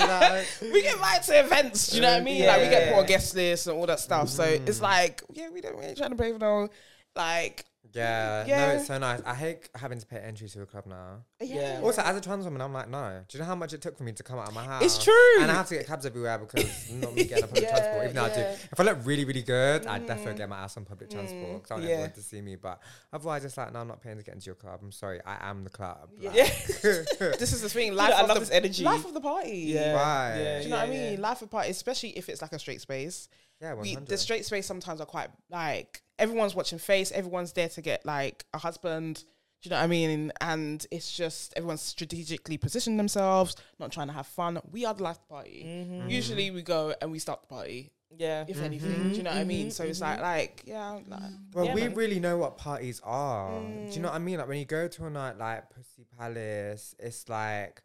[0.61, 0.73] you know?
[0.75, 1.87] we get invited to events.
[1.89, 2.47] Do you know what I mm, mean?
[2.47, 4.29] Like we get put on guest lists and all that stuff.
[4.29, 4.83] So it's mm.
[4.83, 6.69] like, yeah, we don't really trying to pay for no,
[7.17, 7.65] like,
[7.95, 8.67] Yeah, Yeah.
[8.67, 9.21] no, it's so nice.
[9.25, 11.25] I hate having to pay entry to a club now.
[11.41, 11.81] Yeah.
[11.83, 13.23] Also, as a trans woman, I'm like, no.
[13.29, 14.83] Do you know how much it took for me to come out of my house?
[14.83, 15.41] It's true.
[15.41, 18.05] And I have to get cabs everywhere because not me getting on public Yeah, transport.
[18.05, 18.41] Even though I do.
[18.73, 20.39] If I look really, really good, I'd definitely mm.
[20.39, 21.15] get my ass on public mm.
[21.15, 21.91] transport because I want yeah.
[21.95, 22.57] everyone to see me.
[22.57, 22.81] But
[23.13, 24.81] otherwise, it's like, no, I'm not paying to get into your club.
[24.83, 26.11] I'm sorry, I am the club.
[26.21, 26.45] Like, Yeah.
[26.83, 27.95] this is the thing.
[28.03, 28.85] Life I of love the, this energy.
[28.85, 29.73] Life of the party.
[29.75, 29.93] Yeah.
[29.93, 30.39] Right.
[30.39, 31.13] Yeah, Do you know what I mean?
[31.15, 31.21] yeah.
[31.21, 33.29] Life of the party, especially if it's like a straight space.
[33.61, 34.09] yeah, We, 100.
[34.09, 37.11] the straight space sometimes are quite like everyone's watching face.
[37.13, 39.25] Everyone's there to get like a husband.
[39.63, 40.33] Do you know what I mean?
[40.41, 44.61] And it's just everyone's strategically positioned themselves, not trying to have fun.
[44.73, 45.65] We are the life of the party.
[45.67, 46.09] Mm-hmm.
[46.09, 47.93] Usually we go and we start the party.
[48.19, 48.45] Yeah.
[48.47, 49.09] if anything.
[49.13, 49.69] Do you know what I mean?
[49.69, 51.21] mhm, So it's like, like, yeah, like,
[51.55, 51.95] Well, Yeah, we man.
[51.95, 53.59] really know what parties are.
[53.59, 54.13] Do you know Mm.
[54.13, 54.39] what I mean?
[54.39, 57.81] Like when you go to a night like Pussy Palace, it's like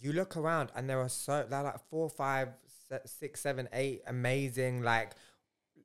[0.00, 2.48] you look around and there are so there are like four, five,
[2.88, 5.12] se- six, seven, eight amazing like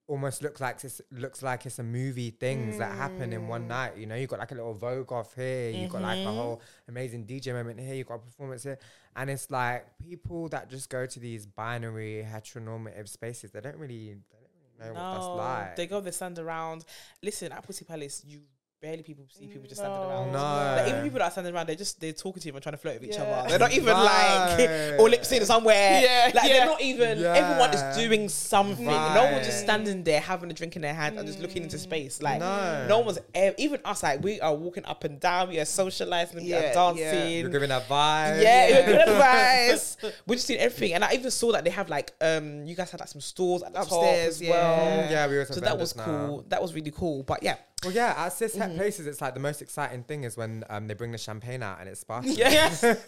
[0.08, 3.68] almost looks like it's looks like it's a movie things that happen in one Mm.
[3.68, 3.97] night.
[3.97, 6.36] You know, you got like a little Vogue off here, you got like a Mhm.
[6.36, 8.80] whole amazing DJ moment here, you got a performance here,
[9.16, 13.51] and it's like people that just go to these binary heteronormative spaces.
[13.51, 15.76] They don't really, they don't really know what that's like.
[15.76, 16.86] They go, they stand around.
[17.22, 18.41] Listen, at Pussy Palace, you
[18.82, 20.32] barely people see people just standing around.
[20.32, 20.38] No.
[20.39, 22.73] Like, even people that are standing around, they're just they're talking to you and trying
[22.73, 23.23] to flirt with each Yeah.
[23.23, 23.49] other.
[23.49, 24.95] They're not even like Right.
[24.99, 26.01] or lip sync somewhere.
[26.01, 26.57] Yeah, like yeah.
[26.57, 27.23] they're not even.
[27.23, 28.86] Everyone is doing something.
[28.86, 31.78] No one's just standing there having a drink in their hand and just looking into
[31.80, 32.21] space.
[32.21, 32.86] Like No.
[32.88, 34.03] no, one's ev- even us.
[34.03, 35.49] Like we are walking up and down.
[35.49, 36.38] We are socializing.
[36.38, 36.73] We Yeah, are yeah.
[37.13, 37.32] dancing.
[37.39, 38.41] You're giving that vibe.
[38.41, 38.86] Yeah, Yeah.
[38.86, 39.97] good advice.
[40.28, 42.91] We're just doing everything, and I even saw that they have like um, you guys
[42.91, 44.51] had like some stores at the top Upstairs, as yeah.
[44.51, 45.11] well.
[45.11, 46.45] Yeah, we also So that was cool.
[46.49, 47.23] That was really cool.
[47.23, 50.36] But yeah, Well, yeah, at cis het places, it's like the most exciting thing is
[50.36, 52.34] when um, they bring the champagne out and it's sparkling.
[52.36, 52.69] yeah.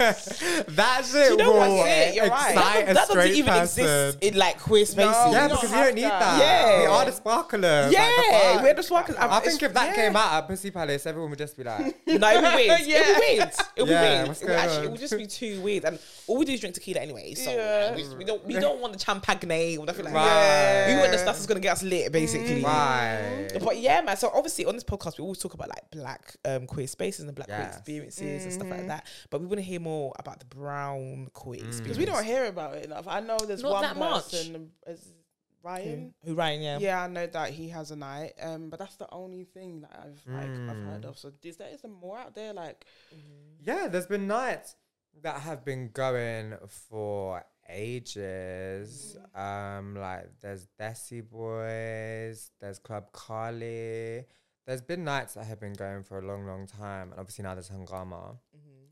[0.68, 1.32] That's it.
[1.32, 2.14] you know what's it?
[2.14, 2.54] You're right.
[2.54, 3.84] that, that doesn't even person.
[3.84, 5.12] exist in like queer spaces.
[5.12, 6.20] No, Yeah, because you don't need that.
[6.20, 6.40] that.
[6.40, 6.80] Yeah.
[6.82, 7.92] we are the sparklers.
[7.92, 8.00] Yeah,
[8.32, 9.16] like, the we're the sparkers.
[9.16, 9.96] I think if that yeah.
[9.96, 12.82] came out at Pussy Palace, everyone would just be like, No, it would be weird.
[12.86, 12.98] Yeah.
[13.00, 13.52] It would be weird.
[13.76, 14.28] It would Yeah, be weird.
[14.28, 15.86] what's It would going actually, it would just be too weird.
[15.86, 17.34] And all we do is drink tequila anyway.
[17.34, 17.96] So Yeah.
[17.96, 20.26] we, we don't we don't want the champagne or nothing like Right.
[20.26, 20.90] that.
[20.94, 22.64] We want the stuff that's gonna get us lit, basically.
[22.64, 23.50] right.
[23.64, 24.16] But yeah, man.
[24.16, 27.36] So obviously on this podcast we always talk about like black um, queer spaces and
[27.36, 27.78] black queer Yes.
[27.78, 29.08] experiences and stuff like that.
[29.30, 31.82] But we want to hear more about the brown queer experience.
[31.82, 33.08] because we don't hear about it enough.
[33.08, 34.24] I know there's Not one that much.
[34.26, 35.14] person, is
[35.62, 36.14] Ryan.
[36.24, 36.62] Who Ryan?
[36.62, 36.78] Yeah.
[36.80, 39.92] Yeah, I know that he has a night, um, but that's the only thing that
[39.94, 41.10] I've like I've heard Mm.
[41.10, 41.18] of.
[41.18, 42.54] So is there is there more out there?
[42.54, 42.86] Like,
[43.62, 44.76] Yeah, there's been nights
[45.22, 46.54] that have been going
[46.90, 49.18] for ages.
[49.36, 54.26] Um, like there's Desi Boys, there's Club Kali.
[54.70, 57.56] There's been nights that have been going for a long, long time, and obviously now
[57.56, 58.38] there's Hungama,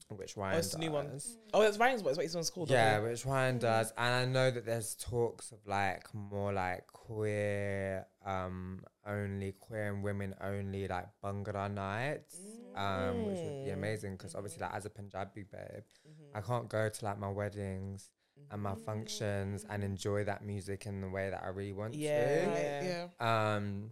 [0.10, 1.10] which Ryan Oh, it's the new one.
[1.12, 1.38] does.
[1.54, 2.10] Oh, that's Ryan's what?
[2.10, 2.72] It's what his one's called.
[2.72, 8.08] Yeah, which Ryan does, and I know that there's talks of like more like queer,
[8.26, 12.38] um, only queer and women only like Bhangra nights,
[12.76, 13.74] um, which would be Mm.
[13.74, 16.38] amazing because obviously like as a Punjabi babe, Mm-hmm.
[16.38, 18.10] I can't go to like my weddings
[18.50, 22.46] and my functions and enjoy that music in the way that I really want Yeah.
[22.46, 22.50] to.
[22.50, 23.54] right, Yeah.
[23.56, 23.92] Um,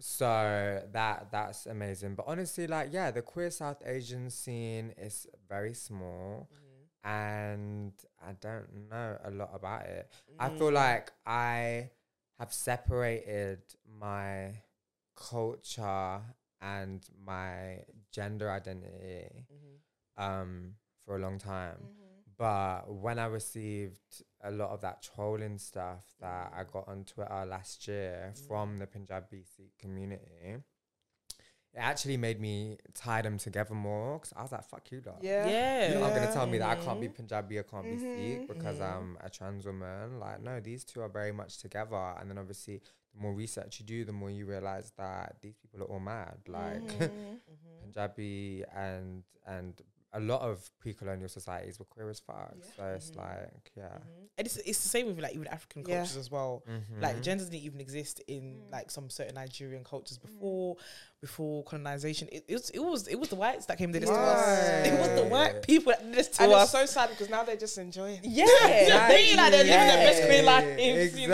[0.00, 2.14] so that that's amazing.
[2.14, 7.08] But honestly, like yeah, the queer South Asian scene is very small, mm-hmm.
[7.08, 10.10] and I don't know a lot about it.
[10.38, 10.74] I feel mm.
[10.74, 11.90] like I
[12.38, 13.60] have separated
[14.00, 14.52] my
[15.16, 16.20] culture
[16.60, 17.78] and my
[18.12, 20.22] gender identity mm-hmm.
[20.22, 20.74] um
[21.04, 21.76] for a long time.
[21.82, 22.06] Mm-hmm.
[22.38, 27.44] But when I received a lot of that trolling stuff that I got on Twitter
[27.46, 30.56] last year from the Punjabi Sikh community,
[31.74, 35.18] it actually made me tie them together more because I was like, fuck you, lot.
[35.20, 35.90] yeah, Yeah.
[35.90, 38.14] You're not going to tell me that I can't be Punjabi, I can't be Mhm.
[38.38, 40.18] Sikh because I'm a trans woman.
[40.18, 42.14] Like, no, these two are very much together.
[42.18, 42.80] And then obviously,
[43.12, 46.38] the more research you do, the more you realize that these people are all mad.
[46.48, 47.40] Like, Mhm.
[47.82, 49.80] Punjabi and and
[50.16, 52.54] a lot of pre-colonial societies were queer as fuck.
[52.58, 52.64] Yeah.
[52.76, 53.20] So it's mm-hmm.
[53.20, 53.84] like, yeah.
[53.84, 54.24] Mm-hmm.
[54.38, 55.98] And it's, it's the same with like even African Yeah.
[55.98, 56.64] cultures as well.
[56.68, 57.02] Mhm.
[57.02, 57.22] Like mm-hmm.
[57.22, 58.72] gender didn't even exist in mm.
[58.72, 60.22] like some certain Nigerian cultures mm.
[60.22, 60.76] before
[61.26, 62.28] before colonization.
[62.30, 64.86] It, it was it was it was the whites that came to this to us.
[64.86, 66.62] It was the white people that did this to And us.
[66.64, 68.20] it's so sad because now they're just enjoying.
[68.22, 68.46] yeah,
[69.08, 70.80] they like they're living their best queer lives.
[70.80, 71.22] Exactly.
[71.22, 71.28] You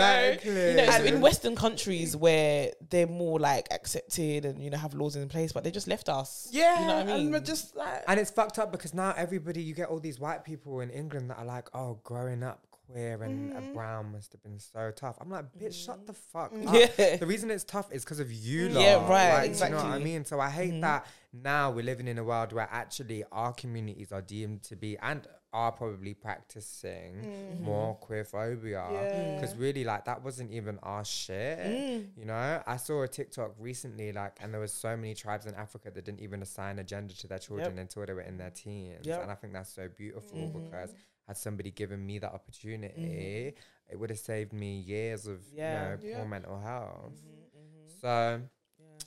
[0.55, 0.91] know, you know.
[0.91, 5.27] So in Western countries where they're more like accepted and you know have laws in
[5.29, 6.47] place, but they just left us.
[6.51, 7.15] Yeah, you know what I mean.
[7.25, 10.19] and we're just like, And it's fucked up because now everybody, you get all these
[10.19, 13.73] white people in England that are like, oh, growing up queer and a mm-hmm.
[13.73, 15.17] brown must have been so tough.
[15.19, 16.05] I'm like, bitch, shut mm-hmm.
[16.05, 16.67] the fuck mm-hmm.
[16.67, 16.75] up.
[16.97, 17.15] Yeah.
[17.17, 19.85] The reason it's tough is because of you, Yeah, right, Like, Do you know what
[19.85, 20.25] I mean?
[20.25, 24.21] So I hate that now we're living in a world where actually our communities are
[24.21, 28.87] deemed to be and are probably practicing more queer phobia.
[28.91, 29.35] Yeah.
[29.35, 31.59] Because really, like, that wasn't even our shit.
[31.59, 32.07] Mm.
[32.17, 35.53] You know, I saw a TikTok recently, like, and there was so many tribes in
[35.53, 38.49] Africa that didn't even assign a gender to their children until they were in their
[38.49, 39.05] teens.
[39.05, 39.21] Yep.
[39.21, 40.93] And I think that's so beautiful because
[41.27, 43.91] had somebody given me that opportunity, mm-hmm.
[43.93, 45.83] it would have saved me years of Yeah.
[45.83, 46.17] you know Yeah.
[46.17, 47.13] poor mental health.
[47.15, 47.99] Mm-hmm, mm-hmm.
[48.01, 48.41] So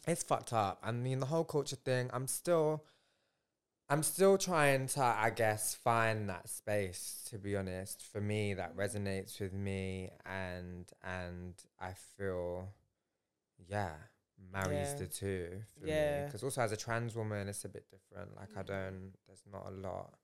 [0.06, 0.78] it's fucked up.
[0.82, 2.10] I mean, the whole culture thing.
[2.12, 2.84] I'm still,
[3.88, 7.24] I'm still trying to, I guess, find that space.
[7.30, 12.68] To be honest, for me, that resonates with me, and and I feel,
[13.68, 13.94] yeah,
[14.52, 14.94] marries Yeah.
[14.98, 15.92] the two for me.
[15.92, 16.26] Yeah.
[16.26, 18.36] Because also as a trans woman, it's a bit different.
[18.36, 20.14] Like I don't, there's not a lot.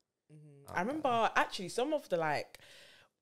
[0.73, 2.57] I remember actually some of the like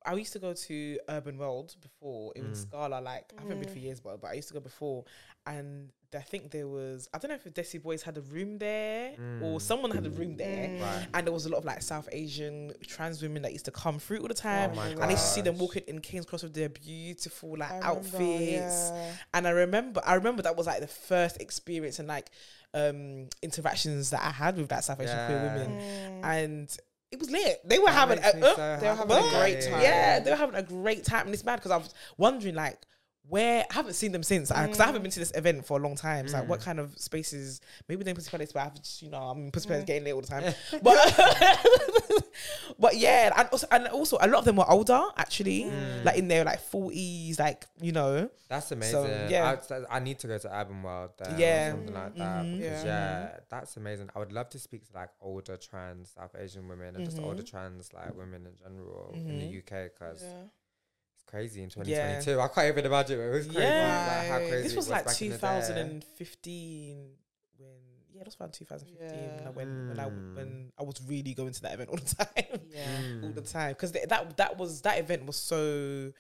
[0.03, 2.34] I used to go to Urban World before.
[2.36, 2.70] It was Mm.
[2.70, 2.99] Scala.
[3.01, 5.05] Like I haven't been for years, but but I used to go before,
[5.45, 9.12] and I think there was I don't know if Desi Boys had a room there
[9.43, 9.62] or Mm.
[9.62, 10.70] someone had a room there.
[10.70, 10.82] Mm.
[10.82, 11.07] Right.
[11.14, 13.99] And there was a lot of like South Asian trans women that used to come
[13.99, 14.72] through all the time.
[14.74, 17.55] Oh my and I used to see them walking in King's Cross with their beautiful
[17.57, 18.89] like I remember, outfits.
[18.93, 19.14] yeah.
[19.36, 22.32] And I remember, I remember that was like the first experience and like
[22.74, 26.26] um interactions that I had with that South Asian queer women, Mm.
[26.26, 26.78] and
[27.12, 27.62] it was lit.
[27.66, 29.82] They were That having, a, uh, so they were having a great time.
[29.82, 32.80] Yeah, they were having a great time, and it's mad because I was wondering like.
[33.30, 35.82] Where I haven't seen them since because I haven't been to this event for a
[35.82, 36.28] long time.
[36.28, 36.64] So like, what Mm.
[36.66, 37.62] kind of spaces?
[37.88, 40.04] Maybe they're in Pussy Palace, but I've just you know I'm in Pussy Palace getting
[40.04, 40.44] late all the time.
[40.82, 40.98] but
[42.80, 46.04] but yeah, and also, and also a lot of them were older actually, Mm.
[46.06, 48.30] like in their like forties, like you know.
[48.50, 48.92] That's amazing.
[49.06, 49.56] So, yeah.
[49.90, 51.68] I, I need to go to Urban World there Yeah.
[51.68, 52.44] or something like that.
[52.44, 52.58] Mhm.
[52.60, 53.22] Because, Yeah.
[53.22, 53.38] yeah.
[53.50, 54.10] that's amazing.
[54.16, 57.26] I would love to speak to like older trans South Asian women and just Mhm.
[57.28, 59.40] older trans like women in general in Mhm.
[59.40, 60.44] the UK because Yeah.
[61.32, 62.20] It's crazy in Yeah.
[62.20, 62.40] 2022.
[62.40, 63.24] I can't even imagine it.
[63.24, 63.60] It was crazy.
[63.60, 65.42] Like, how crazy This it was like back in the day.
[65.42, 67.10] 2015
[67.58, 67.68] when
[68.14, 69.50] yeah, it was around 2015 when, I Yeah.
[69.52, 70.36] when, when I Mm.
[70.36, 73.22] when I was really going to that event all the time, Yeah.
[73.24, 73.52] all the Mm.
[73.52, 76.12] time because that that was that event was so.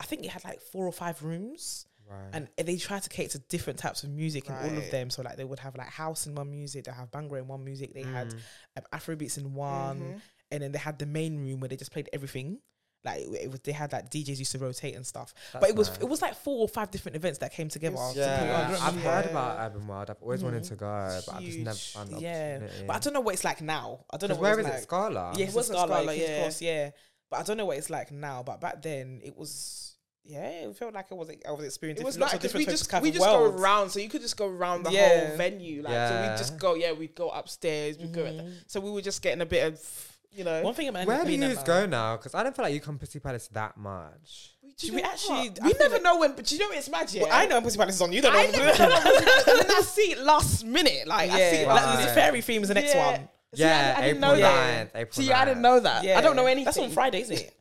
[0.00, 2.30] I think it had like four or five rooms, Right.
[2.32, 5.10] and they tried to cater to different types of music in all of them.
[5.10, 7.62] So like they would have like house in one music, they have bhangra in one
[7.64, 8.40] music, they had Mm.
[8.78, 10.20] um, Afrobeats in one, Mhm.
[10.50, 12.58] and then they had the main room where they just played everything.
[13.04, 15.34] Like it was, they had like DJs used to rotate and stuff.
[15.52, 15.98] but it was nice.
[15.98, 17.94] it was like four or five different events that came together.
[17.96, 18.46] It's- to put on.
[18.46, 20.10] Yeah, I I've heard about Urban World.
[20.10, 20.68] I've always wanted Mhm.
[20.68, 22.86] to go, but I've just never found the Yeah, opportunity.
[22.86, 24.04] but I don't know what it's like now.
[24.10, 24.78] I don't know Because what where it's is like.
[24.78, 24.84] it?
[24.84, 25.32] Scala.
[25.36, 26.40] Yeah, It it was was Scala, Scala, King's yeah.
[26.42, 26.90] Cross, yeah.
[27.30, 28.42] But I don't know what it's like now.
[28.44, 32.06] But back then, it was yeah, it felt like I was I was experiencing It
[32.06, 34.46] was like because we just we just of go around, so you could just go
[34.46, 35.26] around the Yeah.
[35.28, 35.82] whole venue.
[35.82, 36.74] Like so, we just go.
[36.76, 37.98] Yeah, we'd go upstairs.
[37.98, 38.24] We go.
[38.24, 38.54] At the, Mhm.
[38.68, 40.62] so we were just getting a bit of you know.
[40.62, 42.16] One thing about Where do being you a- go now?
[42.16, 44.50] Because I don't feel like you come Pussy Palace that much.
[44.62, 47.22] We, Should we actually- I We never know when, but you know it's magic.
[47.22, 48.12] Well, I know Pussy Palace is on.
[48.12, 48.38] You don't know.
[48.38, 48.94] I never know.
[48.94, 51.06] and then I see it last minute.
[51.06, 53.06] Like I see yeah, like, the fairy theme is the next Yeah.
[53.12, 53.28] one.
[53.54, 54.90] See, I- yeah, I didn't April know that.
[54.94, 56.04] April See, I didn't know that.
[56.04, 56.64] Yeah, I don't know anything.
[56.64, 57.54] That's on Friday, isn't it?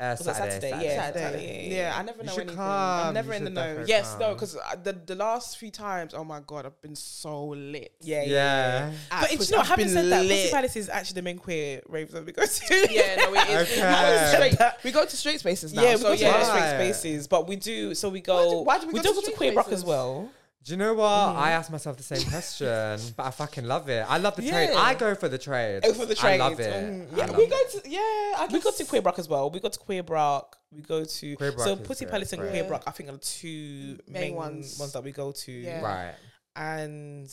[0.00, 0.84] Uh, Was that Saturday, Saturday?
[0.86, 0.96] Yeah.
[1.02, 1.20] Saturday.
[1.24, 1.74] Saturday.
[1.74, 2.54] Yeah, I never You know anything.
[2.56, 2.68] come.
[3.08, 3.60] I'm never You in the know.
[3.62, 7.48] definitely Yes, no, because the the last few times, oh my god, I've been so
[7.48, 7.92] lit.
[8.00, 8.28] Yeah, yeah.
[8.30, 8.92] Yeah.
[9.10, 10.50] At But it's Pussy- you know, having been said that, Pussy.
[10.52, 12.88] Palace is actually the main queer rave that we go to.
[12.92, 13.72] Yeah, no, it is.
[13.72, 13.80] Okay.
[13.82, 15.82] We, go to straight, we go to straight spaces now.
[15.82, 16.28] Yeah, we so go to yeah.
[16.30, 16.44] yeah.
[16.44, 16.94] straight Right.
[16.94, 17.94] spaces, but we do.
[17.96, 18.50] So we Why go.
[18.50, 20.30] do- why do we we go do to go to straight queer rock as well.
[20.64, 21.06] Do you know what?
[21.08, 21.36] Mhm.
[21.36, 24.04] I asked myself the same question, but I fucking love it.
[24.08, 24.70] I love the trade.
[24.76, 25.80] I go for the trade.
[25.84, 26.40] Oh, for the trade.
[26.40, 26.84] I love it.
[26.84, 27.50] Mm, yeah, love we it.
[27.50, 28.00] go to yeah.
[28.00, 29.50] I We go to Queer Bruk as well.
[29.50, 30.56] We go to Queer Bruk.
[30.70, 32.50] We go to Queer so Bruk is Pussy great, Palace and great.
[32.50, 32.82] Queer Bruk.
[32.86, 34.78] I think are the two Main main, ones.
[34.78, 34.92] ones.
[34.92, 35.52] that we go to.
[35.52, 35.80] Yeah.
[35.80, 36.14] Right.
[36.56, 37.30] And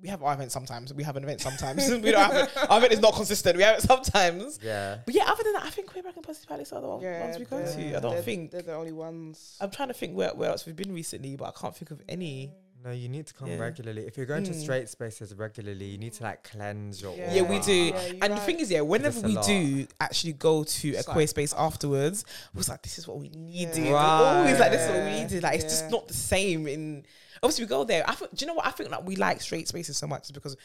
[0.00, 0.94] we have our events sometimes.
[0.94, 1.88] We have an event sometimes.
[2.02, 2.70] we don't have it.
[2.70, 3.56] Our event is not consistent.
[3.56, 4.58] We have it sometimes.
[4.62, 4.98] Yeah.
[5.04, 7.00] But yeah, other than that, I think Queer Bruk and Pussy Palace are the one-
[7.00, 7.96] Yeah, ones we go to.
[7.96, 8.50] I don't they're- think.
[8.52, 9.56] they're the only ones.
[9.60, 12.00] I'm trying to think where, where else we've been recently, but I can't think of
[12.08, 12.52] any.
[12.84, 13.58] No, you need to come Yeah.
[13.58, 14.06] regularly.
[14.06, 14.60] If you're going to Mm.
[14.62, 17.34] straight spaces regularly, you need to like cleanse your Yeah.
[17.34, 17.72] Yeah, we do.
[17.72, 21.04] Yeah, you're and the thing is, yeah, whenever we do actually go to a It's
[21.06, 22.24] queer like- space afterwards,
[22.54, 23.68] we was like, this is what we need.
[23.68, 23.74] Yeah.
[23.74, 23.92] dude.
[23.92, 25.22] Always like, this is what we Right.
[25.24, 25.42] needed.
[25.42, 25.70] Like, it's Yeah.
[25.70, 26.68] just not the same.
[26.68, 27.04] In
[27.42, 28.08] obviously, we go there.
[28.08, 28.66] I think, do you know what?
[28.66, 30.56] I think like we like straight spaces so much is because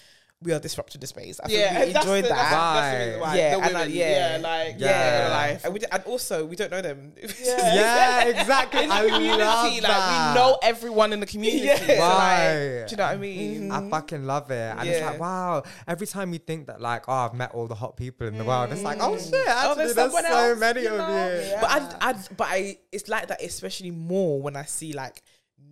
[0.43, 1.39] we are disrupting the space.
[1.39, 2.35] I think yeah, we that's enjoy the, that.
[2.35, 3.35] That's, that's the reason why.
[3.37, 4.37] Yeah, the and, like, yeah, yeah.
[4.41, 5.27] like Yeah.
[5.27, 5.63] yeah, life.
[5.65, 7.13] And, we, d- and also, we don't know them.
[7.43, 7.73] Yeah.
[7.73, 8.83] Yeah, exactly.
[8.83, 10.33] in the I community, love like that.
[10.35, 11.65] we know everyone in the community.
[11.65, 11.77] Yeah.
[11.77, 13.69] So, like, do you know what I mean?
[13.69, 13.87] Mhm.
[13.87, 14.75] I fucking love it.
[14.77, 17.75] And it's like, wow, every time you think that, like, oh, I've met all the
[17.75, 19.29] hot people in the world, it's like, oh Mm.
[19.29, 20.17] shit, actually, there's there's, so
[20.49, 21.49] else, many you of you.
[21.49, 21.57] Yeah.
[21.61, 21.69] But
[22.01, 25.21] I, I, but I, it's like that especially more when I see like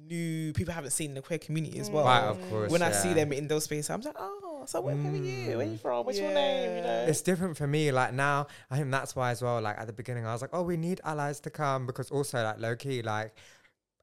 [0.07, 2.05] new people I haven't seen in the queer community as well.
[2.05, 2.71] Right, of course.
[2.71, 5.47] when I see them in those spaces, I'm like, oh, so where, where are you?
[5.49, 5.79] Where are you mm.
[5.79, 6.05] from?
[6.05, 6.77] What's your name?
[6.77, 7.05] You know.
[7.07, 7.91] It's different for me.
[7.91, 9.61] Like now, I think that's why as well.
[9.61, 12.43] Like at the beginning, I was like, oh, we need allies to come because also
[12.43, 13.33] like low key, like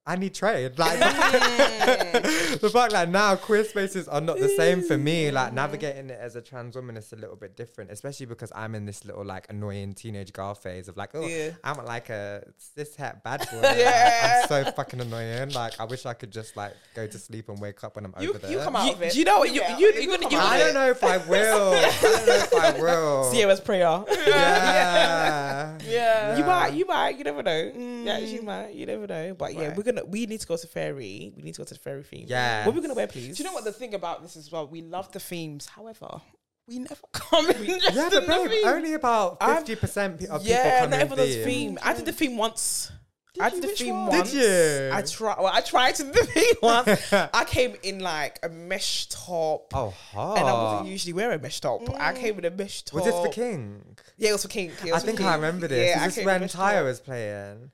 [0.09, 0.79] I need trade.
[0.79, 0.99] Like
[2.63, 5.31] the fact like now queer spaces are not the same for me.
[5.31, 8.75] Like navigating it as a trans woman is a little bit different, especially because I'm
[8.75, 11.51] in this little like annoying teenage girl phase of like, oh, Yeah.
[11.63, 13.61] I'm like a cis het bad boy.
[13.63, 14.41] Yeah.
[14.51, 15.51] I'm so fucking annoying.
[15.51, 18.15] Like I wish I could just like go to sleep and wake up when I'm
[18.19, 18.51] You, over there.
[18.51, 19.13] you come out You- of it.
[19.13, 19.53] do you know what?
[19.53, 21.73] You- get- you- you you're you're I don't know if I will.
[21.75, 23.25] I don't know if I will.
[23.31, 24.05] Sierra's prayer.
[24.27, 25.79] Yeah.
[25.85, 26.39] Yeah.
[26.39, 27.57] You might, you might, you never know.
[27.59, 28.31] Yeah, Mm.
[28.31, 29.35] she might, you never know.
[29.35, 29.77] But yeah, Right.
[29.77, 31.33] we're gonna, we need to go to fairy.
[31.37, 32.27] We need to go to the fairy theme.
[32.29, 32.67] Yeah.
[32.67, 33.37] What are we gonna wear, please?
[33.37, 34.67] Do you know what the thing about this as well?
[34.67, 35.67] We love the themes.
[35.67, 36.21] However,
[36.67, 38.67] we never come in just Yeah, in but the babe, theme.
[38.67, 41.45] only about fifty percent of people yeah, come not in everyone does theme.
[41.45, 41.79] theme.
[41.83, 42.93] I did the theme once.
[43.41, 44.07] I did the theme one?
[44.09, 44.33] once.
[44.33, 44.91] Did you?
[44.93, 45.37] I try.
[45.39, 47.13] Well, I tried to do the theme once.
[47.13, 49.73] I came in like a mesh top.
[49.77, 50.39] Oh, hot.
[50.39, 51.83] And I wasn't usually wear a mesh top.
[52.01, 52.95] I came in a mesh top.
[52.97, 53.85] Was this for King?
[54.17, 54.73] Yeah, it was for King.
[54.85, 55.29] Yeah, I for think King.
[55.29, 55.89] I remember this.
[55.95, 57.71] Yeah, I Is this came in a when mesh Tyre was playing?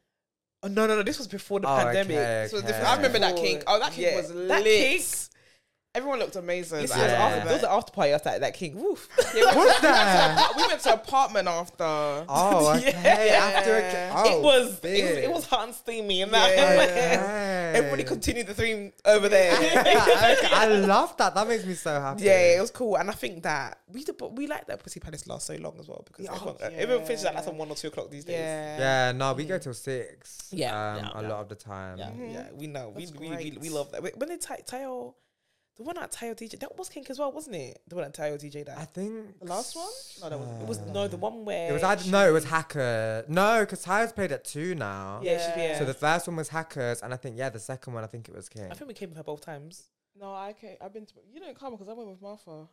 [0.64, 1.02] Oh, no, no, no.
[1.02, 2.16] This was before the Oh, pandemic.
[2.16, 2.72] okay, This was okay.
[2.80, 3.44] I remember that before.
[3.46, 3.62] King.
[3.66, 5.28] Oh, that King was That lit.
[5.94, 6.00] King.
[6.02, 6.80] Everyone looked amazing.
[6.82, 7.18] Listen, I it was Yeah.
[7.18, 7.70] after, remember there was that.
[7.70, 8.74] an after party after that, that King.
[8.82, 9.08] Woof.
[9.34, 10.52] Yeah, we, What's went to, that?
[10.56, 11.84] we went to apartment after.
[12.28, 12.92] Oh, okay.
[13.26, 13.52] Yeah.
[13.56, 14.12] After a, Yeah.
[14.16, 16.50] oh, it was it was it was hot and steamy and that.
[16.52, 17.72] Okay.
[17.78, 19.52] Everybody continued the theme over there.
[19.56, 21.34] Okay, I love that.
[21.34, 22.24] That makes me so happy.
[22.24, 25.00] Yeah, it was cool, and I think that we did, but we like that Pussy
[25.00, 27.48] Palace last so long as well because Yeah, everyone, oh, everyone finishes at like yeah.
[27.48, 28.36] some one or two o'clock these days.
[28.36, 28.78] Yeah.
[28.78, 30.48] Yeah, no, we go till six.
[30.52, 31.28] Yeah, um, yeah, a yeah.
[31.28, 31.98] lot of the time.
[31.98, 32.32] yeah, Mhm.
[32.32, 32.46] yeah.
[32.54, 33.60] We know, we That's we, we, great.
[33.60, 34.02] we love that.
[34.02, 35.14] Wait, When did Ty- Tayo,
[35.76, 37.80] the one at Tayo DJ, that was Kink as well, wasn't it?
[37.88, 39.86] The one at Tayo DJ that I think The last one?
[40.22, 42.44] no, that was, it was no the one where It was either, no, it was
[42.44, 43.24] Hacker.
[43.28, 45.20] No, because Tyre's played at two now.
[45.22, 45.78] Yeah, she- yeah.
[45.78, 48.28] So the first one was Hackers, and I think yeah, the second one I think
[48.28, 48.68] it was King.
[48.70, 49.84] I think we came with her both times.
[50.18, 50.76] No, I can't.
[50.80, 51.06] I've been.
[51.06, 52.68] To, you didn't come because I went with Martha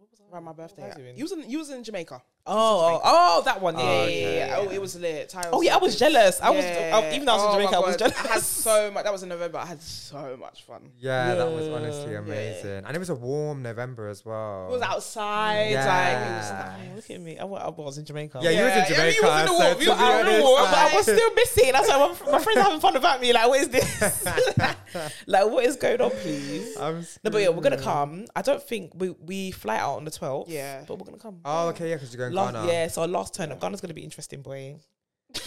[0.00, 0.90] what was around my what was birthday.
[0.92, 1.16] I doing?
[1.16, 1.50] You was in.
[1.50, 2.22] You was in Jamaica.
[2.46, 3.74] oh, oh, oh, that one.
[3.78, 4.36] Yeah, Oh, yeah, okay.
[4.36, 5.30] yeah, yeah, Oh, it was lit.
[5.30, 6.10] Tyra Oh yeah, I was good.
[6.12, 6.40] jealous.
[6.42, 6.90] I was Yeah.
[7.10, 7.98] I, even though I was Oh in my Jamaica, I was God.
[8.12, 8.18] jealous.
[8.18, 9.04] I had so much.
[9.04, 9.58] That was in November.
[9.58, 10.90] I had so much fun.
[10.98, 12.18] yeah, that was honestly Yeah.
[12.18, 14.66] amazing, and it was a warm November as well.
[14.68, 15.70] It was outside.
[15.70, 15.86] Yeah.
[15.86, 17.38] Like it was Oh, look at me.
[17.38, 18.40] I, wa- I was in Jamaica.
[18.42, 19.14] Yeah, you was in Yeah, yeah, Jamaica.
[19.16, 20.74] you was in the so warm, to you was be in the honest, warm, but
[20.74, 21.72] I was still missing.
[21.72, 23.32] That's why my, my friends are having fun about me.
[23.32, 24.24] Like, what is this?
[25.26, 26.76] like, what is going on, please?
[26.76, 28.26] I'm No, but yeah, we're gonna come.
[28.34, 30.46] I don't think we we fly out on the 12th.
[30.48, 30.84] Yeah.
[30.86, 31.40] but we're gonna come.
[31.44, 32.66] Oh, okay, yeah, because you're going Last, Ghana.
[32.72, 33.60] yeah, so our last turn up.
[33.60, 34.76] Ghana's gonna be interesting, boy.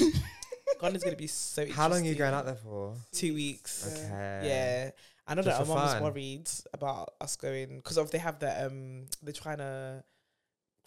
[0.82, 1.62] Ghana's gonna be so.
[1.62, 1.82] Interesting.
[1.82, 2.96] How long are you going out there for?
[3.12, 3.88] Two weeks.
[3.92, 4.42] Okay.
[4.44, 4.90] Yeah.
[5.30, 8.18] I know Just that for our mum was worried about us going because of they
[8.18, 10.04] have the um they're trying to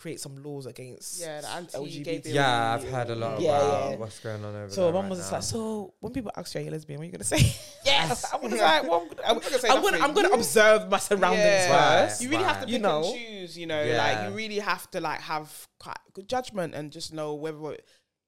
[0.00, 2.22] create some laws against Yeah, the anti-gay LGBT.
[2.34, 3.96] Yeah, I've heard a lot Yeah, about yeah.
[3.98, 4.92] what's going on over So there.
[4.94, 5.36] mum right was just now.
[5.36, 7.36] like, so when people ask you are you lesbian, what are you gonna say?
[7.84, 8.64] yes, I was Yeah.
[8.64, 9.98] like, well, I'm, I'm gonna I'm gonna.
[10.04, 12.06] I'm gonna observe my surroundings Yeah.
[12.06, 12.22] first.
[12.22, 13.04] You really have to pick You know.
[13.04, 13.58] and choose.
[13.58, 13.98] You know, Yeah.
[14.02, 15.68] like you really have to like have
[16.14, 17.76] good judgment and just know whether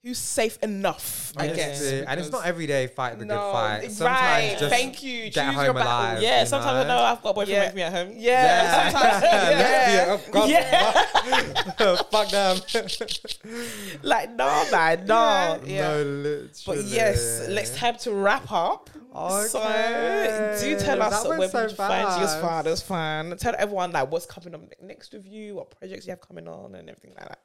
[0.03, 1.33] who's safe enough.
[1.37, 1.55] I Yeah.
[1.55, 1.79] guess.
[1.81, 4.01] Honestly, and it's not every day fight the No, good fight.
[4.01, 4.57] right.
[4.59, 5.31] Just Thank you.
[5.31, 5.93] get Choose home your battle.
[5.93, 6.23] alive.
[6.23, 6.89] Yeah, you sometimes I know?
[6.97, 7.67] know I've got a boyfriend Yeah.
[7.67, 8.13] with me at home.
[8.17, 9.23] Yeah, sometimes.
[9.23, 10.19] yeah.
[10.19, 11.97] Lesbian, God, Yeah.
[12.11, 12.57] fuck them.
[14.03, 15.61] Like no man, no.
[15.65, 15.89] Yeah.
[15.89, 16.51] No, literally.
[16.67, 18.91] But yes, let's time to wrap up.
[19.15, 20.59] So Okay.
[20.61, 22.25] do tell us That where went we so can find you.
[22.25, 22.41] It's fast.
[22.43, 22.67] fun.
[22.67, 23.37] It's fun.
[23.39, 26.75] Tell everyone like what's coming up next with you, what projects you have coming on,
[26.75, 27.39] and everything like that.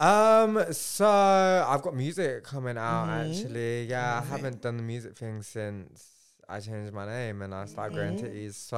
[0.00, 1.06] Um, so
[1.68, 3.28] I've got music coming out Mhm.
[3.38, 3.84] actually.
[3.84, 4.32] Yeah, Amazing.
[4.32, 6.06] I haven't done the music thing since
[6.48, 8.20] I changed my name and I started growing Mhm.
[8.22, 8.54] titties.
[8.54, 8.76] So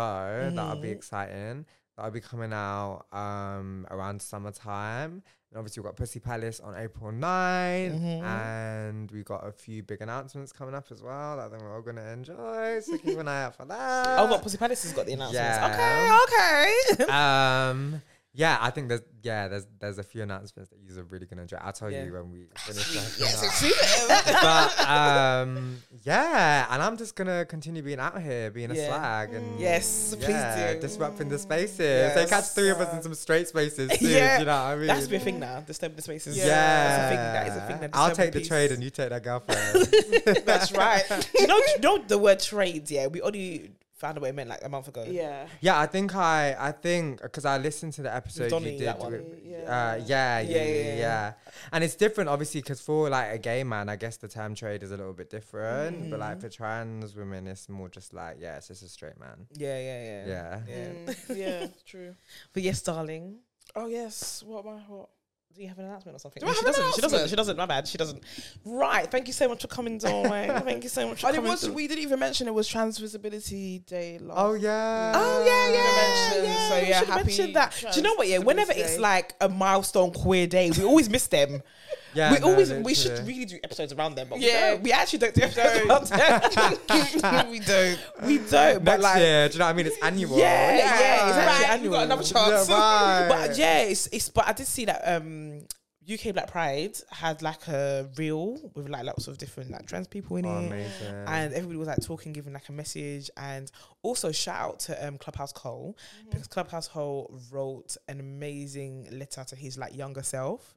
[0.55, 0.93] that'll be Mhm.
[0.97, 1.67] exciting.
[1.97, 5.23] That'll be coming out um around summertime.
[5.51, 8.23] And obviously we've got Pussy Palace on April 9 Mhm.
[8.23, 11.75] and we've got a few big announcements coming up as well that I think we're
[11.75, 12.81] all gonna enjoy.
[12.81, 14.19] So keep an eye out for that.
[14.21, 15.59] oh, what Pussy Palace has got the announcements.
[15.59, 16.73] Yeah.
[16.95, 17.13] Okay, okay.
[17.13, 18.01] um
[18.33, 21.59] yeah, I think there's yeah, there's there's a few announcements that you're really gonna enjoy.
[21.61, 22.05] I'll tell Yeah.
[22.05, 23.17] you when we finish that.
[23.19, 23.63] Yes,
[24.09, 24.41] Yeah.
[24.43, 29.59] but um yeah, and I'm just gonna continue being out here, being a slag and
[29.61, 30.27] Yes, please
[30.75, 30.81] do.
[30.81, 32.15] disrupting the spaces.
[32.15, 34.09] So catch three of us in some straight spaces too.
[34.09, 34.39] Yeah.
[34.39, 34.87] you know what I mean?
[34.87, 35.61] That's a thing now.
[35.61, 36.37] Disturb the spaces.
[36.37, 37.17] yeah, That's a thing.
[37.17, 37.81] That is a thing.
[37.81, 39.89] That I'll take the trade and you take that girlfriend.
[40.47, 41.03] That's right.
[41.39, 42.91] you know, you know the word trades.
[42.91, 45.05] Yeah, we only found out what it meant like a month ago.
[45.07, 45.47] yeah.
[45.61, 48.87] yeah, I think I I think because I listened to the episode you did.
[48.89, 49.13] that one.
[49.13, 49.59] with- Yeah.
[49.77, 51.33] Uh, yeah, yeah, yeah, yeah, yeah, yeah.
[51.73, 54.83] And it's different, obviously, because for like a gay man, I guess the term trade
[54.83, 55.95] is a little bit different.
[56.11, 56.21] But Mm-hmm.
[56.29, 59.47] like for trans women, it's more just like, yeah, it's just a straight man.
[59.65, 60.23] yeah, yeah, yeah.
[60.35, 60.61] Yeah.
[60.75, 60.93] Yeah.
[61.13, 62.15] Mm, yeah, true.
[62.55, 63.25] But yes, darling.
[63.77, 64.43] Oh yes.
[64.47, 64.81] What am I?
[64.89, 65.09] What?
[65.55, 66.41] Do you have an announcement or something?
[66.41, 66.95] Do I she have an doesn't.
[66.95, 67.29] She doesn't.
[67.31, 67.57] She doesn't.
[67.57, 67.89] My bad.
[67.89, 68.23] She doesn't.
[68.65, 69.11] Right.
[69.11, 70.49] Thank you so much for coming, Doorway.
[70.65, 71.63] Thank you so much for Oh, it was.
[71.63, 74.19] to- We didn't even mention it was Trans Visibility Day.
[74.21, 75.13] Last Oh yeah.
[75.15, 76.69] Oh yeah, yeah, yeah.
[76.69, 77.85] so we yeah, should happy mention that.
[77.93, 78.29] Do you know what?
[78.29, 81.63] Yeah, whenever it's like a milestone queer day, we always miss them.
[82.15, 82.33] Yeah.
[82.33, 83.33] we no, always we should literally.
[83.33, 84.47] really do episodes around them, but Yeah.
[84.47, 84.83] we, don't.
[84.85, 85.91] we actually don't do episodes Don't.
[85.91, 87.51] around them.
[87.51, 87.99] we don't.
[88.27, 88.85] we don't.
[88.85, 89.87] But like, year, do you know what I mean?
[89.87, 90.39] It's annual.
[90.39, 91.85] Yeah, yeah, it's actually Right, annual.
[91.85, 92.69] You got another Yeah, chance.
[92.71, 93.27] right.
[93.29, 94.29] But yeah, it's it's.
[94.29, 95.63] But I did see that um
[96.13, 100.39] UK Black Pride had like a reel with like lots of different like trans people
[100.39, 100.67] in Oh, it.
[100.67, 101.15] amazing.
[101.29, 103.71] and everybody was like talking, giving like a message, and
[104.03, 105.97] also shout out to um, Clubhouse Cole
[106.31, 110.75] because Clubhouse Cole wrote an amazing letter to his like younger self,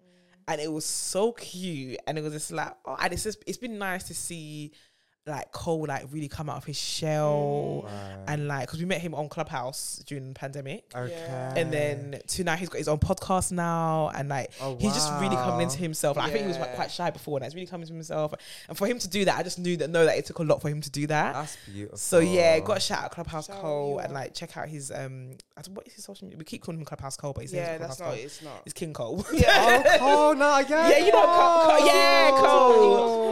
[0.47, 3.57] and it was so cute, and it was just like, oh, and it's just it's
[3.57, 4.71] been nice to see
[5.25, 8.17] like Cole like really come out of his shell Right.
[8.27, 10.83] and like because we met him on Clubhouse during the pandemic.
[10.93, 11.53] okay.
[11.55, 15.09] And then to now he's got his own podcast now, and like Oh, he's just
[15.21, 16.17] really coming into himself.
[16.17, 18.33] Like, I think he was like, quite shy before, and he's really coming to himself.
[18.67, 20.43] And for him to do that, I just knew that know that it took a
[20.43, 21.33] lot for him to do that.
[21.33, 21.97] That's beautiful.
[21.97, 25.37] So yeah, got a shout out Clubhouse Shout Cole and like check out his um
[25.55, 26.37] I don't, what is his social media?
[26.37, 28.15] We keep calling him Clubhouse Cole, but his name's Yeah, Clubhouse that's not.
[28.15, 28.25] Cole.
[28.25, 28.61] It's not.
[28.65, 29.25] It's King Cole.
[29.33, 29.83] Yeah.
[29.95, 30.89] Oh, Cole, no, yeah.
[30.89, 33.22] Yeah, you know Cole- Cole- yeah, Cole.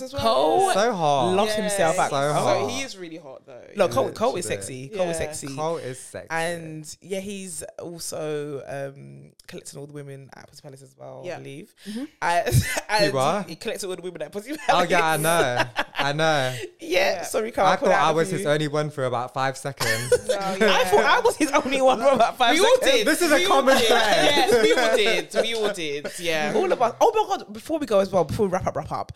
[0.00, 0.22] Pussy Palace as well.
[0.34, 1.34] Cole So hot.
[1.34, 2.10] loves himself out.
[2.10, 3.62] So So he is really hot though.
[3.76, 4.88] Look, Cole, Cole is Literally.
[4.88, 4.88] sexy.
[4.96, 5.56] Cole is sexy.
[5.56, 6.28] Cole is sexy.
[6.30, 11.34] And yeah, he's also um, collecting all the women at Pussy Palace as well, Yeah.
[11.36, 11.74] I believe.
[11.88, 12.08] Mhm.
[12.22, 13.48] And, and what?
[13.48, 15.62] he collected all the women at Pussy oh yeah, I know.
[15.94, 16.54] I know.
[16.80, 16.88] yeah,
[17.18, 17.22] Yeah.
[17.24, 17.68] sorry, Carl.
[17.68, 20.12] I put thought I was his only one for about five seconds.
[20.28, 22.92] No, I thought I was his only one for about five We all seconds.
[22.92, 23.06] did.
[23.06, 23.86] This is a We all common did.
[23.88, 24.00] thread.
[24.24, 25.34] Yes, we all did.
[25.42, 26.06] We all did.
[26.18, 26.52] Yeah.
[26.54, 26.94] All of us.
[27.00, 27.52] Oh my god!
[27.52, 29.12] Before we go as well, before we wrap up, wrap up,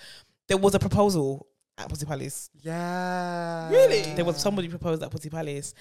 [0.52, 1.46] there was a proposal
[1.78, 2.50] at Pussy Palace.
[2.60, 3.70] yeah.
[3.70, 4.02] Really?
[4.14, 5.72] There was somebody proposed at Pussy Palace,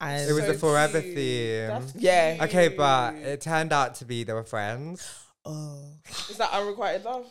[0.00, 1.14] and It was So a forever cute.
[1.16, 1.66] theme.
[1.68, 2.36] That's Yeah.
[2.42, 5.04] Okay, but it turned out to be they were friends.
[5.44, 5.82] oh,
[6.30, 7.26] is that unrequited love?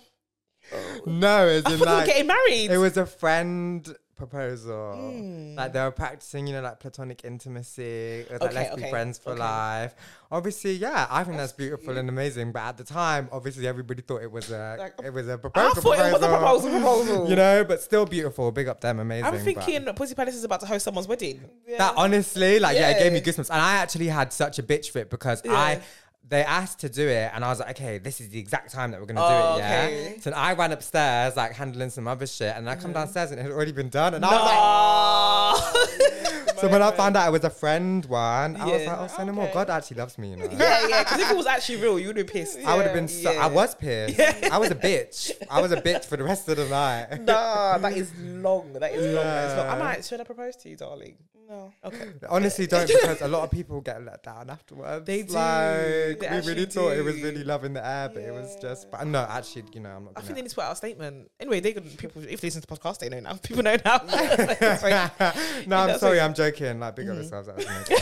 [1.05, 2.69] No, it's I in thought they were like getting married.
[2.71, 4.93] it was a friend proposal.
[4.95, 5.55] Mm.
[5.57, 8.25] Like they were practicing, you know, like platonic intimacy.
[8.29, 9.39] Was like Okay, let's be friends for okay.
[9.39, 9.95] life.
[10.31, 11.97] Obviously, yeah, I think that's, That's beautiful cute.
[11.97, 12.51] and amazing.
[12.51, 15.71] But at the time, obviously, everybody thought it was a Like it was a proposal.
[15.71, 16.69] I thought it was a proposal.
[16.69, 17.29] Proposal.
[17.29, 18.51] You know, but still beautiful.
[18.51, 19.25] Big up them, amazing.
[19.25, 21.41] I'm but- thinking Pussy Palace is about to host someone's wedding.
[21.77, 22.91] that honestly, like, yeah.
[22.91, 23.49] it gave me goosebumps.
[23.49, 25.53] And I actually had such a bitch fit because Yeah.
[25.53, 25.81] I
[26.27, 28.91] they asked to do it, and I was like, okay, this is the exact time
[28.91, 29.85] that we're gonna Oh, do it, oh, yeah.
[29.85, 30.17] okay.
[30.21, 32.95] So I ran upstairs, like handling some other shit, and I come mm.
[32.95, 35.85] downstairs and it had already been done, and I was like.
[36.59, 39.23] So when I found out it was a friend one, I was like, oh, Okay.
[39.25, 39.49] No more.
[39.53, 40.49] God actually loves me, you know.
[40.51, 41.03] yeah, yeah.
[41.03, 42.59] Because if it was actually real, you would have been pissed.
[42.65, 43.45] I would have been so, Yeah.
[43.45, 44.19] I was pissed.
[44.51, 45.31] I was a bitch.
[45.49, 47.21] I was a bitch for the rest of the night.
[47.21, 48.73] Nah, that is long.
[48.73, 49.23] That is long.
[49.23, 49.67] That is long.
[49.67, 49.83] I Yeah.
[49.83, 50.05] might.
[50.05, 51.15] Should I propose to you, darling?
[51.49, 51.73] No.
[51.83, 52.05] Okay.
[52.29, 55.03] Honestly, don't because a lot of people get let down afterwards.
[55.07, 55.33] They do.
[55.33, 58.31] Like, They we actually really thought it was really love in the air, but it
[58.31, 58.91] was just.
[58.91, 60.11] But no, actually, you know, I'm not.
[60.11, 61.31] I Gonna, think they need to put out a statement.
[61.39, 63.33] Anyway, they could people if they listen to the podcast, they know now.
[63.43, 63.99] People know now.
[64.09, 66.79] Like- no, I'm sorry, like- I'm joking.
[66.79, 67.21] Like, big up Mhm.
[67.21, 67.47] yourselves.
[67.47, 67.97] That was amazing.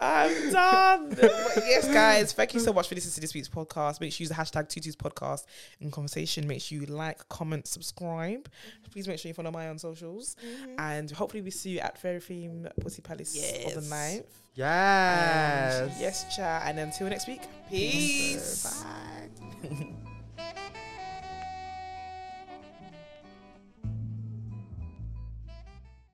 [0.00, 1.08] I'm done.
[1.10, 4.00] But yes, guys, thank you so much for listening to this week's podcast.
[4.00, 5.44] Make sure you use the hashtag Tutu's podcast
[5.80, 6.46] in conversation.
[6.48, 8.48] Make sure you like, comment, subscribe.
[8.90, 10.23] Please make sure you follow my on socials.
[10.34, 10.74] Mm-hmm.
[10.78, 13.34] And hopefully we see you at Fairy Theme Pussy Palace
[13.66, 13.88] on the Yes.
[13.90, 14.24] 9th.
[14.54, 15.96] yes.
[16.00, 16.62] Yes, chat.
[16.66, 17.42] And until next week.
[17.70, 18.82] Peace.
[18.82, 19.88] Bye.